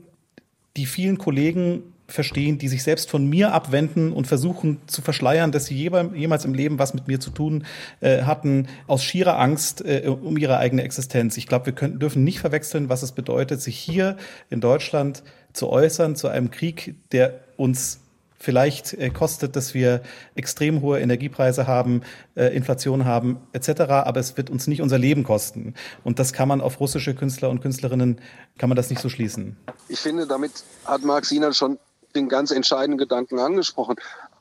die 0.76 0.86
vielen 0.86 1.18
Kollegen 1.18 1.82
verstehen, 2.06 2.58
die 2.58 2.68
sich 2.68 2.82
selbst 2.82 3.10
von 3.10 3.26
mir 3.28 3.54
abwenden 3.54 4.12
und 4.12 4.26
versuchen 4.26 4.78
zu 4.86 5.00
verschleiern, 5.00 5.52
dass 5.52 5.66
sie 5.66 5.74
jemals 5.74 6.44
im 6.44 6.52
Leben 6.52 6.78
was 6.78 6.92
mit 6.92 7.08
mir 7.08 7.18
zu 7.18 7.30
tun 7.30 7.64
äh, 8.00 8.22
hatten, 8.22 8.68
aus 8.86 9.02
schierer 9.02 9.38
Angst 9.38 9.82
äh, 9.84 10.06
um 10.06 10.36
ihre 10.36 10.58
eigene 10.58 10.82
Existenz. 10.82 11.36
Ich 11.38 11.46
glaube, 11.46 11.66
wir 11.66 11.72
können, 11.72 11.98
dürfen 11.98 12.22
nicht 12.22 12.40
verwechseln, 12.40 12.88
was 12.88 13.02
es 13.02 13.12
bedeutet, 13.12 13.62
sich 13.62 13.78
hier 13.78 14.16
in 14.50 14.60
Deutschland 14.60 15.22
zu 15.54 15.70
äußern 15.70 16.14
zu 16.16 16.28
einem 16.28 16.50
Krieg, 16.50 16.94
der 17.12 17.40
uns 17.56 18.00
vielleicht 18.44 18.92
äh, 18.92 19.10
kostet, 19.10 19.56
dass 19.56 19.74
wir 19.74 20.02
extrem 20.34 20.82
hohe 20.82 21.00
Energiepreise 21.00 21.66
haben, 21.66 22.02
äh, 22.36 22.54
Inflation 22.54 23.04
haben 23.04 23.38
etc., 23.52 23.80
aber 23.80 24.20
es 24.20 24.36
wird 24.36 24.50
uns 24.50 24.66
nicht 24.66 24.82
unser 24.82 24.98
Leben 24.98 25.24
kosten. 25.24 25.74
Und 26.04 26.18
das 26.18 26.32
kann 26.32 26.48
man 26.48 26.60
auf 26.60 26.78
russische 26.78 27.14
Künstler 27.14 27.50
und 27.50 27.60
Künstlerinnen, 27.60 28.20
kann 28.58 28.68
man 28.68 28.76
das 28.76 28.90
nicht 28.90 29.00
so 29.00 29.08
schließen. 29.08 29.56
Ich 29.88 29.98
finde, 29.98 30.26
damit 30.26 30.52
hat 30.84 31.02
Marc 31.02 31.24
Sinan 31.24 31.54
schon 31.54 31.78
den 32.14 32.28
ganz 32.28 32.50
entscheidenden 32.50 32.98
Gedanken 32.98 33.38
angesprochen. 33.38 33.96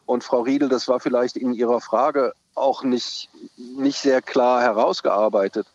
Und 0.06 0.24
Frau 0.24 0.42
Riedel, 0.42 0.70
das 0.70 0.88
war 0.88 1.00
vielleicht 1.00 1.38
in 1.38 1.54
Ihrer 1.54 1.80
Frage 1.80 2.34
auch 2.56 2.84
nicht, 2.84 3.30
nicht 3.58 3.98
sehr 3.98 4.22
klar 4.22 4.62
herausgearbeitet. 4.62 5.66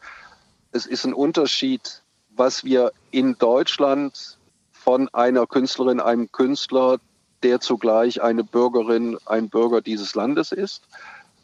Es 0.70 0.87
ist 0.87 1.05
ein 1.05 1.14
Unterschied, 1.14 2.03
was 2.37 2.62
wir 2.62 2.93
in 3.11 3.37
Deutschland 3.39 4.39
von 4.70 5.09
einer 5.09 5.47
Künstlerin, 5.47 5.99
einem 5.99 6.31
Künstler, 6.31 6.99
der 7.43 7.61
zugleich 7.61 8.22
eine 8.22 8.45
Bürgerin, 8.45 9.18
ein 9.26 9.49
Bürger 9.49 9.80
dieses 9.80 10.14
Landes 10.14 10.53
ist, 10.53 10.82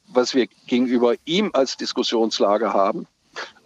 was 0.09 0.35
wir 0.35 0.47
gegenüber 0.67 1.15
ihm 1.25 1.51
als 1.53 1.77
Diskussionslage 1.77 2.73
haben, 2.73 3.07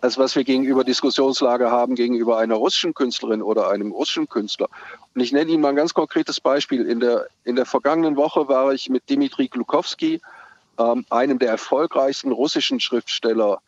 als 0.00 0.18
was 0.18 0.36
wir 0.36 0.44
gegenüber 0.44 0.84
Diskussionslage 0.84 1.70
haben 1.70 1.94
gegenüber 1.94 2.38
einer 2.38 2.54
russischen 2.54 2.94
Künstlerin 2.94 3.42
oder 3.42 3.68
einem 3.70 3.92
russischen 3.92 4.28
Künstler. 4.28 4.68
Und 5.14 5.20
ich 5.20 5.32
nenne 5.32 5.50
Ihnen 5.50 5.62
mal 5.62 5.70
ein 5.70 5.76
ganz 5.76 5.94
konkretes 5.94 6.40
Beispiel. 6.40 6.86
In 6.86 7.00
der, 7.00 7.26
in 7.44 7.56
der 7.56 7.66
vergangenen 7.66 8.16
Woche 8.16 8.48
war 8.48 8.72
ich 8.72 8.88
mit 8.88 9.08
Dimitri 9.08 9.48
Glukowski, 9.48 10.20
ähm, 10.78 11.04
einem 11.10 11.38
der 11.38 11.50
erfolgreichsten 11.50 12.32
russischen 12.32 12.80
Schriftsteller, 12.80 13.60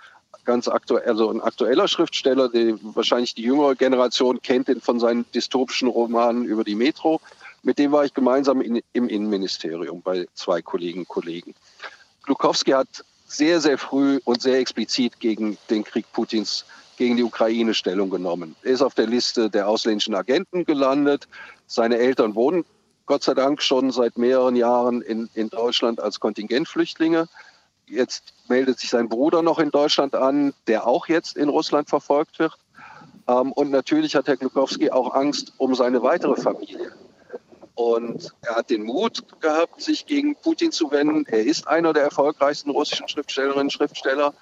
ganz 0.45 0.69
aktuell, 0.69 1.09
also 1.09 1.31
ein 1.31 1.41
aktueller 1.41 1.89
Schriftsteller, 1.89 2.49
den 2.49 2.79
wahrscheinlich 2.95 3.35
die 3.35 3.43
jüngere 3.43 3.75
Generation 3.75 4.41
kennt 4.41 4.69
ihn 4.69 4.81
von 4.81 5.01
seinen 5.01 5.25
dystopischen 5.33 5.89
Romanen 5.89 6.45
über 6.45 6.65
die 6.65 6.77
Metro. 6.77 7.21
Mit 7.63 7.79
dem 7.79 7.93
war 7.93 8.05
ich 8.05 8.15
gemeinsam 8.15 8.61
in, 8.61 8.81
im 8.93 9.09
Innenministerium 9.09 10.03
bei 10.03 10.27
zwei 10.35 10.63
Kollegen 10.63 11.01
und 11.01 11.09
Kollegen. 11.09 11.55
Glukowski 12.25 12.73
hat 12.73 13.05
sehr, 13.27 13.61
sehr 13.61 13.79
früh 13.79 14.21
und 14.25 14.43
sehr 14.43 14.59
explizit 14.59 15.21
gegen 15.21 15.57
den 15.69 15.85
Krieg 15.85 16.07
Putins 16.13 16.65
gegen 16.97 17.17
die 17.17 17.23
Ukraine 17.23 17.73
Stellung 17.73 18.11
genommen. 18.11 18.57
Er 18.63 18.73
ist 18.73 18.83
auf 18.83 18.95
der 18.95 19.07
Liste 19.07 19.49
der 19.49 19.69
ausländischen 19.69 20.15
Agenten 20.15 20.67
gelandet. 20.67 21.29
Seine 21.67 21.97
Eltern 21.97 22.35
wohnen 22.35 22.67
Gott 23.07 23.23
sei 23.23 23.33
Dank 23.33 23.63
schon 23.63 23.91
seit 23.91 24.19
mehreren 24.19 24.55
Jahren 24.55 25.01
in, 25.01 25.31
in 25.35 25.49
Deutschland 25.49 25.99
als 25.99 26.21
Kontingentflüchtlinge. 26.21 27.27
Jetzt 27.87 28.35
meldet 28.49 28.79
sich 28.79 28.91
sein 28.91 29.09
Bruder 29.09 29.43
noch 29.43 29.59
in 29.59 29.71
Deutschland 29.71 30.15
an, 30.15 30.53
der 30.67 30.87
auch 30.87 31.09
jetzt 31.09 31.37
in 31.37 31.49
Russland 31.49 31.89
verfolgt 31.89 32.39
wird. 32.39 32.59
Ähm, 33.27 33.53
und 33.53 33.71
natürlich 33.71 34.15
hat 34.15 34.29
Herr 34.29 34.37
Glukowski 34.37 34.91
auch 34.91 35.15
Angst 35.15 35.55
um 35.57 35.75
seine 35.75 36.03
weitere 36.03 36.41
Familie. 36.41 36.93
Und 37.75 38.35
er 38.43 38.57
hat 38.57 38.71
den 38.71 38.83
Mut 38.83 39.25
gehabt, 39.41 39.81
sich 39.81 40.07
gegen 40.07 40.37
Putin 40.37 40.73
zu 40.73 40.91
wenden. 40.91 41.25
Er 41.27 41.45
ist 41.45 41.67
einer 41.67 41.93
der 41.93 42.05
erfolgreichsten 42.05 42.71
russischen 42.71 43.09
Schriftstellerinnen 43.09 43.67
und 43.67 43.73
Schriftsteller. 43.73 44.35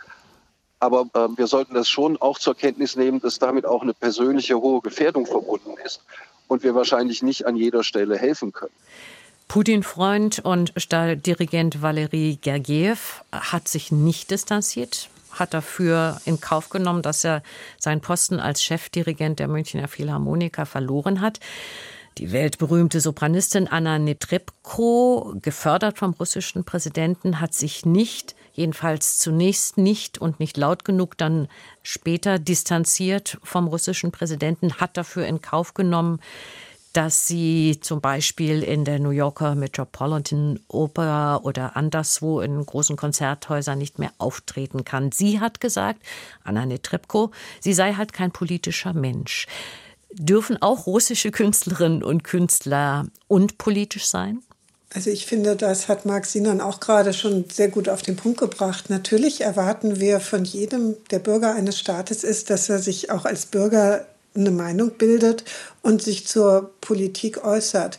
Aber 0.81 1.07
äh, 1.15 1.37
wir 1.37 1.47
sollten 1.47 1.75
das 1.75 1.89
schon 1.89 2.17
auch 2.17 2.39
zur 2.39 2.55
Kenntnis 2.55 2.97
nehmen, 2.97 3.21
dass 3.21 3.39
damit 3.39 3.67
auch 3.67 3.83
eine 3.83 3.95
persönliche 3.95 4.57
hohe 4.57 4.81
Gefährdung 4.81 5.27
verbunden 5.27 5.75
ist 5.85 6.03
und 6.47 6.63
wir 6.63 6.75
wahrscheinlich 6.75 7.23
nicht 7.23 7.47
an 7.47 7.57
jeder 7.57 7.85
Stelle 7.85 8.17
helfen 8.17 8.53
können. 8.53 8.73
Putin-Freund 9.49 10.41
und 10.41 10.73
Stahldirigent 10.77 11.81
Valery 11.81 12.39
Gergiev 12.41 13.25
hat 13.33 13.67
sich 13.67 13.91
nicht 13.91 14.31
distanziert, 14.31 15.09
hat 15.33 15.55
dafür 15.55 16.21
in 16.27 16.41
Kauf 16.41 16.69
genommen, 16.69 17.01
dass 17.01 17.25
er 17.25 17.43
seinen 17.79 18.03
Posten 18.03 18.41
als 18.41 18.63
Chefdirigent 18.63 19.39
der 19.39 19.49
Münchner 19.49 19.89
Philharmoniker 19.89 20.67
verloren 20.67 21.23
hat. 21.23 21.41
Die 22.19 22.33
weltberühmte 22.33 23.01
Sopranistin 23.01 23.69
Anna 23.69 23.97
Netrebko, 24.01 25.35
gefördert 25.41 25.99
vom 25.99 26.15
russischen 26.15 26.65
Präsidenten, 26.65 27.41
hat 27.41 27.55
sich 27.55 27.87
nicht, 27.87 28.35
jedenfalls 28.55 29.19
zunächst 29.19 29.79
nicht 29.79 30.19
und 30.19 30.41
nicht 30.41 30.57
laut 30.57 30.85
genug, 30.85 31.17
dann 31.17 31.47
später 31.85 32.41
distanziert 32.41 33.39
vom 33.45 33.69
russischen 33.69 34.11
Präsidenten, 34.11 34.75
hat 34.75 34.97
dafür 34.97 35.27
in 35.27 35.41
Kauf 35.43 35.75
genommen, 35.75 36.19
dass 36.93 37.29
sie 37.29 37.79
zum 37.81 38.01
Beispiel 38.01 38.65
in 38.65 38.85
der 38.85 38.99
New 38.99 39.11
Yorker 39.11 39.55
Metropolitan 39.55 40.59
Opera 40.67 41.37
oder 41.37 41.77
anderswo 41.77 42.41
in 42.41 42.67
großen 42.67 42.97
Konzerthäusern 42.97 43.79
nicht 43.79 44.01
mehr 44.01 44.11
auftreten 44.19 44.85
kann. 44.85 45.13
Sie 45.13 45.39
hat 45.39 45.61
gesagt, 45.61 46.03
Anna 46.43 46.67
Netrebko, 46.67 47.31
sie 47.61 47.75
sei 47.75 47.93
halt 47.93 48.13
kein 48.13 48.33
politischer 48.33 48.93
Mensch. 48.93 49.47
Dürfen 50.13 50.61
auch 50.61 50.87
russische 50.87 51.31
Künstlerinnen 51.31 52.03
und 52.03 52.25
Künstler 52.25 53.07
unpolitisch 53.27 54.07
sein? 54.07 54.43
Also 54.95 55.11
ich 55.11 55.27
finde, 55.27 55.55
das 55.55 55.89
hat 55.89 56.07
Marc 56.07 56.25
Sinan 56.25 56.63
auch 56.63 56.81
gerade 56.81 57.13
schon 57.13 57.45
sehr 57.53 57.69
gut 57.69 57.91
auf 57.91 58.01
den 58.01 58.17
Punkt 58.17 58.39
gebracht. 58.41 58.89
Natürlich 58.89 59.43
erwarten 59.43 60.01
wir 60.01 60.19
von 60.19 60.45
jedem, 60.45 60.97
der 61.11 61.19
Bürger 61.19 61.55
eines 61.55 61.79
Staates 61.79 62.25
ist, 62.25 62.49
dass 62.49 62.71
er 62.71 62.79
sich 62.79 63.11
auch 63.11 63.27
als 63.27 63.47
Bürger 63.47 64.07
eine 64.35 64.51
Meinung 64.51 64.93
bildet 64.93 65.45
und 65.83 66.01
sich 66.03 66.27
zur 66.27 66.71
Politik 66.81 67.45
äußert. 67.45 67.99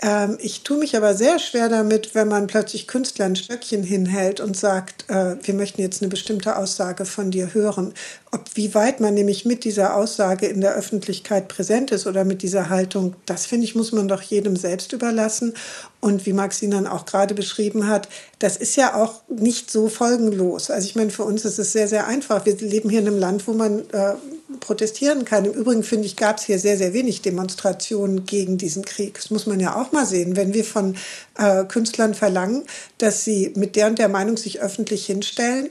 Ähm, 0.00 0.38
ich 0.40 0.62
tue 0.62 0.78
mich 0.78 0.96
aber 0.96 1.14
sehr 1.14 1.40
schwer 1.40 1.68
damit, 1.68 2.14
wenn 2.14 2.28
man 2.28 2.46
plötzlich 2.46 2.86
Künstler 2.86 3.24
ein 3.24 3.34
Stöckchen 3.34 3.82
hinhält 3.82 4.38
und 4.38 4.56
sagt, 4.56 5.10
äh, 5.10 5.36
wir 5.42 5.54
möchten 5.54 5.80
jetzt 5.80 6.02
eine 6.02 6.08
bestimmte 6.08 6.56
Aussage 6.56 7.04
von 7.04 7.32
dir 7.32 7.52
hören. 7.52 7.92
Ob 8.30 8.44
wie 8.54 8.74
weit 8.74 9.00
man 9.00 9.14
nämlich 9.14 9.44
mit 9.44 9.64
dieser 9.64 9.96
Aussage 9.96 10.46
in 10.46 10.60
der 10.60 10.74
Öffentlichkeit 10.74 11.48
präsent 11.48 11.90
ist 11.90 12.06
oder 12.06 12.24
mit 12.24 12.42
dieser 12.42 12.68
Haltung, 12.68 13.16
das 13.26 13.46
finde 13.46 13.64
ich, 13.64 13.74
muss 13.74 13.90
man 13.90 14.06
doch 14.06 14.22
jedem 14.22 14.54
selbst 14.54 14.92
überlassen. 14.92 15.54
Und 16.00 16.26
wie 16.26 16.32
Maxine 16.32 16.76
dann 16.76 16.86
auch 16.86 17.04
gerade 17.04 17.34
beschrieben 17.34 17.88
hat, 17.88 18.08
das 18.38 18.56
ist 18.56 18.76
ja 18.76 18.94
auch 18.94 19.22
nicht 19.28 19.68
so 19.68 19.88
folgenlos. 19.88 20.70
Also 20.70 20.86
ich 20.86 20.94
meine, 20.94 21.10
für 21.10 21.24
uns 21.24 21.44
ist 21.44 21.58
es 21.58 21.72
sehr, 21.72 21.88
sehr 21.88 22.06
einfach. 22.06 22.46
Wir 22.46 22.56
leben 22.56 22.88
hier 22.88 23.00
in 23.00 23.08
einem 23.08 23.18
Land, 23.18 23.48
wo 23.48 23.52
man 23.52 23.80
äh, 23.90 24.14
protestieren 24.60 25.24
kann. 25.24 25.44
Im 25.44 25.52
Übrigen 25.52 25.82
finde 25.82 26.06
ich, 26.06 26.16
gab 26.16 26.38
es 26.38 26.44
hier 26.44 26.58
sehr, 26.58 26.78
sehr 26.78 26.94
wenig 26.94 27.20
Demonstrationen 27.22 28.24
gegen 28.24 28.56
diesen 28.56 28.84
Krieg. 28.84 29.14
Das 29.14 29.30
muss 29.30 29.46
man 29.46 29.60
ja 29.60 29.76
auch 29.76 29.92
mal 29.92 30.06
sehen. 30.06 30.36
Wenn 30.36 30.54
wir 30.54 30.64
von 30.64 30.96
äh, 31.36 31.64
Künstlern 31.64 32.14
verlangen, 32.14 32.64
dass 32.96 33.24
sie 33.24 33.52
mit 33.56 33.76
der 33.76 33.88
und 33.88 33.98
der 33.98 34.08
Meinung 34.08 34.36
sich 34.36 34.60
öffentlich 34.60 35.06
hinstellen 35.06 35.70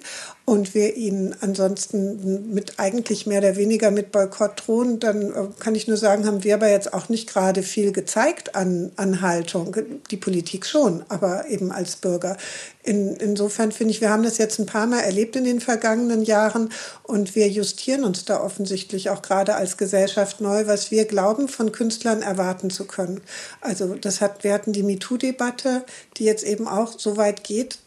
und 0.49 0.73
wir 0.73 0.95
ihnen 0.95 1.35
ansonsten 1.41 2.53
mit 2.53 2.79
eigentlich 2.79 3.27
mehr 3.27 3.39
oder 3.39 3.57
weniger 3.57 3.91
mit 3.91 4.13
Boykott 4.13 4.63
drohen, 4.65 4.97
dann 4.97 5.33
äh, 5.33 5.47
kann 5.59 5.75
ich 5.75 5.89
nur 5.89 5.97
sagen, 5.97 6.25
haben 6.25 6.45
wir 6.45 6.53
aber 6.53 6.69
jetzt 6.69 6.93
auch 6.93 7.09
nicht 7.09 7.27
gerade 7.27 7.63
viel 7.63 7.91
gezeigt 7.91 8.55
an, 8.55 8.93
an 8.95 9.19
Haltung. 9.19 9.75
Die 10.09 10.15
Politik 10.15 10.65
schon, 10.65 11.03
aber 11.09 11.49
eben 11.49 11.73
als 11.73 11.97
Bürger. 11.97 12.37
In, 12.81 13.17
insofern 13.17 13.73
finde 13.73 13.91
ich, 13.91 13.99
wir 13.99 14.09
haben 14.09 14.23
das 14.23 14.37
jetzt 14.37 14.57
ein 14.57 14.65
paar 14.65 14.87
Mal 14.87 15.01
erlebt 15.01 15.35
in 15.35 15.43
den 15.43 15.59
vergangenen 15.59 16.23
Jahren 16.23 16.69
und 17.03 17.35
wir 17.35 17.49
justieren 17.49 18.05
uns 18.05 18.23
da 18.23 18.39
offensichtlich 18.39 19.09
auch 19.09 19.21
gerade 19.21 19.55
als 19.55 19.75
Gesellschaft 19.75 20.39
neu, 20.39 20.65
was 20.65 20.91
wir 20.91 21.03
glauben, 21.03 21.49
von 21.49 21.73
Künstlern 21.73 22.21
erwarten 22.21 22.69
zu 22.69 22.85
können. 22.85 23.19
Also 23.59 23.95
das 23.95 24.21
hat, 24.21 24.45
wir 24.45 24.53
hatten 24.53 24.71
die 24.71 24.83
MeToo-Debatte, 24.83 25.83
die 26.15 26.23
jetzt 26.23 26.45
eben 26.45 26.69
auch 26.69 26.97
so 26.97 27.17
weit 27.17 27.43
geht, 27.43 27.79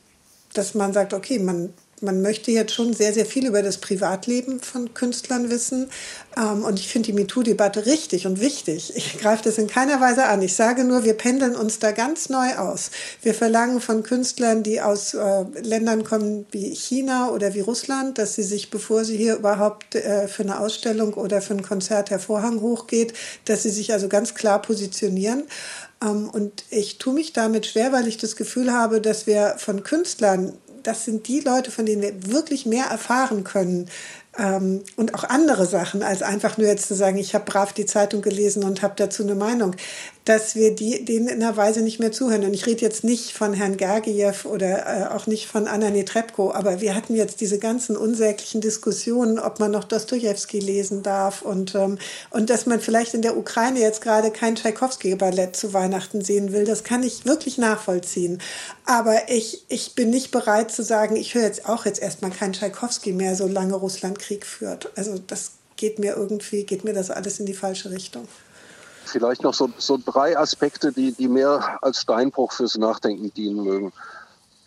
dass 0.53 0.75
man 0.75 0.93
sagt, 0.93 1.15
okay, 1.15 1.39
man 1.39 1.73
man 2.01 2.23
möchte 2.23 2.51
jetzt 2.51 2.75
schon 2.75 2.93
sehr, 2.93 3.13
sehr 3.13 3.27
viel 3.27 3.47
über 3.47 3.63
das 3.63 3.79
Privatleben 3.79 4.61
von 4.61 4.95
Künstlern 4.95 5.51
wissen. 5.51 5.89
Ähm, 6.37 6.65
und 6.65 6.79
ich 6.79 6.89
finde 6.89 7.07
die 7.07 7.13
MeToo-Debatte 7.13 7.87
richtig 7.87 8.27
und 8.27 8.41
wichtig. 8.41 8.93
Ich 8.97 9.19
greife 9.19 9.45
das 9.45 9.59
in 9.59 9.67
keiner 9.67 10.01
Weise 10.01 10.25
an. 10.25 10.43
Ich 10.43 10.55
sage 10.55 10.85
nur, 10.85 11.05
wir 11.05 11.15
pendeln 11.15 11.57
uns 11.57 11.79
da 11.79 11.93
ganz 11.93 12.29
neu 12.29 12.57
aus. 12.57 12.91
Wir 13.23 13.35
verlangen 13.35 13.81
von 13.81 14.03
Künstlern, 14.03 14.63
die 14.63 14.81
aus 14.81 15.15
äh, 15.15 15.45
Ländern 15.63 16.05
kommen 16.05 16.47
wie 16.51 16.75
China 16.75 17.31
oder 17.31 17.55
wie 17.55 17.61
Russland, 17.61 18.19
dass 18.19 18.35
sie 18.35 18.43
sich, 18.43 18.71
bevor 18.71 19.05
sie 19.05 19.17
hier 19.17 19.37
überhaupt 19.37 19.95
äh, 19.95 20.29
für 20.29 20.43
eine 20.43 20.61
Ausstellung 20.61 21.15
oder 21.15 21.43
für 21.43 21.55
ein 21.55 21.63
Konzert 21.63 22.11
der 22.11 22.19
Vorhang 22.19 22.61
hochgeht, 22.61 23.13
dass 23.45 23.63
sie 23.63 23.71
sich 23.71 23.93
also 23.93 24.09
ganz 24.09 24.35
klar 24.35 24.63
positionieren. 24.63 25.45
Ähm, 26.03 26.31
und 26.31 26.65
ich 26.71 26.99
tue 26.99 27.15
mich 27.15 27.33
damit 27.33 27.67
schwer, 27.67 27.93
weil 27.93 28.09
ich 28.09 28.17
das 28.17 28.37
Gefühl 28.37 28.73
habe, 28.73 29.01
dass 29.01 29.27
wir 29.27 29.55
von 29.59 29.83
Künstlern 29.83 30.55
das 30.83 31.05
sind 31.05 31.29
die 31.29 31.41
Leute, 31.41 31.71
von 31.71 31.87
denen 31.87 32.03
wir 32.03 32.33
wirklich 32.33 32.67
mehr 32.67 32.87
erfahren 32.87 33.45
können, 33.45 33.89
ähm, 34.39 34.85
und 34.97 35.15
auch 35.15 35.25
andere 35.25 35.67
Sachen, 35.67 36.03
als 36.03 36.23
einfach 36.23 36.57
nur 36.57 36.69
jetzt 36.69 36.87
zu 36.87 36.95
sagen, 36.95 37.19
ich 37.19 37.35
habe 37.35 37.45
brav 37.45 37.73
die 37.73 37.87
Zeitung 37.87 38.23
gelesen 38.23 38.63
und 38.65 38.81
habe 38.81 38.95
dazu 38.97 39.23
eine 39.23 39.35
Meinung, 39.35 39.75
dass 40.31 40.55
wir 40.55 40.73
die, 40.73 41.05
denen 41.05 41.27
in 41.27 41.43
einer 41.43 41.57
Weise 41.57 41.83
nicht 41.83 41.99
mehr 41.99 42.13
zuhören. 42.13 42.45
Und 42.45 42.55
ich 42.55 42.65
rede 42.65 42.83
jetzt 42.83 43.03
nicht 43.03 43.33
von 43.33 43.53
Herrn 43.53 43.77
Gergiev 43.77 44.45
oder 44.45 44.87
äh, 44.87 45.07
auch 45.09 45.27
nicht 45.27 45.49
von 45.49 45.67
Anna 45.67 45.91
Netrebko, 45.91 46.53
aber 46.53 46.81
wir 46.81 46.95
hatten 46.95 47.17
jetzt 47.17 47.41
diese 47.41 47.59
ganzen 47.59 47.97
unsäglichen 47.97 48.61
Diskussionen, 48.61 49.41
ob 49.41 49.59
man 49.59 49.73
noch 49.73 49.83
Dostoevsky 49.83 50.61
lesen 50.61 51.03
darf 51.03 51.43
und, 51.43 51.75
ähm, 51.75 51.99
und 52.31 52.49
dass 52.49 52.67
man 52.67 52.79
vielleicht 52.79 53.15
in 53.15 53.23
der 53.23 53.37
Ukraine 53.37 53.81
jetzt 53.81 54.03
gerade 54.03 54.31
kein 54.31 54.55
Tschaikowski-Ballett 54.55 55.57
zu 55.57 55.73
Weihnachten 55.73 56.23
sehen 56.23 56.53
will, 56.53 56.65
das 56.65 56.85
kann 56.85 57.03
ich 57.03 57.25
wirklich 57.25 57.59
nachvollziehen. 57.59 58.41
Aber 58.87 59.31
ich, 59.31 59.65
ich 59.67 59.97
bin 59.97 60.11
nicht 60.11 60.31
bereit 60.31 60.71
zu 60.71 60.85
sagen, 60.85 61.17
ich 61.17 61.35
höre 61.35 61.43
jetzt 61.43 61.69
auch 61.69 61.87
jetzt 61.87 62.01
erstmal 62.01 62.31
kein 62.31 62.53
Tschaikowski 62.53 63.13
mehr, 63.13 63.35
solange 63.35 63.75
Russland 63.75 64.21
Krieg 64.21 64.47
führt. 64.47 64.93
Also 64.95 65.19
das 65.27 65.55
geht 65.77 65.99
mir 65.99 66.15
irgendwie, 66.15 66.63
geht 66.63 66.85
mir 66.85 66.93
das 66.93 67.11
alles 67.11 67.41
in 67.41 67.47
die 67.47 67.55
falsche 67.55 67.91
Richtung. 67.91 68.29
Vielleicht 69.11 69.43
noch 69.43 69.55
so, 69.55 69.71
so 69.77 69.99
drei 70.05 70.39
Aspekte, 70.39 70.93
die, 70.93 71.11
die 71.11 71.27
mehr 71.27 71.79
als 71.83 72.03
Steinbruch 72.03 72.53
fürs 72.53 72.79
Nachdenken 72.79 73.35
dienen 73.35 73.65
mögen. 73.65 73.93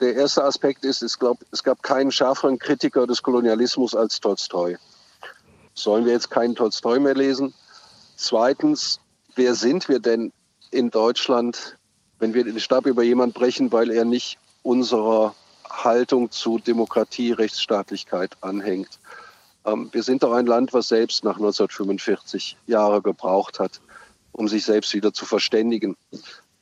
Der 0.01 0.15
erste 0.15 0.43
Aspekt 0.43 0.83
ist, 0.83 1.01
ich 1.01 1.17
glaube, 1.17 1.45
es 1.51 1.63
gab 1.63 1.81
keinen 1.81 2.11
schärferen 2.11 2.59
Kritiker 2.59 3.07
des 3.07 3.23
Kolonialismus 3.23 3.95
als 3.95 4.19
Tolstoi. 4.19 4.77
Sollen 5.75 6.05
wir 6.05 6.11
jetzt 6.11 6.29
keinen 6.29 6.55
Tolstoi 6.55 6.99
mehr 6.99 7.15
lesen? 7.15 7.53
Zweitens, 8.17 8.99
wer 9.35 9.55
sind 9.55 9.87
wir 9.87 9.99
denn 9.99 10.33
in 10.71 10.89
Deutschland, 10.89 11.77
wenn 12.19 12.33
wir 12.33 12.43
den 12.43 12.59
Stab 12.59 12.85
über 12.85 13.03
jemanden 13.03 13.33
brechen, 13.33 13.71
weil 13.71 13.91
er 13.91 14.03
nicht 14.03 14.37
unserer 14.61 15.35
Haltung 15.69 16.31
zu 16.31 16.59
Demokratie, 16.59 17.31
Rechtsstaatlichkeit 17.31 18.35
anhängt? 18.41 18.99
Ähm, 19.65 19.87
wir 19.93 20.03
sind 20.03 20.21
doch 20.21 20.33
ein 20.33 20.47
Land, 20.47 20.73
was 20.73 20.89
selbst 20.89 21.23
nach 21.23 21.37
1945 21.37 22.57
Jahre 22.67 23.01
gebraucht 23.01 23.61
hat, 23.61 23.79
um 24.33 24.47
sich 24.47 24.65
selbst 24.65 24.93
wieder 24.93 25.13
zu 25.13 25.25
verständigen. 25.25 25.95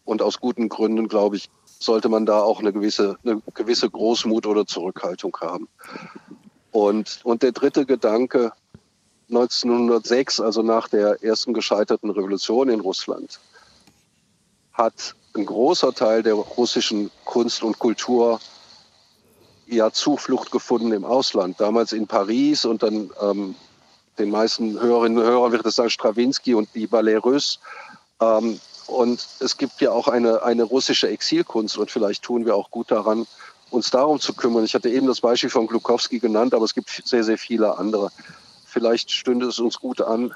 Und 0.05 0.21
aus 0.21 0.39
guten 0.39 0.69
Gründen, 0.69 1.07
glaube 1.07 1.37
ich, 1.37 1.49
sollte 1.79 2.09
man 2.09 2.25
da 2.25 2.41
auch 2.41 2.59
eine 2.59 2.71
gewisse, 2.71 3.17
eine 3.23 3.41
gewisse 3.53 3.89
Großmut 3.89 4.45
oder 4.45 4.67
Zurückhaltung 4.67 5.35
haben. 5.41 5.67
Und, 6.71 7.21
und 7.23 7.43
der 7.43 7.51
dritte 7.51 7.85
Gedanke, 7.85 8.53
1906, 9.29 10.39
also 10.39 10.61
nach 10.61 10.87
der 10.87 11.23
ersten 11.23 11.53
gescheiterten 11.53 12.11
Revolution 12.11 12.69
in 12.69 12.81
Russland, 12.81 13.39
hat 14.73 15.15
ein 15.35 15.45
großer 15.45 15.93
Teil 15.93 16.23
der 16.23 16.33
russischen 16.33 17.09
Kunst 17.25 17.63
und 17.63 17.79
Kultur 17.79 18.39
ja 19.67 19.91
Zuflucht 19.91 20.51
gefunden 20.51 20.91
im 20.91 21.05
Ausland. 21.05 21.59
Damals 21.59 21.93
in 21.93 22.07
Paris 22.07 22.65
und 22.65 22.83
dann 22.83 23.09
ähm, 23.21 23.55
den 24.19 24.29
meisten 24.29 24.79
Hörerinnen 24.79 25.17
und 25.17 25.25
Hörern 25.25 25.51
wird 25.51 25.65
es 25.65 25.75
sagen 25.75 25.89
Stravinsky 25.89 26.53
und 26.53 26.69
die 26.75 26.87
Ballet. 26.87 27.21
Ähm, 28.21 28.59
und 28.87 29.27
es 29.39 29.57
gibt 29.57 29.79
ja 29.81 29.91
auch 29.91 30.07
eine, 30.07 30.43
eine 30.43 30.63
russische 30.63 31.07
Exilkunst 31.07 31.77
und 31.77 31.91
vielleicht 31.91 32.23
tun 32.23 32.45
wir 32.45 32.55
auch 32.55 32.71
gut 32.71 32.91
daran, 32.91 33.25
uns 33.69 33.89
darum 33.89 34.19
zu 34.19 34.33
kümmern. 34.33 34.65
Ich 34.65 34.75
hatte 34.75 34.89
eben 34.89 35.07
das 35.07 35.21
Beispiel 35.21 35.49
von 35.49 35.67
Glukowski 35.67 36.19
genannt, 36.19 36.53
aber 36.53 36.65
es 36.65 36.73
gibt 36.73 36.89
sehr, 37.05 37.23
sehr 37.23 37.37
viele 37.37 37.77
andere. 37.77 38.11
Vielleicht 38.65 39.11
stünde 39.11 39.47
es 39.47 39.59
uns 39.59 39.79
gut 39.79 40.01
an, 40.01 40.33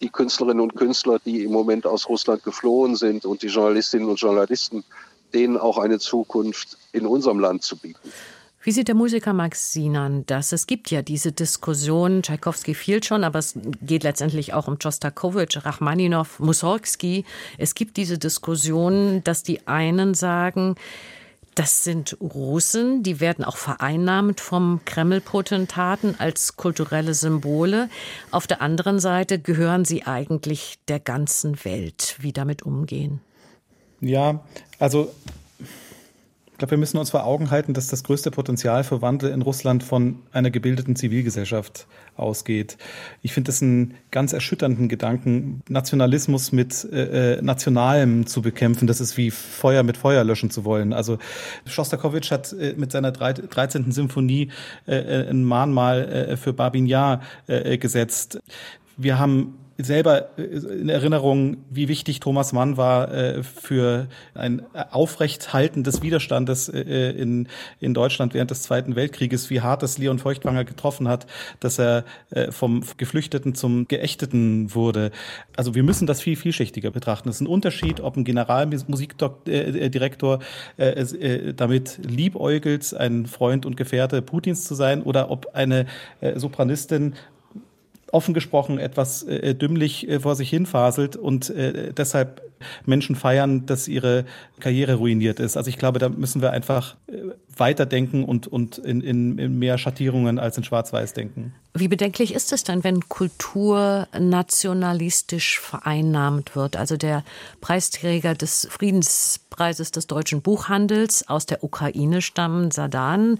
die 0.00 0.08
Künstlerinnen 0.08 0.60
und 0.60 0.76
Künstler, 0.76 1.18
die 1.24 1.44
im 1.44 1.52
Moment 1.52 1.86
aus 1.86 2.08
Russland 2.08 2.42
geflohen 2.42 2.96
sind 2.96 3.24
und 3.24 3.42
die 3.42 3.48
Journalistinnen 3.48 4.08
und 4.08 4.20
Journalisten, 4.20 4.84
denen 5.34 5.56
auch 5.56 5.78
eine 5.78 5.98
Zukunft 5.98 6.78
in 6.92 7.06
unserem 7.06 7.38
Land 7.38 7.62
zu 7.62 7.76
bieten. 7.76 8.12
Wie 8.62 8.72
sieht 8.72 8.88
der 8.88 8.94
Musiker 8.94 9.32
Max 9.32 9.72
Sinan 9.72 10.26
das? 10.26 10.52
Es 10.52 10.66
gibt 10.66 10.90
ja 10.90 11.00
diese 11.00 11.32
Diskussion, 11.32 12.22
Tschaikowski 12.22 12.74
fiel 12.74 13.02
schon, 13.02 13.24
aber 13.24 13.38
es 13.38 13.54
geht 13.80 14.02
letztendlich 14.02 14.52
auch 14.52 14.68
um 14.68 14.78
Schostakowitsch, 14.78 15.64
Rachmaninow, 15.64 16.38
Mussorgsky. 16.40 17.24
Es 17.56 17.74
gibt 17.74 17.96
diese 17.96 18.18
Diskussion, 18.18 19.24
dass 19.24 19.42
die 19.42 19.66
einen 19.66 20.12
sagen, 20.12 20.74
das 21.54 21.84
sind 21.84 22.18
Russen, 22.20 23.02
die 23.02 23.18
werden 23.18 23.46
auch 23.46 23.56
vereinnahmt 23.56 24.40
vom 24.40 24.80
Kreml-Potentaten 24.84 26.16
als 26.18 26.56
kulturelle 26.56 27.14
Symbole. 27.14 27.88
Auf 28.30 28.46
der 28.46 28.60
anderen 28.60 29.00
Seite 29.00 29.38
gehören 29.38 29.86
sie 29.86 30.04
eigentlich 30.04 30.78
der 30.86 31.00
ganzen 31.00 31.64
Welt. 31.64 32.16
Wie 32.18 32.34
damit 32.34 32.62
umgehen? 32.62 33.20
Ja, 34.00 34.44
also 34.78 35.12
glaube, 36.60 36.72
wir 36.72 36.78
müssen 36.78 36.98
uns 36.98 37.10
vor 37.10 37.24
Augen 37.24 37.50
halten, 37.50 37.72
dass 37.72 37.88
das 37.88 38.04
größte 38.04 38.30
Potenzial 38.30 38.84
für 38.84 39.00
Wandel 39.00 39.30
in 39.30 39.40
Russland 39.40 39.82
von 39.82 40.18
einer 40.30 40.50
gebildeten 40.50 40.94
Zivilgesellschaft 40.94 41.86
ausgeht. 42.16 42.76
Ich 43.22 43.32
finde 43.32 43.50
es 43.50 43.62
einen 43.62 43.94
ganz 44.10 44.34
erschütternden 44.34 44.88
Gedanken, 44.88 45.62
Nationalismus 45.70 46.52
mit 46.52 46.86
äh, 46.92 47.38
äh 47.38 47.42
Nationalem 47.42 48.26
zu 48.26 48.42
bekämpfen. 48.42 48.86
Das 48.86 49.00
ist 49.00 49.16
wie 49.16 49.30
Feuer 49.30 49.82
mit 49.82 49.96
Feuer 49.96 50.22
löschen 50.22 50.50
zu 50.50 50.66
wollen. 50.66 50.92
Also 50.92 51.16
Schostakowitsch 51.64 52.30
hat 52.30 52.52
äh, 52.52 52.74
mit 52.76 52.92
seiner 52.92 53.10
13. 53.10 53.90
Symphonie 53.90 54.50
äh, 54.86 54.96
äh, 54.96 55.30
ein 55.30 55.44
Mahnmal 55.44 56.08
äh, 56.08 56.36
für 56.36 56.52
Babin 56.52 56.84
Yar 56.84 57.22
äh, 57.46 57.78
gesetzt. 57.78 58.38
Wir 58.98 59.18
haben 59.18 59.54
selber 59.82 60.38
äh, 60.38 60.42
in 60.42 60.88
Erinnerung, 60.88 61.58
wie 61.70 61.88
wichtig 61.88 62.20
Thomas 62.20 62.52
Mann 62.52 62.76
war 62.76 63.12
äh, 63.12 63.42
für 63.42 64.08
ein 64.34 64.62
Aufrechthalten 64.90 65.84
des 65.84 66.02
Widerstandes 66.02 66.68
äh, 66.68 67.10
in, 67.10 67.48
in 67.78 67.94
Deutschland 67.94 68.34
während 68.34 68.50
des 68.50 68.62
Zweiten 68.62 68.96
Weltkrieges, 68.96 69.50
wie 69.50 69.60
hart 69.60 69.82
es 69.82 69.98
Leon 69.98 70.18
Feuchtwanger 70.18 70.64
getroffen 70.64 71.08
hat, 71.08 71.26
dass 71.60 71.78
er 71.78 72.04
vom 72.50 72.82
Geflüchteten 72.96 73.54
zum 73.54 73.88
Geächteten 73.88 74.74
wurde. 74.74 75.10
Also 75.56 75.74
wir 75.74 75.82
müssen 75.82 76.06
das 76.06 76.20
viel 76.20 76.36
vielschichtiger 76.36 76.90
betrachten. 76.90 77.28
Es 77.28 77.36
ist 77.36 77.42
ein 77.42 77.46
Unterschied, 77.46 78.00
ob 78.00 78.16
ein 78.16 78.24
Generalmusikdirektor 78.24 80.40
damit 81.56 82.00
liebäugelt, 82.02 82.94
ein 82.94 83.26
Freund 83.26 83.66
und 83.66 83.76
Gefährte 83.76 84.22
Putins 84.22 84.64
zu 84.64 84.74
sein, 84.74 85.02
oder 85.02 85.30
ob 85.30 85.54
eine 85.54 85.86
Sopranistin 86.36 87.14
offen 88.12 88.34
gesprochen 88.34 88.78
etwas 88.78 89.22
äh, 89.22 89.54
dümmlich 89.54 90.08
äh, 90.08 90.20
vor 90.20 90.34
sich 90.34 90.50
hinfaselt 90.50 91.16
und 91.16 91.50
äh, 91.50 91.92
deshalb 91.92 92.49
Menschen 92.86 93.16
feiern, 93.16 93.66
dass 93.66 93.88
ihre 93.88 94.24
Karriere 94.60 94.94
ruiniert 94.94 95.40
ist. 95.40 95.56
Also 95.56 95.68
ich 95.68 95.78
glaube, 95.78 95.98
da 95.98 96.08
müssen 96.08 96.42
wir 96.42 96.52
einfach 96.52 96.96
äh, 97.08 97.32
weiterdenken 97.56 98.24
und, 98.24 98.46
und 98.46 98.78
in, 98.78 99.00
in, 99.00 99.38
in 99.38 99.58
mehr 99.58 99.78
Schattierungen 99.78 100.38
als 100.38 100.56
in 100.56 100.64
Schwarz-Weiß 100.64 101.12
denken. 101.14 101.54
Wie 101.72 101.86
bedenklich 101.86 102.34
ist 102.34 102.52
es 102.52 102.64
denn, 102.64 102.82
wenn 102.82 103.08
Kultur 103.08 104.08
nationalistisch 104.18 105.60
vereinnahmt 105.60 106.56
wird? 106.56 106.76
Also 106.76 106.96
der 106.96 107.22
Preisträger 107.60 108.34
des 108.34 108.66
Friedenspreises 108.68 109.92
des 109.92 110.08
deutschen 110.08 110.42
Buchhandels 110.42 111.28
aus 111.28 111.46
der 111.46 111.62
Ukraine 111.62 112.22
stammen, 112.22 112.72
Sadan, 112.72 113.38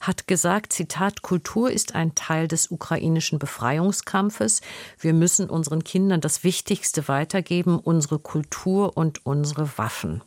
hat 0.00 0.28
gesagt, 0.28 0.72
Zitat, 0.72 1.22
Kultur 1.22 1.72
ist 1.72 1.96
ein 1.96 2.14
Teil 2.14 2.46
des 2.46 2.70
ukrainischen 2.70 3.40
Befreiungskampfes. 3.40 4.60
Wir 5.00 5.12
müssen 5.12 5.50
unseren 5.50 5.82
Kindern 5.82 6.20
das 6.20 6.44
Wichtigste 6.44 7.08
weitergeben, 7.08 7.80
unsere 7.80 8.20
Kultur 8.20 8.61
und 8.66 9.24
unsere 9.26 9.76
Waffen. 9.76 10.22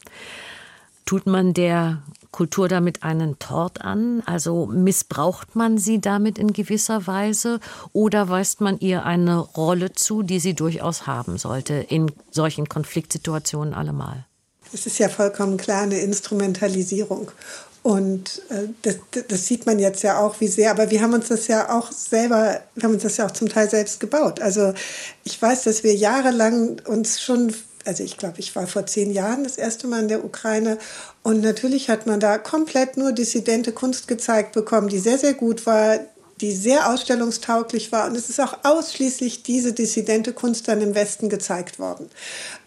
Tut 1.06 1.28
man 1.28 1.54
der 1.54 2.02
Kultur 2.32 2.68
damit 2.68 3.04
einen 3.04 3.38
Tort 3.38 3.82
an? 3.82 4.24
Also 4.26 4.66
missbraucht 4.66 5.56
man 5.56 5.78
sie 5.78 6.02
damit 6.02 6.40
in 6.40 6.52
gewisser 6.52 7.06
Weise 7.06 7.60
oder 7.94 8.28
weist 8.28 8.60
man 8.60 8.80
ihr 8.80 9.06
eine 9.06 9.38
Rolle 9.38 9.94
zu, 9.94 10.24
die 10.24 10.40
sie 10.40 10.56
durchaus 10.56 11.06
haben 11.06 11.38
sollte 11.38 11.76
in 11.76 12.12
solchen 12.32 12.68
Konfliktsituationen 12.68 13.74
allemal? 13.76 14.26
Es 14.74 14.88
ist 14.88 14.98
ja 14.98 15.10
vollkommen 15.10 15.58
klar 15.58 15.84
eine 15.84 16.00
Instrumentalisierung. 16.00 17.32
Und 17.84 18.42
äh, 18.50 18.70
das, 18.82 18.96
das, 19.28 19.46
sieht 19.46 19.68
man 19.68 19.78
jetzt 19.78 20.02
ja 20.02 20.20
auch, 20.20 20.42
wie 20.42 20.48
sehr, 20.48 20.72
aber 20.72 20.90
wir 20.90 21.02
haben 21.02 21.14
uns 21.14 21.28
das 21.28 21.48
ja 21.48 21.70
auch 21.70 21.92
selber, 21.92 22.62
wir 22.74 22.84
haben 22.84 22.96
uns 22.96 23.04
das 23.04 23.18
ja 23.18 23.28
auch 23.28 23.32
zum 23.32 23.48
Teil 23.48 23.70
selbst 23.70 24.00
gebaut. 24.00 24.42
Also 24.42 24.74
ich 25.24 25.40
weiß, 25.40 25.66
dass 25.66 25.84
wir 25.84 25.94
jahrelang 25.94 26.82
uns 26.88 27.22
schon 27.22 27.54
also 27.86 28.04
ich 28.04 28.18
glaube, 28.18 28.40
ich 28.40 28.56
war 28.56 28.68
vor 28.68 28.86
zehn 28.86 29.12
Jahren 29.12 29.44
das 29.44 29.58
erste 29.58 29.88
Mal 29.88 30.02
in 30.02 30.08
der 30.08 30.26
Ukraine. 30.26 30.78
Und 31.24 31.42
natürlich 31.42 31.90
hat 31.90 32.08
man 32.08 32.20
da 32.20 32.38
komplett 32.38 32.98
nur 32.98 33.12
dissidente 33.12 33.72
Kunst 33.72 34.08
gezeigt 34.08 34.54
bekommen, 34.54 34.88
die 34.88 35.00
sehr, 35.00 35.18
sehr 35.18 35.34
gut 35.34 35.66
war, 35.66 36.00
die 36.42 36.52
sehr 36.52 36.92
ausstellungstauglich 36.92 37.92
war. 37.92 38.08
Und 38.08 38.16
es 38.18 38.30
ist 38.30 38.42
auch 38.42 38.58
ausschließlich 38.64 39.44
diese 39.44 39.72
dissidente 39.72 40.34
Kunst 40.34 40.68
dann 40.68 40.82
im 40.82 40.94
Westen 40.94 41.30
gezeigt 41.30 41.80
worden. 41.80 42.10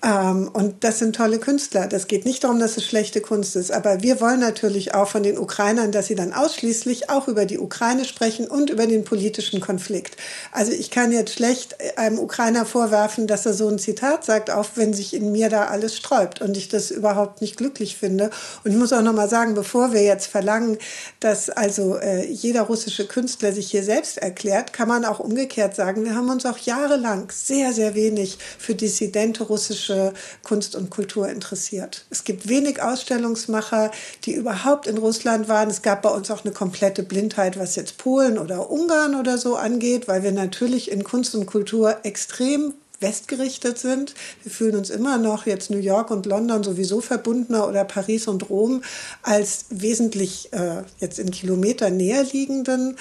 Ähm, 0.03 0.49
und 0.53 0.85
das 0.85 1.01
sind 1.01 1.17
tolle 1.17 1.39
Künstler. 1.39 1.87
Das 1.87 2.07
geht 2.07 2.25
nicht 2.25 2.45
darum, 2.45 2.61
dass 2.61 2.79
es 2.79 2.85
schlechte 2.85 3.21
Kunst 3.21 3.57
ist. 3.57 3.71
Aber 3.71 4.03
wir 4.03 4.21
wollen 4.21 4.41
natürlich 4.41 4.95
auch 4.95 5.09
von 5.09 5.23
den 5.23 5.37
Ukrainern, 5.37 5.93
dass 5.93 6.07
sie 6.07 6.15
dann 6.15 6.33
ausschließlich 6.33 7.11
auch 7.11 7.29
über 7.29 7.45
die 7.45 7.59
Ukraine 7.59 8.07
sprechen 8.07 8.47
und 8.47 8.71
über 8.71 8.87
den 8.87 9.05
politischen 9.05 9.61
Konflikt. 9.61 10.17
Also 10.53 10.73
ich 10.73 10.91
kann 10.91 11.13
jetzt 11.13 11.35
schlecht 11.35 11.77
einem 11.99 12.19
Ukrainer 12.19 12.65
vorwerfen, 12.65 13.27
dass 13.27 13.45
er 13.45 13.53
so 13.53 13.69
ein 13.69 13.79
Zitat 13.79 14.25
sagt, 14.25 14.51
auch 14.51 14.67
wenn 14.77 14.95
sich 14.95 15.13
in 15.13 15.31
mir 15.31 15.51
da 15.51 15.67
alles 15.67 15.95
sträubt 15.95 16.41
und 16.41 16.57
ich 16.57 16.69
das 16.69 16.91
überhaupt 16.91 17.43
nicht 17.43 17.59
glücklich 17.59 17.97
finde. 17.97 18.31
Und 18.65 18.71
ich 18.71 18.77
muss 18.79 18.95
auch 18.95 19.03
noch 19.03 19.13
mal 19.13 19.29
sagen, 19.29 19.55
bevor 19.55 19.93
wir 19.93 20.03
jetzt 20.03 20.27
verlangen, 20.27 20.79
dass 21.21 21.51
also 21.51 21.97
äh, 21.97 22.25
jeder 22.27 22.63
russische 22.63 23.07
Künstler 23.07 23.53
sich 23.59 23.68
sich 23.69 23.73
hier 23.73 23.85
selbst 23.85 24.17
erklärt, 24.19 24.73
kann 24.73 24.89
man 24.89 25.05
auch 25.05 25.19
umgekehrt 25.19 25.75
sagen, 25.75 26.05
wir 26.05 26.15
haben 26.15 26.31
uns 26.31 26.47
auch 26.47 26.57
jahrelang 26.59 27.31
sehr, 27.31 27.73
sehr 27.73 27.95
wenig 27.95 28.39
für 28.59 28.75
dissidente 28.75 29.45
russische 29.45 30.15
Kunst 30.43 30.75
und 30.75 30.89
Kultur 30.89 31.29
interessiert. 31.29 32.07
Es 32.09 32.25
gibt 32.25 32.49
wenig 32.49 32.83
Ausstellungsmacher, 32.83 33.91
die 34.25 34.33
überhaupt 34.33 34.87
in 34.87 34.97
Russland 34.97 35.49
waren. 35.49 35.69
Es 35.69 35.83
gab 35.83 36.03
bei 36.03 36.09
uns 36.09 36.31
auch 36.31 36.45
eine 36.45 36.55
komplette 36.55 37.03
Blindheit, 37.03 37.59
was 37.59 37.77
jetzt 37.77 37.99
Polen 37.99 38.39
oder 38.39 38.71
Ungarn 38.71 39.15
oder 39.15 39.37
so 39.37 39.57
angeht, 39.57 40.09
weil 40.09 40.23
wir 40.23 40.33
natürlich 40.33 40.91
in 40.91 41.05
Kunst 41.05 41.35
und 41.35 41.47
Kultur 41.47 41.97
extrem 42.05 42.75
westgerichtet 43.01 43.79
sind. 43.79 44.15
Wir 44.43 44.51
fühlen 44.51 44.77
uns 44.77 44.91
immer 44.91 45.19
noch 45.19 45.47
jetzt 45.47 45.71
New 45.71 45.79
York 45.79 46.11
und 46.11 46.27
London 46.27 46.65
sowieso 46.65 47.01
verbundener 47.01 47.69
oder 47.69 47.85
Paris 47.85 48.27
und 48.27 48.51
Rom 48.51 48.83
als 49.23 49.67
wesentlich 49.71 50.53
äh, 50.53 50.83
jetzt 50.99 51.19
in 51.19 51.31
Kilometer 51.31 51.91
näher 51.91 52.25
liegenden 52.25 52.97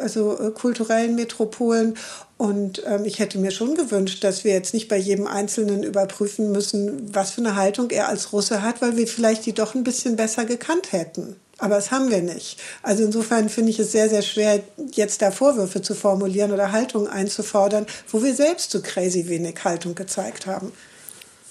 also, 0.00 0.38
äh, 0.38 0.50
kulturellen 0.52 1.14
Metropolen. 1.14 1.96
Und 2.38 2.82
ähm, 2.86 3.04
ich 3.04 3.18
hätte 3.18 3.38
mir 3.38 3.50
schon 3.50 3.74
gewünscht, 3.74 4.22
dass 4.22 4.44
wir 4.44 4.52
jetzt 4.52 4.74
nicht 4.74 4.88
bei 4.88 4.98
jedem 4.98 5.26
Einzelnen 5.26 5.82
überprüfen 5.82 6.52
müssen, 6.52 7.14
was 7.14 7.30
für 7.30 7.40
eine 7.40 7.56
Haltung 7.56 7.90
er 7.90 8.08
als 8.08 8.32
Russe 8.32 8.62
hat, 8.62 8.82
weil 8.82 8.96
wir 8.96 9.06
vielleicht 9.06 9.46
die 9.46 9.54
doch 9.54 9.74
ein 9.74 9.84
bisschen 9.84 10.16
besser 10.16 10.44
gekannt 10.44 10.92
hätten. 10.92 11.36
Aber 11.58 11.76
das 11.76 11.90
haben 11.90 12.10
wir 12.10 12.22
nicht. 12.22 12.60
Also 12.82 13.04
insofern 13.04 13.48
finde 13.48 13.70
ich 13.70 13.78
es 13.78 13.92
sehr, 13.92 14.10
sehr 14.10 14.22
schwer, 14.22 14.62
jetzt 14.92 15.22
da 15.22 15.30
Vorwürfe 15.30 15.80
zu 15.80 15.94
formulieren 15.94 16.52
oder 16.52 16.72
Haltungen 16.72 17.08
einzufordern, 17.08 17.86
wo 18.10 18.22
wir 18.22 18.34
selbst 18.34 18.70
so 18.70 18.82
crazy 18.82 19.28
wenig 19.28 19.64
Haltung 19.64 19.94
gezeigt 19.94 20.46
haben. 20.46 20.72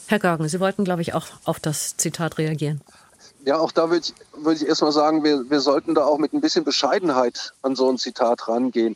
Herr 0.07 0.19
Gagen, 0.19 0.47
Sie 0.47 0.59
wollten, 0.59 0.83
glaube 0.83 1.01
ich, 1.01 1.15
auch 1.15 1.25
auf 1.45 1.59
das 1.59 1.97
Zitat 1.97 2.37
reagieren. 2.37 2.81
Ja, 3.45 3.57
auch 3.57 3.71
da 3.71 3.89
würde 3.89 4.05
ich, 4.05 4.13
würd 4.43 4.61
ich 4.61 4.67
erstmal 4.67 4.91
sagen, 4.91 5.23
wir, 5.23 5.49
wir 5.49 5.59
sollten 5.59 5.95
da 5.95 6.05
auch 6.05 6.19
mit 6.19 6.33
ein 6.33 6.41
bisschen 6.41 6.63
Bescheidenheit 6.63 7.53
an 7.63 7.75
so 7.75 7.89
ein 7.89 7.97
Zitat 7.97 8.47
rangehen. 8.47 8.95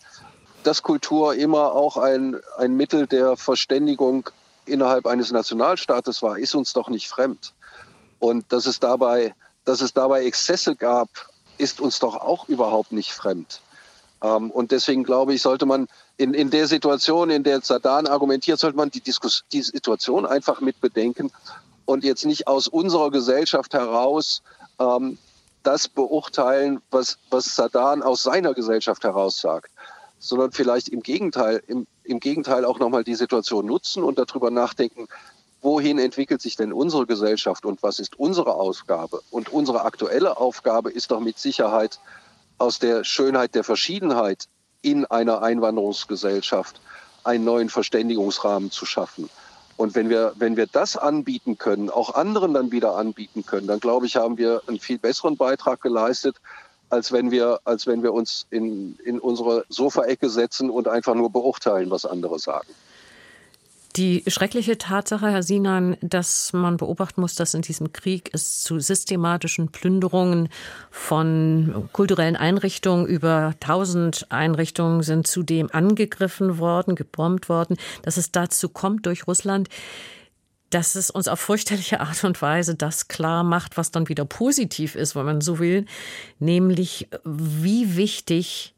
Dass 0.63 0.83
Kultur 0.83 1.33
immer 1.35 1.73
auch 1.73 1.97
ein, 1.97 2.37
ein 2.57 2.75
Mittel 2.75 3.07
der 3.07 3.37
Verständigung 3.37 4.29
innerhalb 4.65 5.07
eines 5.07 5.31
Nationalstaates 5.31 6.21
war, 6.21 6.37
ist 6.37 6.53
uns 6.53 6.73
doch 6.73 6.89
nicht 6.89 7.07
fremd. 7.07 7.53
Und 8.19 8.51
dass 8.51 8.65
es 8.65 8.79
dabei 8.79 9.33
dass 9.65 9.81
es 9.81 9.93
dabei 9.93 10.25
Exzesse 10.25 10.75
gab, 10.75 11.09
ist 11.57 11.81
uns 11.81 11.99
doch 11.99 12.15
auch 12.15 12.47
überhaupt 12.47 12.91
nicht 12.91 13.11
fremd. 13.11 13.61
Ähm, 14.21 14.51
und 14.51 14.71
deswegen 14.71 15.03
glaube 15.03 15.33
ich, 15.33 15.41
sollte 15.41 15.65
man 15.65 15.87
in, 16.17 16.33
in 16.33 16.49
der 16.49 16.67
Situation, 16.67 17.29
in 17.29 17.43
der 17.43 17.61
Sadan 17.61 18.07
argumentiert, 18.07 18.59
sollte 18.59 18.77
man 18.77 18.89
die, 18.89 19.01
Diskus 19.01 19.43
die 19.51 19.61
Situation 19.61 20.25
einfach 20.25 20.61
mit 20.61 20.81
bedenken 20.81 21.31
und 21.85 22.03
jetzt 22.03 22.25
nicht 22.25 22.47
aus 22.47 22.67
unserer 22.67 23.11
Gesellschaft 23.11 23.73
heraus 23.73 24.41
ähm, 24.79 25.17
das 25.63 25.87
beurteilen, 25.87 26.81
was, 26.91 27.17
was 27.29 27.55
Sadan 27.55 28.01
aus 28.01 28.23
seiner 28.23 28.53
Gesellschaft 28.53 29.03
heraus 29.03 29.39
sagt, 29.39 29.71
sondern 30.19 30.51
vielleicht 30.51 30.89
im 30.89 31.01
Gegenteil, 31.01 31.61
im, 31.67 31.87
im 32.03 32.19
Gegenteil 32.19 32.65
auch 32.65 32.79
nochmal 32.79 33.03
die 33.03 33.15
Situation 33.15 33.65
nutzen 33.65 34.03
und 34.03 34.19
darüber 34.19 34.51
nachdenken, 34.51 35.07
wohin 35.61 35.99
entwickelt 35.99 36.41
sich 36.41 36.55
denn 36.55 36.73
unsere 36.73 37.05
Gesellschaft 37.05 37.65
und 37.65 37.83
was 37.83 37.99
ist 37.99 38.17
unsere 38.17 38.55
Aufgabe? 38.55 39.21
Und 39.31 39.49
unsere 39.49 39.83
aktuelle 39.83 40.37
Aufgabe 40.37 40.91
ist 40.91 41.11
doch 41.11 41.19
mit 41.19 41.37
Sicherheit 41.37 41.99
aus 42.57 42.79
der 42.79 43.03
Schönheit 43.03 43.55
der 43.55 43.63
Verschiedenheit 43.63 44.45
in 44.81 45.05
einer 45.05 45.41
Einwanderungsgesellschaft 45.41 46.79
einen 47.23 47.43
neuen 47.43 47.69
Verständigungsrahmen 47.69 48.71
zu 48.71 48.85
schaffen. 48.85 49.29
Und 49.77 49.95
wenn 49.95 50.09
wir, 50.09 50.33
wenn 50.35 50.57
wir 50.57 50.67
das 50.67 50.97
anbieten 50.97 51.57
können, 51.57 51.89
auch 51.89 52.15
anderen 52.15 52.53
dann 52.53 52.71
wieder 52.71 52.95
anbieten 52.95 53.45
können, 53.45 53.67
dann 53.67 53.79
glaube 53.79 54.05
ich, 54.05 54.17
haben 54.17 54.37
wir 54.37 54.61
einen 54.67 54.79
viel 54.79 54.97
besseren 54.97 55.37
Beitrag 55.37 55.81
geleistet, 55.81 56.35
als 56.89 57.11
wenn 57.11 57.31
wir, 57.31 57.59
als 57.63 57.87
wenn 57.87 58.03
wir 58.03 58.13
uns 58.13 58.45
in, 58.49 58.97
in 59.05 59.19
unsere 59.19 59.65
Sofaecke 59.69 60.29
setzen 60.29 60.69
und 60.69 60.87
einfach 60.87 61.15
nur 61.15 61.29
beurteilen, 61.29 61.91
was 61.91 62.05
andere 62.05 62.39
sagen. 62.39 62.67
Die 63.99 64.23
schreckliche 64.27 64.77
Tatsache, 64.77 65.29
Herr 65.29 65.43
Sinan, 65.43 65.97
dass 65.99 66.53
man 66.53 66.77
beobachten 66.77 67.19
muss, 67.19 67.35
dass 67.35 67.53
in 67.53 67.63
diesem 67.63 67.91
Krieg 67.91 68.29
es 68.31 68.61
zu 68.61 68.79
systematischen 68.79 69.73
Plünderungen 69.73 70.47
von 70.89 71.89
kulturellen 71.91 72.37
Einrichtungen 72.37 73.05
über 73.07 73.55
tausend 73.59 74.25
Einrichtungen 74.29 75.03
sind 75.03 75.27
zudem 75.27 75.67
angegriffen 75.73 76.59
worden, 76.59 76.95
gebombt 76.95 77.49
worden, 77.49 77.75
dass 78.01 78.15
es 78.15 78.31
dazu 78.31 78.69
kommt 78.69 79.05
durch 79.05 79.27
Russland, 79.27 79.67
dass 80.69 80.95
es 80.95 81.09
uns 81.09 81.27
auf 81.27 81.41
fürchterliche 81.41 81.99
Art 81.99 82.23
und 82.23 82.41
Weise 82.41 82.75
das 82.75 83.09
klar 83.09 83.43
macht, 83.43 83.75
was 83.75 83.91
dann 83.91 84.07
wieder 84.07 84.23
positiv 84.23 84.95
ist, 84.95 85.13
wenn 85.17 85.25
man 85.25 85.41
so 85.41 85.59
will, 85.59 85.85
nämlich 86.39 87.09
wie 87.25 87.97
wichtig 87.97 88.73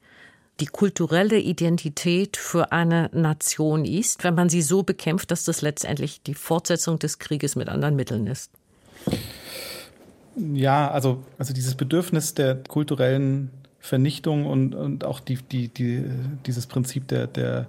die 0.62 0.68
kulturelle 0.68 1.40
Identität 1.40 2.38
für 2.38 2.72
eine 2.72 3.10
Nation 3.14 3.84
ist, 3.84 4.24
wenn 4.24 4.36
man 4.36 4.48
sie 4.48 4.62
so 4.62 4.84
bekämpft, 4.84 5.32
dass 5.32 5.44
das 5.44 5.62
letztendlich 5.62 6.22
die 6.22 6.36
Fortsetzung 6.36 7.00
des 7.00 7.20
Krieges 7.20 7.56
mit 7.56 7.68
anderen 7.68 7.96
Mitteln 7.96 8.28
ist? 8.28 8.52
Ja, 10.36 10.90
also, 10.90 11.24
also 11.38 11.54
dieses 11.54 11.76
Bedürfnis 11.76 12.36
der 12.36 12.56
kulturellen 12.56 13.50
Vernichtung 13.80 14.46
und, 14.46 14.76
und 14.76 15.04
auch 15.04 15.20
die, 15.20 15.38
die, 15.38 15.68
die, 15.68 16.06
dieses 16.46 16.68
Prinzip 16.68 17.08
der, 17.08 17.28
der 17.28 17.68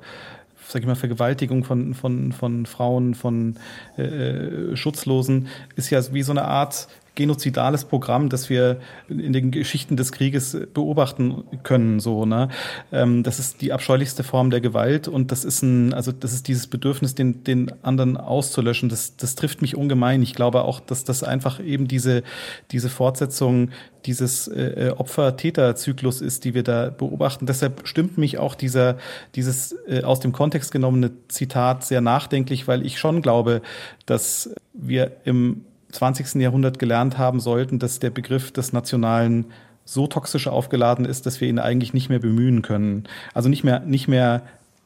sag 0.69 0.83
ich 0.83 0.87
mal, 0.87 0.95
Vergewaltigung 0.95 1.65
von, 1.65 1.95
von, 1.95 2.33
von 2.33 2.67
Frauen, 2.67 3.15
von 3.15 3.57
äh, 3.97 4.77
Schutzlosen, 4.77 5.49
ist 5.77 5.91
ja 5.91 6.01
wie 6.13 6.23
so 6.23 6.33
eine 6.33 6.45
Art 6.45 6.89
genozidales 7.15 7.85
Programm, 7.85 8.29
das 8.29 8.49
wir 8.49 8.81
in 9.09 9.33
den 9.33 9.51
Geschichten 9.51 9.97
des 9.97 10.13
Krieges 10.13 10.57
beobachten 10.73 11.45
können. 11.63 12.01
So, 12.01 12.25
ne? 12.25 12.49
Ähm, 12.91 13.23
das 13.23 13.39
ist 13.39 13.61
die 13.61 13.73
abscheulichste 13.73 14.25
Form 14.25 14.51
der 14.51 14.61
Gewalt 14.61 15.09
und 15.09 15.31
das 15.31 15.45
ist 15.45 15.63
ein, 15.63 15.93
also 15.93 16.11
das 16.11 16.33
ist 16.33 16.49
dieses 16.49 16.67
Bedürfnis, 16.67 17.15
den, 17.15 17.45
den 17.45 17.73
anderen 17.83 18.17
auszulöschen. 18.17 18.89
Das, 18.89 19.17
das 19.17 19.35
trifft 19.35 19.61
mich 19.61 19.77
ungemein. 19.77 20.23
Ich 20.23 20.35
glaube 20.35 20.63
auch, 20.63 20.81
dass 20.81 21.05
das 21.05 21.23
einfach 21.23 21.61
eben 21.61 21.87
diese, 21.87 22.23
diese 22.71 22.89
Fortsetzung 22.89 23.71
dieses 24.07 24.49
äh, 24.49 24.93
Opfer-Täter-Zyklus 24.97 26.21
ist, 26.21 26.45
die 26.45 26.55
wir 26.55 26.63
da 26.63 26.91
beobachten. 26.91 27.47
Deshalb 27.47 27.87
stimmt 27.87 28.19
mich 28.19 28.39
auch 28.39 28.55
dieser, 28.55 28.97
dieses 29.35 29.77
äh, 29.87 30.03
aus 30.03 30.21
dem 30.21 30.33
Kontext 30.33 30.73
genommene 30.73 31.13
Zitat 31.29 31.85
sehr 31.85 32.01
nachdenklich, 32.01 32.67
weil 32.67 32.85
ich 32.85 32.99
schon 32.99 33.23
glaube, 33.23 33.63
dass 34.07 34.55
wir 34.73 35.13
im 35.25 35.65
20. 35.93 36.41
Jahrhundert 36.43 36.79
gelernt 36.79 37.19
haben 37.19 37.41
sollten, 37.41 37.79
dass 37.79 37.99
der 37.99 38.11
Begriff 38.11 38.51
des 38.51 38.73
Nationalen 38.73 39.47
so 39.85 40.07
toxisch 40.07 40.49
aufgeladen 40.49 41.05
ist, 41.05 41.27
dass 41.27 41.41
wir 41.41 41.49
ihn 41.49 41.59
eigentlich 41.59 41.93
nicht 41.93 42.09
mehr 42.09 42.19
bemühen 42.19 42.63
können. 42.63 43.05
Also 43.35 43.49
nicht 43.49 43.65
mehr, 43.65 43.81
nicht 43.81 44.09
mehr 44.09 44.43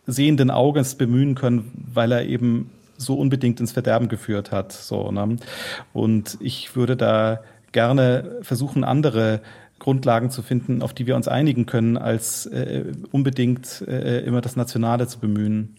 sehenden 0.06 0.50
Auges 0.50 0.94
bemühen 0.94 1.34
können, 1.34 1.70
weil 1.92 2.12
er 2.12 2.26
eben 2.26 2.70
so 2.96 3.14
unbedingt 3.14 3.60
ins 3.60 3.72
Verderben 3.72 4.08
geführt 4.08 4.52
hat. 4.52 4.72
So, 4.72 5.10
ne? 5.10 5.36
Und 5.92 6.38
ich 6.40 6.76
würde 6.76 6.96
da 6.96 7.40
gerne 7.72 8.38
versuchen, 8.42 8.84
andere 8.84 9.40
Grundlagen 9.78 10.30
zu 10.30 10.40
finden, 10.42 10.80
auf 10.80 10.94
die 10.94 11.06
wir 11.06 11.16
uns 11.16 11.28
einigen 11.28 11.66
können, 11.66 11.98
als 11.98 12.46
äh, 12.46 12.84
unbedingt 13.12 13.82
äh, 13.86 14.20
immer 14.20 14.40
das 14.40 14.56
Nationale 14.56 15.06
zu 15.06 15.18
bemühen. 15.18 15.76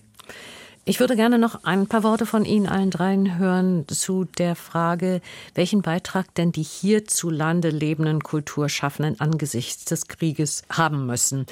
Ich 0.89 1.01
würde 1.01 1.17
gerne 1.17 1.37
noch 1.37 1.65
ein 1.65 1.87
paar 1.87 2.03
Worte 2.03 2.25
von 2.25 2.45
Ihnen 2.45 2.65
allen 2.65 2.91
dreien 2.91 3.37
hören 3.37 3.85
zu 3.89 4.23
der 4.23 4.55
Frage, 4.55 5.19
welchen 5.53 5.81
Beitrag 5.81 6.33
denn 6.35 6.53
die 6.53 6.63
hierzulande 6.63 7.71
lebenden 7.71 8.23
Kulturschaffenden 8.23 9.19
angesichts 9.19 9.83
des 9.83 10.07
Krieges 10.07 10.63
haben 10.69 11.05
müssen. 11.05 11.45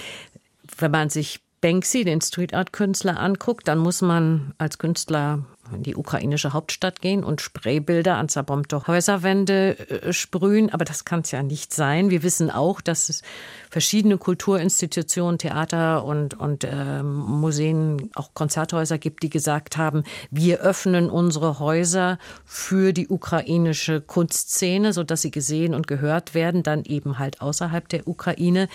Wenn 0.78 0.92
man 0.92 1.10
sich 1.10 1.42
Banksy, 1.60 2.06
den 2.06 2.22
Street 2.22 2.54
Art 2.54 2.72
Künstler, 2.72 3.20
anguckt, 3.20 3.68
dann 3.68 3.80
muss 3.80 4.02
man 4.02 4.54
als 4.58 4.78
Künstler 4.78 5.44
in 5.74 5.84
die 5.84 5.96
ukrainische 5.96 6.54
Hauptstadt 6.54 7.02
gehen 7.02 7.24
und 7.24 7.42
Spraybilder 7.42 8.16
an 8.16 8.30
zerbombte 8.30 8.88
Häuserwände 8.88 9.78
äh, 9.90 10.14
sprühen. 10.14 10.70
Aber 10.72 10.86
das 10.86 11.06
kann 11.06 11.22
es 11.22 11.32
ja 11.32 11.44
nicht 11.44 11.74
sein. 11.74 12.10
Wir 12.10 12.24
wissen 12.24 12.52
auch, 12.52 12.82
dass 12.82 13.10
es 13.10 13.22
verschiedene 13.70 14.18
Kulturinstitutionen, 14.18 15.38
Theater 15.38 16.06
und, 16.06 16.40
und 16.40 16.64
äh, 16.64 17.04
Museen, 17.04 18.12
auch 18.16 18.34
Konzerthäuser 18.34 18.98
gibt, 18.98 19.24
die 19.24 19.30
gesagt 19.30 19.78
haben, 19.78 20.04
wir 20.32 20.60
öffnen 20.60 21.10
unsere 21.10 21.60
Häuser 21.60 22.20
für 22.46 22.94
die 22.94 23.08
ukrainische 23.08 24.02
Kunstszene, 24.02 24.94
sodass 24.94 25.22
sie 25.22 25.32
gesehen 25.32 25.74
und 25.74 25.88
gehört 25.88 26.34
werden, 26.34 26.64
dann 26.64 26.84
eben 26.86 27.20
halt 27.20 27.42
außerhalb 27.42 27.88
der 27.90 28.08
Ukraine. 28.08 28.68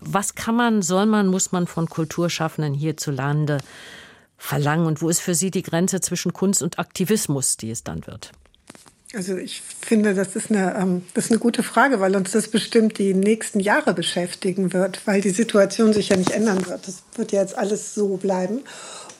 Was 0.00 0.34
kann 0.34 0.56
man, 0.56 0.82
soll 0.82 1.06
man, 1.06 1.26
muss 1.26 1.52
man 1.52 1.66
von 1.66 1.88
Kulturschaffenden 1.88 2.72
hierzulande 2.74 3.58
verlangen? 4.40 4.86
Und 4.86 5.02
wo 5.02 5.08
ist 5.08 5.20
für 5.20 5.34
Sie 5.34 5.50
die 5.50 5.62
Grenze 5.62 6.00
zwischen 6.00 6.32
Kunst 6.32 6.62
und 6.62 6.78
Aktivismus, 6.78 7.56
die 7.56 7.70
es 7.70 7.84
dann 7.84 8.06
wird? 8.06 8.32
Also 9.12 9.36
ich 9.36 9.60
finde, 9.60 10.14
das 10.14 10.36
ist, 10.36 10.50
eine, 10.50 10.76
ähm, 10.76 11.02
das 11.14 11.26
ist 11.26 11.30
eine 11.32 11.40
gute 11.40 11.64
Frage, 11.64 11.98
weil 12.00 12.14
uns 12.14 12.30
das 12.30 12.48
bestimmt 12.48 12.98
die 12.98 13.12
nächsten 13.12 13.58
Jahre 13.58 13.92
beschäftigen 13.92 14.72
wird, 14.72 15.04
weil 15.04 15.20
die 15.20 15.30
Situation 15.30 15.92
sich 15.92 16.10
ja 16.10 16.16
nicht 16.16 16.30
ändern 16.30 16.64
wird. 16.66 16.86
Das 16.86 17.02
wird 17.16 17.32
ja 17.32 17.40
jetzt 17.40 17.58
alles 17.58 17.92
so 17.94 18.16
bleiben. 18.16 18.60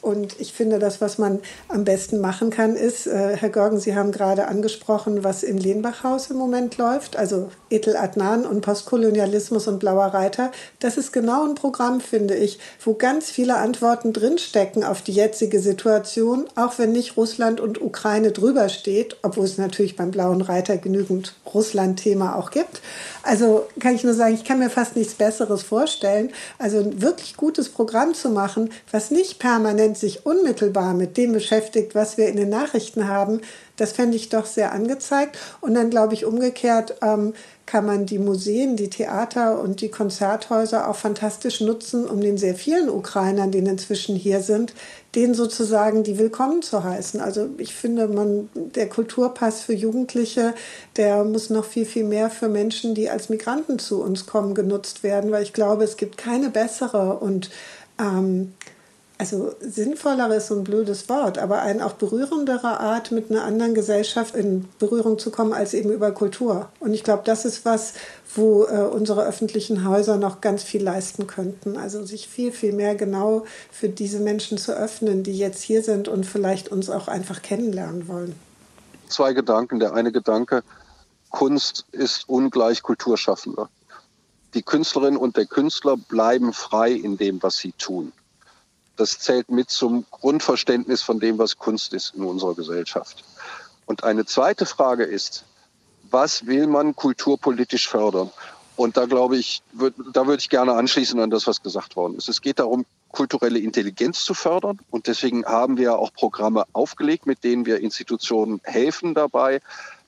Und 0.02 0.40
ich 0.40 0.52
finde, 0.52 0.78
das, 0.78 1.00
was 1.00 1.18
man 1.18 1.40
am 1.68 1.84
besten 1.84 2.20
machen 2.20 2.50
kann, 2.50 2.74
ist, 2.74 3.06
äh, 3.06 3.36
Herr 3.36 3.50
Görgen, 3.50 3.78
Sie 3.78 3.94
haben 3.94 4.12
gerade 4.12 4.48
angesprochen, 4.48 5.24
was 5.24 5.42
im 5.42 5.58
Lehnbachhaus 5.58 6.30
im 6.30 6.36
Moment 6.36 6.78
läuft, 6.78 7.16
also 7.16 7.50
Etel 7.68 7.96
Adnan 7.96 8.46
und 8.46 8.62
Postkolonialismus 8.62 9.68
und 9.68 9.78
Blauer 9.78 10.06
Reiter. 10.06 10.52
Das 10.78 10.96
ist 10.96 11.12
genau 11.12 11.44
ein 11.44 11.54
Programm, 11.54 12.00
finde 12.00 12.34
ich, 12.34 12.58
wo 12.84 12.94
ganz 12.94 13.30
viele 13.30 13.56
Antworten 13.56 14.12
drinstecken 14.12 14.84
auf 14.84 15.02
die 15.02 15.12
jetzige 15.12 15.60
Situation, 15.60 16.46
auch 16.54 16.78
wenn 16.78 16.92
nicht 16.92 17.16
Russland 17.16 17.60
und 17.60 17.80
Ukraine 17.80 18.32
drüber 18.32 18.68
steht, 18.70 19.16
obwohl 19.22 19.44
es 19.44 19.58
natürlich 19.58 19.96
beim 19.96 20.10
Blauen 20.10 20.40
Reiter 20.40 20.78
genügend 20.78 21.34
Russland-Thema 21.52 22.36
auch 22.36 22.50
gibt. 22.50 22.80
Also 23.22 23.66
kann 23.78 23.94
ich 23.94 24.04
nur 24.04 24.14
sagen, 24.14 24.34
ich 24.34 24.44
kann 24.44 24.58
mir 24.58 24.70
fast 24.70 24.96
nichts 24.96 25.14
Besseres 25.14 25.62
vorstellen. 25.62 26.30
Also 26.58 26.78
ein 26.78 27.02
wirklich 27.02 27.36
gutes 27.36 27.68
Programm 27.68 28.14
zu 28.14 28.30
machen, 28.30 28.70
was 28.90 29.10
nicht 29.10 29.38
permanent 29.38 29.98
sich 29.98 30.24
unmittelbar 30.26 30.94
mit 30.94 31.16
dem 31.16 31.32
beschäftigt, 31.32 31.94
was 31.94 32.16
wir 32.16 32.28
in 32.28 32.36
den 32.36 32.48
Nachrichten 32.48 33.08
haben, 33.08 33.40
das 33.80 33.92
fände 33.92 34.16
ich 34.16 34.28
doch 34.28 34.44
sehr 34.44 34.72
angezeigt. 34.72 35.38
Und 35.62 35.74
dann 35.74 35.88
glaube 35.88 36.12
ich 36.12 36.26
umgekehrt, 36.26 36.96
ähm, 37.02 37.32
kann 37.64 37.86
man 37.86 38.04
die 38.04 38.18
Museen, 38.18 38.76
die 38.76 38.90
Theater 38.90 39.60
und 39.60 39.80
die 39.80 39.90
Konzerthäuser 39.90 40.88
auch 40.88 40.96
fantastisch 40.96 41.60
nutzen, 41.60 42.04
um 42.04 42.20
den 42.20 42.36
sehr 42.36 42.54
vielen 42.54 42.90
Ukrainern, 42.90 43.52
die 43.52 43.58
inzwischen 43.58 44.16
hier 44.16 44.40
sind, 44.42 44.74
denen 45.14 45.34
sozusagen 45.34 46.04
die 46.04 46.18
willkommen 46.18 46.62
zu 46.62 46.84
heißen. 46.84 47.20
Also 47.20 47.48
ich 47.58 47.74
finde, 47.74 48.06
man, 48.06 48.48
der 48.54 48.88
Kulturpass 48.88 49.60
für 49.60 49.72
Jugendliche, 49.72 50.54
der 50.96 51.24
muss 51.24 51.50
noch 51.50 51.64
viel, 51.64 51.84
viel 51.84 52.04
mehr 52.04 52.30
für 52.30 52.48
Menschen, 52.48 52.94
die 52.94 53.10
als 53.10 53.28
Migranten 53.28 53.78
zu 53.78 54.02
uns 54.02 54.26
kommen, 54.26 54.54
genutzt 54.54 55.02
werden, 55.02 55.32
weil 55.32 55.42
ich 55.42 55.52
glaube, 55.52 55.84
es 55.84 55.96
gibt 55.96 56.16
keine 56.16 56.50
bessere 56.50 57.18
und 57.18 57.50
ähm, 57.98 58.52
also 59.20 59.54
sinnvoller 59.60 60.34
ist 60.34 60.46
so 60.46 60.54
ein 60.54 60.64
blödes 60.64 61.10
Wort, 61.10 61.36
aber 61.36 61.60
eine 61.60 61.84
auch 61.84 61.92
berührendere 61.92 62.80
Art, 62.80 63.12
mit 63.12 63.30
einer 63.30 63.44
anderen 63.44 63.74
Gesellschaft 63.74 64.34
in 64.34 64.66
Berührung 64.78 65.18
zu 65.18 65.30
kommen, 65.30 65.52
als 65.52 65.74
eben 65.74 65.90
über 65.90 66.10
Kultur. 66.12 66.70
Und 66.80 66.94
ich 66.94 67.04
glaube, 67.04 67.22
das 67.26 67.44
ist 67.44 67.66
was, 67.66 67.92
wo 68.34 68.64
äh, 68.64 68.82
unsere 68.82 69.24
öffentlichen 69.24 69.88
Häuser 69.88 70.16
noch 70.16 70.40
ganz 70.40 70.62
viel 70.62 70.82
leisten 70.82 71.26
könnten. 71.26 71.76
Also 71.76 72.04
sich 72.04 72.28
viel, 72.28 72.52
viel 72.52 72.72
mehr 72.72 72.94
genau 72.94 73.44
für 73.70 73.88
diese 73.88 74.20
Menschen 74.20 74.58
zu 74.58 74.72
öffnen, 74.72 75.22
die 75.22 75.36
jetzt 75.36 75.62
hier 75.62 75.82
sind 75.82 76.08
und 76.08 76.24
vielleicht 76.26 76.68
uns 76.68 76.90
auch 76.90 77.08
einfach 77.08 77.42
kennenlernen 77.42 78.08
wollen. 78.08 78.34
Zwei 79.08 79.32
Gedanken. 79.32 79.80
Der 79.80 79.94
eine 79.94 80.12
Gedanke, 80.12 80.62
Kunst 81.30 81.84
ist 81.92 82.28
ungleich 82.28 82.82
Kulturschaffender. 82.82 83.68
Die 84.54 84.62
Künstlerin 84.62 85.16
und 85.16 85.36
der 85.36 85.46
Künstler 85.46 85.96
bleiben 85.96 86.52
frei 86.52 86.92
in 86.92 87.16
dem, 87.16 87.42
was 87.42 87.56
sie 87.56 87.72
tun. 87.72 88.12
Das 88.96 89.18
zählt 89.18 89.50
mit 89.50 89.70
zum 89.70 90.04
Grundverständnis 90.10 91.02
von 91.02 91.20
dem, 91.20 91.38
was 91.38 91.56
Kunst 91.56 91.94
ist 91.94 92.14
in 92.14 92.24
unserer 92.24 92.54
Gesellschaft. 92.54 93.24
Und 93.86 94.04
eine 94.04 94.26
zweite 94.26 94.66
Frage 94.66 95.04
ist, 95.04 95.44
was 96.10 96.46
will 96.46 96.66
man 96.66 96.94
kulturpolitisch 96.94 97.88
fördern? 97.88 98.30
Und 98.76 98.96
da 98.96 99.04
glaube 99.04 99.36
ich, 99.36 99.62
würd, 99.72 99.94
da 100.14 100.26
würde 100.26 100.40
ich 100.40 100.48
gerne 100.48 100.72
anschließen 100.72 101.20
an 101.20 101.28
das, 101.28 101.46
was 101.46 101.62
gesagt 101.62 101.96
worden 101.96 102.16
ist. 102.16 102.28
Es 102.30 102.40
geht 102.40 102.58
darum, 102.58 102.86
kulturelle 103.12 103.58
Intelligenz 103.58 104.24
zu 104.24 104.32
fördern. 104.32 104.78
Und 104.90 105.06
deswegen 105.06 105.44
haben 105.44 105.76
wir 105.76 105.98
auch 105.98 106.12
Programme 106.14 106.64
aufgelegt, 106.72 107.26
mit 107.26 107.44
denen 107.44 107.66
wir 107.66 107.80
Institutionen 107.80 108.60
helfen 108.64 109.14
dabei, 109.14 109.60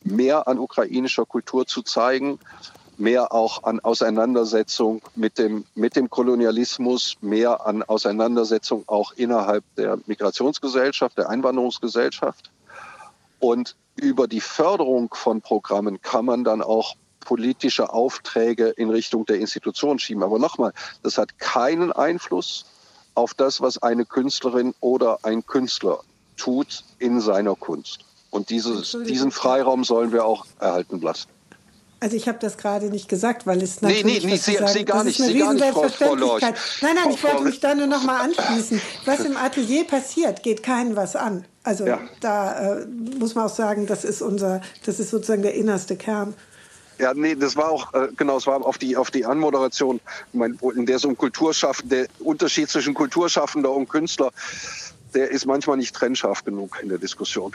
mehr 0.05 0.49
an 0.49 0.59
ukrainischer 0.59 1.27
Kultur 1.27 1.67
zu 1.67 1.83
zeigen, 1.83 2.39
mehr 2.97 3.33
auch 3.33 3.65
an 3.65 3.81
Auseinandersetzung 3.81 5.03
mit 5.17 5.37
dem, 5.37 5.65
mit 5.75 5.97
dem 5.97 6.09
Kolonialismus, 6.09 7.17
mehr 7.21 7.67
an 7.67 7.83
Auseinandersetzung 7.83 8.85
auch 8.87 9.13
innerhalb 9.13 9.65
der 9.77 9.99
Migrationsgesellschaft, 10.07 11.19
der 11.19 11.29
Einwanderungsgesellschaft. 11.29 12.51
Und 13.43 13.75
über 13.97 14.29
die 14.29 14.41
Förderung 14.41 15.13
von 15.13 15.41
Programmen 15.41 16.01
kann 16.01 16.25
man 16.25 16.45
dann 16.45 16.63
auch 16.63 16.95
politische 17.19 17.93
Aufträge 17.93 18.69
in 18.69 18.89
Richtung 18.89 19.27
der 19.27 19.41
Institution 19.41 19.99
schieben. 19.99 20.23
Aber 20.23 20.39
nochmal, 20.39 20.73
das 21.03 21.19
hat 21.19 21.41
keinen 21.41 21.91
Einfluss 21.91 22.67
auf 23.17 23.35
das, 23.35 23.61
was 23.61 23.83
eine 23.83 24.05
Künstlerin 24.07 24.75
oder 24.79 25.19
ein 25.25 25.45
Künstler 25.45 25.99
tut 26.37 26.85
in 27.01 27.21
seiner 27.21 27.57
Kunst. 27.57 28.05
Und 28.31 28.49
dieses, 28.49 28.97
diesen 29.07 29.33
Freiraum 29.33 29.83
sollen 29.83 30.13
wir 30.13 30.25
auch 30.25 30.47
erhalten 30.61 31.01
lassen. 31.01 31.29
Also 31.99 32.17
ich 32.17 32.29
habe 32.29 32.39
das 32.39 32.57
gerade 32.57 32.91
nicht 32.91 33.09
gesagt, 33.09 33.45
weil 33.45 33.61
es 33.61 33.83
natürlich... 33.83 34.05
Nee, 34.05 34.21
nee, 34.21 34.27
nee 34.27 34.37
Sie, 34.37 34.57
Sie, 34.67 34.85
gar 34.85 35.03
nicht, 35.03 35.21
Sie 35.21 35.39
gar 35.39 35.53
nicht, 35.53 35.67
Frau, 35.67 35.89
Frau 35.89 36.15
Lorch. 36.15 36.43
Nein, 36.43 36.55
nein, 36.95 37.11
ich 37.11 37.23
wollte 37.25 37.43
mich 37.43 37.59
da 37.59 37.75
nur 37.75 37.89
noch 37.89 38.05
mal 38.05 38.21
anschließen. 38.21 38.81
Was 39.05 39.21
im 39.21 39.37
Atelier 39.37 39.85
passiert, 39.85 40.45
geht 40.45 40.63
keinen 40.63 40.95
was 40.95 41.17
an. 41.17 41.45
Also 41.65 41.87
ja. 41.87 42.01
da 42.21 42.81
äh, 42.81 42.87
muss 42.87 43.35
man 43.35 43.47
auch 43.47 43.55
sagen, 43.55 43.87
das 43.87 44.05
ist 44.05 44.23
unser, 44.23 44.61
das 44.85 44.99
ist 44.99 45.11
sozusagen 45.11 45.43
der 45.43 45.55
innerste 45.55 45.97
Kern. 45.97 46.35
Ja, 46.99 47.15
nee, 47.15 47.35
das 47.35 47.57
war 47.57 47.71
auch, 47.71 47.95
äh, 47.95 48.09
genau, 48.17 48.37
es 48.37 48.47
war 48.47 48.65
auf 48.65 48.79
die, 48.79 48.97
auf 48.97 49.11
die 49.11 49.25
Anmoderation, 49.25 50.01
in 50.33 50.87
der 50.87 50.99
so 50.99 51.09
ein 51.09 51.17
Kulturschaffender, 51.17 51.97
der 51.97 52.07
Unterschied 52.21 52.69
zwischen 52.69 52.95
Kulturschaffender 52.95 53.71
und 53.71 53.89
Künstler, 53.89 54.31
der 55.15 55.31
ist 55.31 55.47
manchmal 55.47 55.77
nicht 55.77 55.95
trennscharf 55.95 56.45
genug 56.45 56.79
in 56.83 56.89
der 56.89 56.99
Diskussion. 56.99 57.53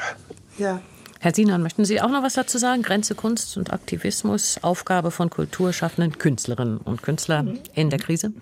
Ja, 0.58 0.82
Herr 1.20 1.34
Sinan, 1.34 1.64
möchten 1.64 1.84
Sie 1.84 2.00
auch 2.00 2.10
noch 2.10 2.22
was 2.22 2.34
dazu 2.34 2.58
sagen? 2.58 2.84
Grenze 2.84 3.16
Kunst 3.16 3.58
und 3.58 3.74
Aktivismus, 3.74 4.60
Aufgabe 4.62 5.10
von 5.10 5.30
kulturschaffenden 5.30 6.18
Künstlerinnen 6.20 6.78
und 6.78 7.02
Künstlern 7.02 7.60
in 7.74 7.90
der 7.90 8.00
Krise? 8.00 8.34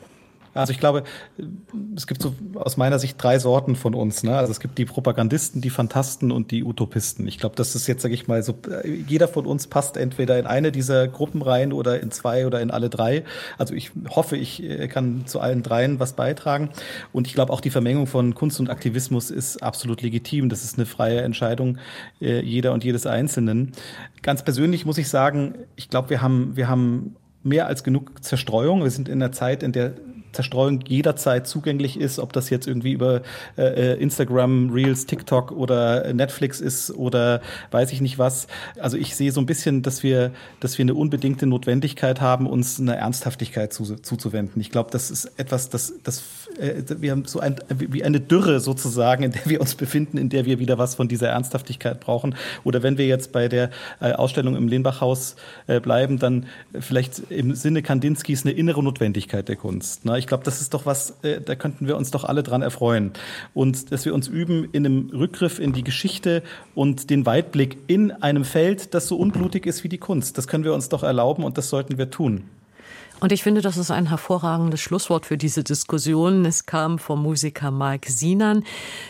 Also 0.56 0.72
ich 0.72 0.80
glaube, 0.80 1.04
es 1.96 2.08
gibt 2.08 2.22
so 2.22 2.34
aus 2.56 2.78
meiner 2.78 2.98
Sicht 2.98 3.22
drei 3.22 3.40
Sorten 3.40 3.76
von 3.76 3.94
uns. 3.94 4.24
Ne? 4.24 4.36
Also 4.36 4.52
es 4.52 4.60
gibt 4.60 4.78
die 4.78 4.86
Propagandisten, 4.86 5.62
die 5.62 5.70
Fantasten 5.70 6.32
und 6.32 6.52
die 6.52 6.64
Utopisten. 6.64 7.28
Ich 7.28 7.38
glaube, 7.38 7.56
das 7.56 7.76
ist 7.76 7.88
jetzt, 7.88 8.02
sage 8.02 8.14
ich 8.14 8.28
mal, 8.28 8.42
so, 8.42 8.58
jeder 9.08 9.28
von 9.28 9.46
uns 9.46 9.68
passt 9.68 9.98
entweder 9.98 10.40
in 10.40 10.46
eine 10.46 10.72
dieser 10.72 11.10
Gruppen 11.10 11.42
rein 11.42 11.74
oder 11.74 12.02
in 12.02 12.10
zwei 12.10 12.48
oder 12.48 12.62
in 12.62 12.72
alle 12.72 12.90
drei. 12.90 13.26
Also 13.58 13.74
ich 13.74 13.92
hoffe, 14.10 14.38
ich 14.38 14.64
äh, 14.64 14.88
kann 14.88 15.28
zu 15.28 15.42
allen 15.42 15.62
dreien 15.62 16.00
was 16.00 16.14
beitragen. 16.14 16.70
Und 17.12 17.28
ich 17.28 17.34
glaube, 17.34 17.52
auch 17.52 17.62
die 17.62 17.70
Vermengung 17.70 18.08
von 18.08 18.34
Kunst 18.34 18.60
und 18.62 18.70
Aktivismus 18.70 19.32
ist 19.32 19.62
absolut 19.62 20.02
legitim. 20.02 20.48
Das 20.48 20.64
ist 20.64 20.78
eine 20.78 20.86
freie 20.86 21.22
Entscheidung 21.22 21.80
äh, 22.22 22.40
jeder 22.40 22.72
und 22.72 22.86
jedes 22.86 23.06
Einzelnen. 23.06 23.74
Ganz 24.22 24.44
persönlich 24.44 24.86
muss 24.86 24.98
ich 24.98 25.10
sagen, 25.10 25.56
ich 25.76 25.90
glaube, 25.90 26.10
wir 26.10 26.22
haben, 26.22 26.56
wir 26.56 26.70
haben 26.70 27.18
mehr 27.44 27.68
als 27.68 27.84
genug 27.84 28.24
Zerstreuung. 28.24 28.84
Wir 28.84 28.90
sind 28.90 29.10
in 29.10 29.22
einer 29.22 29.32
Zeit, 29.32 29.62
in 29.62 29.72
der 29.72 29.94
Zerstreuung 30.36 30.82
jederzeit 30.88 31.48
zugänglich 31.48 32.00
ist, 32.00 32.20
ob 32.20 32.34
das 32.34 32.50
jetzt 32.50 32.68
irgendwie 32.68 32.92
über 32.92 33.22
äh, 33.58 33.94
äh, 33.94 34.00
Instagram, 34.00 34.70
Reels, 34.72 35.06
TikTok 35.06 35.52
oder 35.52 36.14
Netflix 36.14 36.62
ist 36.62 36.92
oder 36.92 37.42
weiß 37.72 37.92
ich 37.92 38.02
nicht 38.02 38.20
was. 38.20 38.48
Also 38.80 38.98
ich 38.98 39.16
sehe 39.16 39.32
so 39.32 39.40
ein 39.40 39.46
bisschen, 39.46 39.82
dass 39.82 40.04
wir, 40.04 40.32
dass 40.60 40.78
wir 40.78 40.84
eine 40.84 40.94
unbedingte 40.94 41.46
Notwendigkeit 41.48 42.22
haben, 42.22 42.48
uns 42.48 42.80
einer 42.80 42.96
Ernsthaftigkeit 42.96 43.74
zu, 43.74 43.96
zuzuwenden. 43.96 44.62
Ich 44.62 44.72
glaube, 44.72 44.92
das 44.92 45.10
ist 45.10 45.32
etwas, 45.38 45.70
das, 45.70 45.94
das 46.04 46.24
äh, 46.60 46.84
wir 47.00 47.12
haben 47.12 47.26
so 47.26 47.40
ein, 47.40 47.56
wie 47.70 48.04
eine 48.04 48.20
Dürre 48.20 48.60
sozusagen, 48.60 49.24
in 49.24 49.32
der 49.32 49.46
wir 49.46 49.62
uns 49.62 49.76
befinden, 49.76 50.18
in 50.18 50.30
der 50.30 50.46
wir 50.46 50.60
wieder 50.60 50.78
was 50.78 50.96
von 50.96 51.08
dieser 51.08 51.30
Ernsthaftigkeit 51.30 52.00
brauchen. 52.00 52.36
Oder 52.64 52.84
wenn 52.84 52.98
wir 52.98 53.08
jetzt 53.08 53.32
bei 53.32 53.48
der 53.48 53.70
äh, 54.02 54.12
Ausstellung 54.12 54.56
im 54.56 54.68
Lehnbachhaus 54.68 55.36
äh, 55.68 55.80
bleiben, 55.80 56.20
dann 56.20 56.46
vielleicht 56.80 57.32
im 57.32 57.56
Sinne 57.56 57.82
Kandinskis 57.82 58.46
eine 58.46 58.54
innere 58.54 58.84
Notwendigkeit 58.84 59.48
der 59.48 59.56
Kunst. 59.56 60.06
Ne? 60.06 60.18
Ich 60.26 60.28
glaube, 60.28 60.44
das 60.44 60.60
ist 60.60 60.74
doch 60.74 60.88
was, 60.88 61.20
äh, 61.22 61.40
da 61.40 61.54
könnten 61.54 61.86
wir 61.86 61.96
uns 61.98 62.10
doch 62.10 62.24
alle 62.24 62.42
dran 62.42 62.64
erfreuen. 62.64 63.12
Und 63.54 63.92
dass 63.92 64.06
wir 64.06 64.16
uns 64.16 64.28
üben 64.28 64.68
in 64.72 64.84
einem 64.84 65.12
Rückgriff 65.12 65.60
in 65.60 65.72
die 65.72 65.84
Geschichte 65.84 66.42
und 66.74 67.12
den 67.12 67.28
Weitblick 67.28 67.78
in 67.86 68.12
einem 68.12 68.44
Feld, 68.44 68.96
das 68.96 69.08
so 69.08 69.18
unblutig 69.18 69.68
ist 69.68 69.84
wie 69.84 69.88
die 69.88 70.00
Kunst. 70.00 70.40
Das 70.40 70.48
können 70.48 70.64
wir 70.64 70.74
uns 70.74 70.90
doch 70.90 71.04
erlauben 71.04 71.44
und 71.44 71.60
das 71.60 71.70
sollten 71.70 72.00
wir 72.00 72.10
tun. 72.10 72.50
Und 73.22 73.32
ich 73.32 73.44
finde, 73.44 73.62
das 73.62 73.78
ist 73.78 73.92
ein 73.92 74.10
hervorragendes 74.10 74.82
Schlusswort 74.82 75.26
für 75.26 75.38
diese 75.38 75.64
Diskussion. 75.64 76.46
Es 76.46 76.66
kam 76.66 77.00
vom 77.00 77.24
Musiker 77.24 77.72
Mike 77.72 78.12
Sinan. 78.12 78.64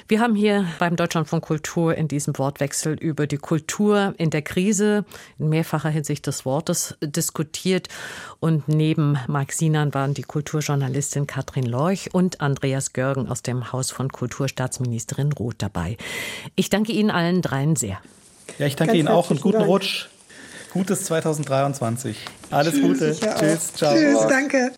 Wir 0.07 0.19
haben 0.19 0.35
hier 0.35 0.65
beim 0.79 0.95
Deutschlandfunk 0.95 1.43
Kultur 1.43 1.95
in 1.95 2.07
diesem 2.07 2.37
Wortwechsel 2.37 2.93
über 2.93 3.25
die 3.27 3.37
Kultur 3.37 4.13
in 4.17 4.29
der 4.29 4.41
Krise 4.41 5.05
in 5.39 5.49
mehrfacher 5.49 5.89
Hinsicht 5.89 6.27
des 6.27 6.45
Wortes 6.45 6.95
diskutiert. 7.01 7.87
Und 8.39 8.67
neben 8.67 9.17
Mike 9.27 9.53
Sinan 9.53 9.93
waren 9.93 10.13
die 10.13 10.23
Kulturjournalistin 10.23 11.27
Katrin 11.27 11.65
Lorch 11.65 12.13
und 12.13 12.41
Andreas 12.41 12.93
Görgen 12.93 13.27
aus 13.27 13.41
dem 13.41 13.71
Haus 13.71 13.91
von 13.91 14.09
Kulturstaatsministerin 14.09 15.33
Roth 15.33 15.55
dabei. 15.57 15.97
Ich 16.55 16.69
danke 16.69 16.91
Ihnen 16.91 17.09
allen 17.09 17.41
dreien 17.41 17.75
sehr. 17.75 17.97
Ja, 18.59 18.67
ich 18.67 18.75
danke 18.75 18.93
Ganz 18.93 18.99
Ihnen 18.99 19.07
auch 19.07 19.31
und 19.31 19.41
guten 19.41 19.57
Dank. 19.57 19.67
Rutsch. 19.67 20.07
Gutes 20.75 21.05
2023. 21.05 22.17
Alles 22.51 22.73
Tschüss, 22.73 22.81
Gute. 22.81 23.17
Tschüss, 23.17 23.73
ciao. 23.75 23.95
Tschüss, 23.95 24.27
danke. 24.27 24.73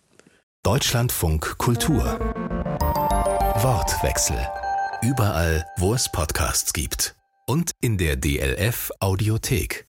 Deutschlandfunk 0.62 1.58
Kultur. 1.58 2.20
Wortwechsel. 3.56 4.38
Überall, 5.02 5.66
wo 5.76 5.94
es 5.94 6.08
Podcasts 6.12 6.72
gibt. 6.72 7.16
Und 7.48 7.72
in 7.80 7.98
der 7.98 8.14
DLF 8.14 8.92
Audiothek. 9.00 9.87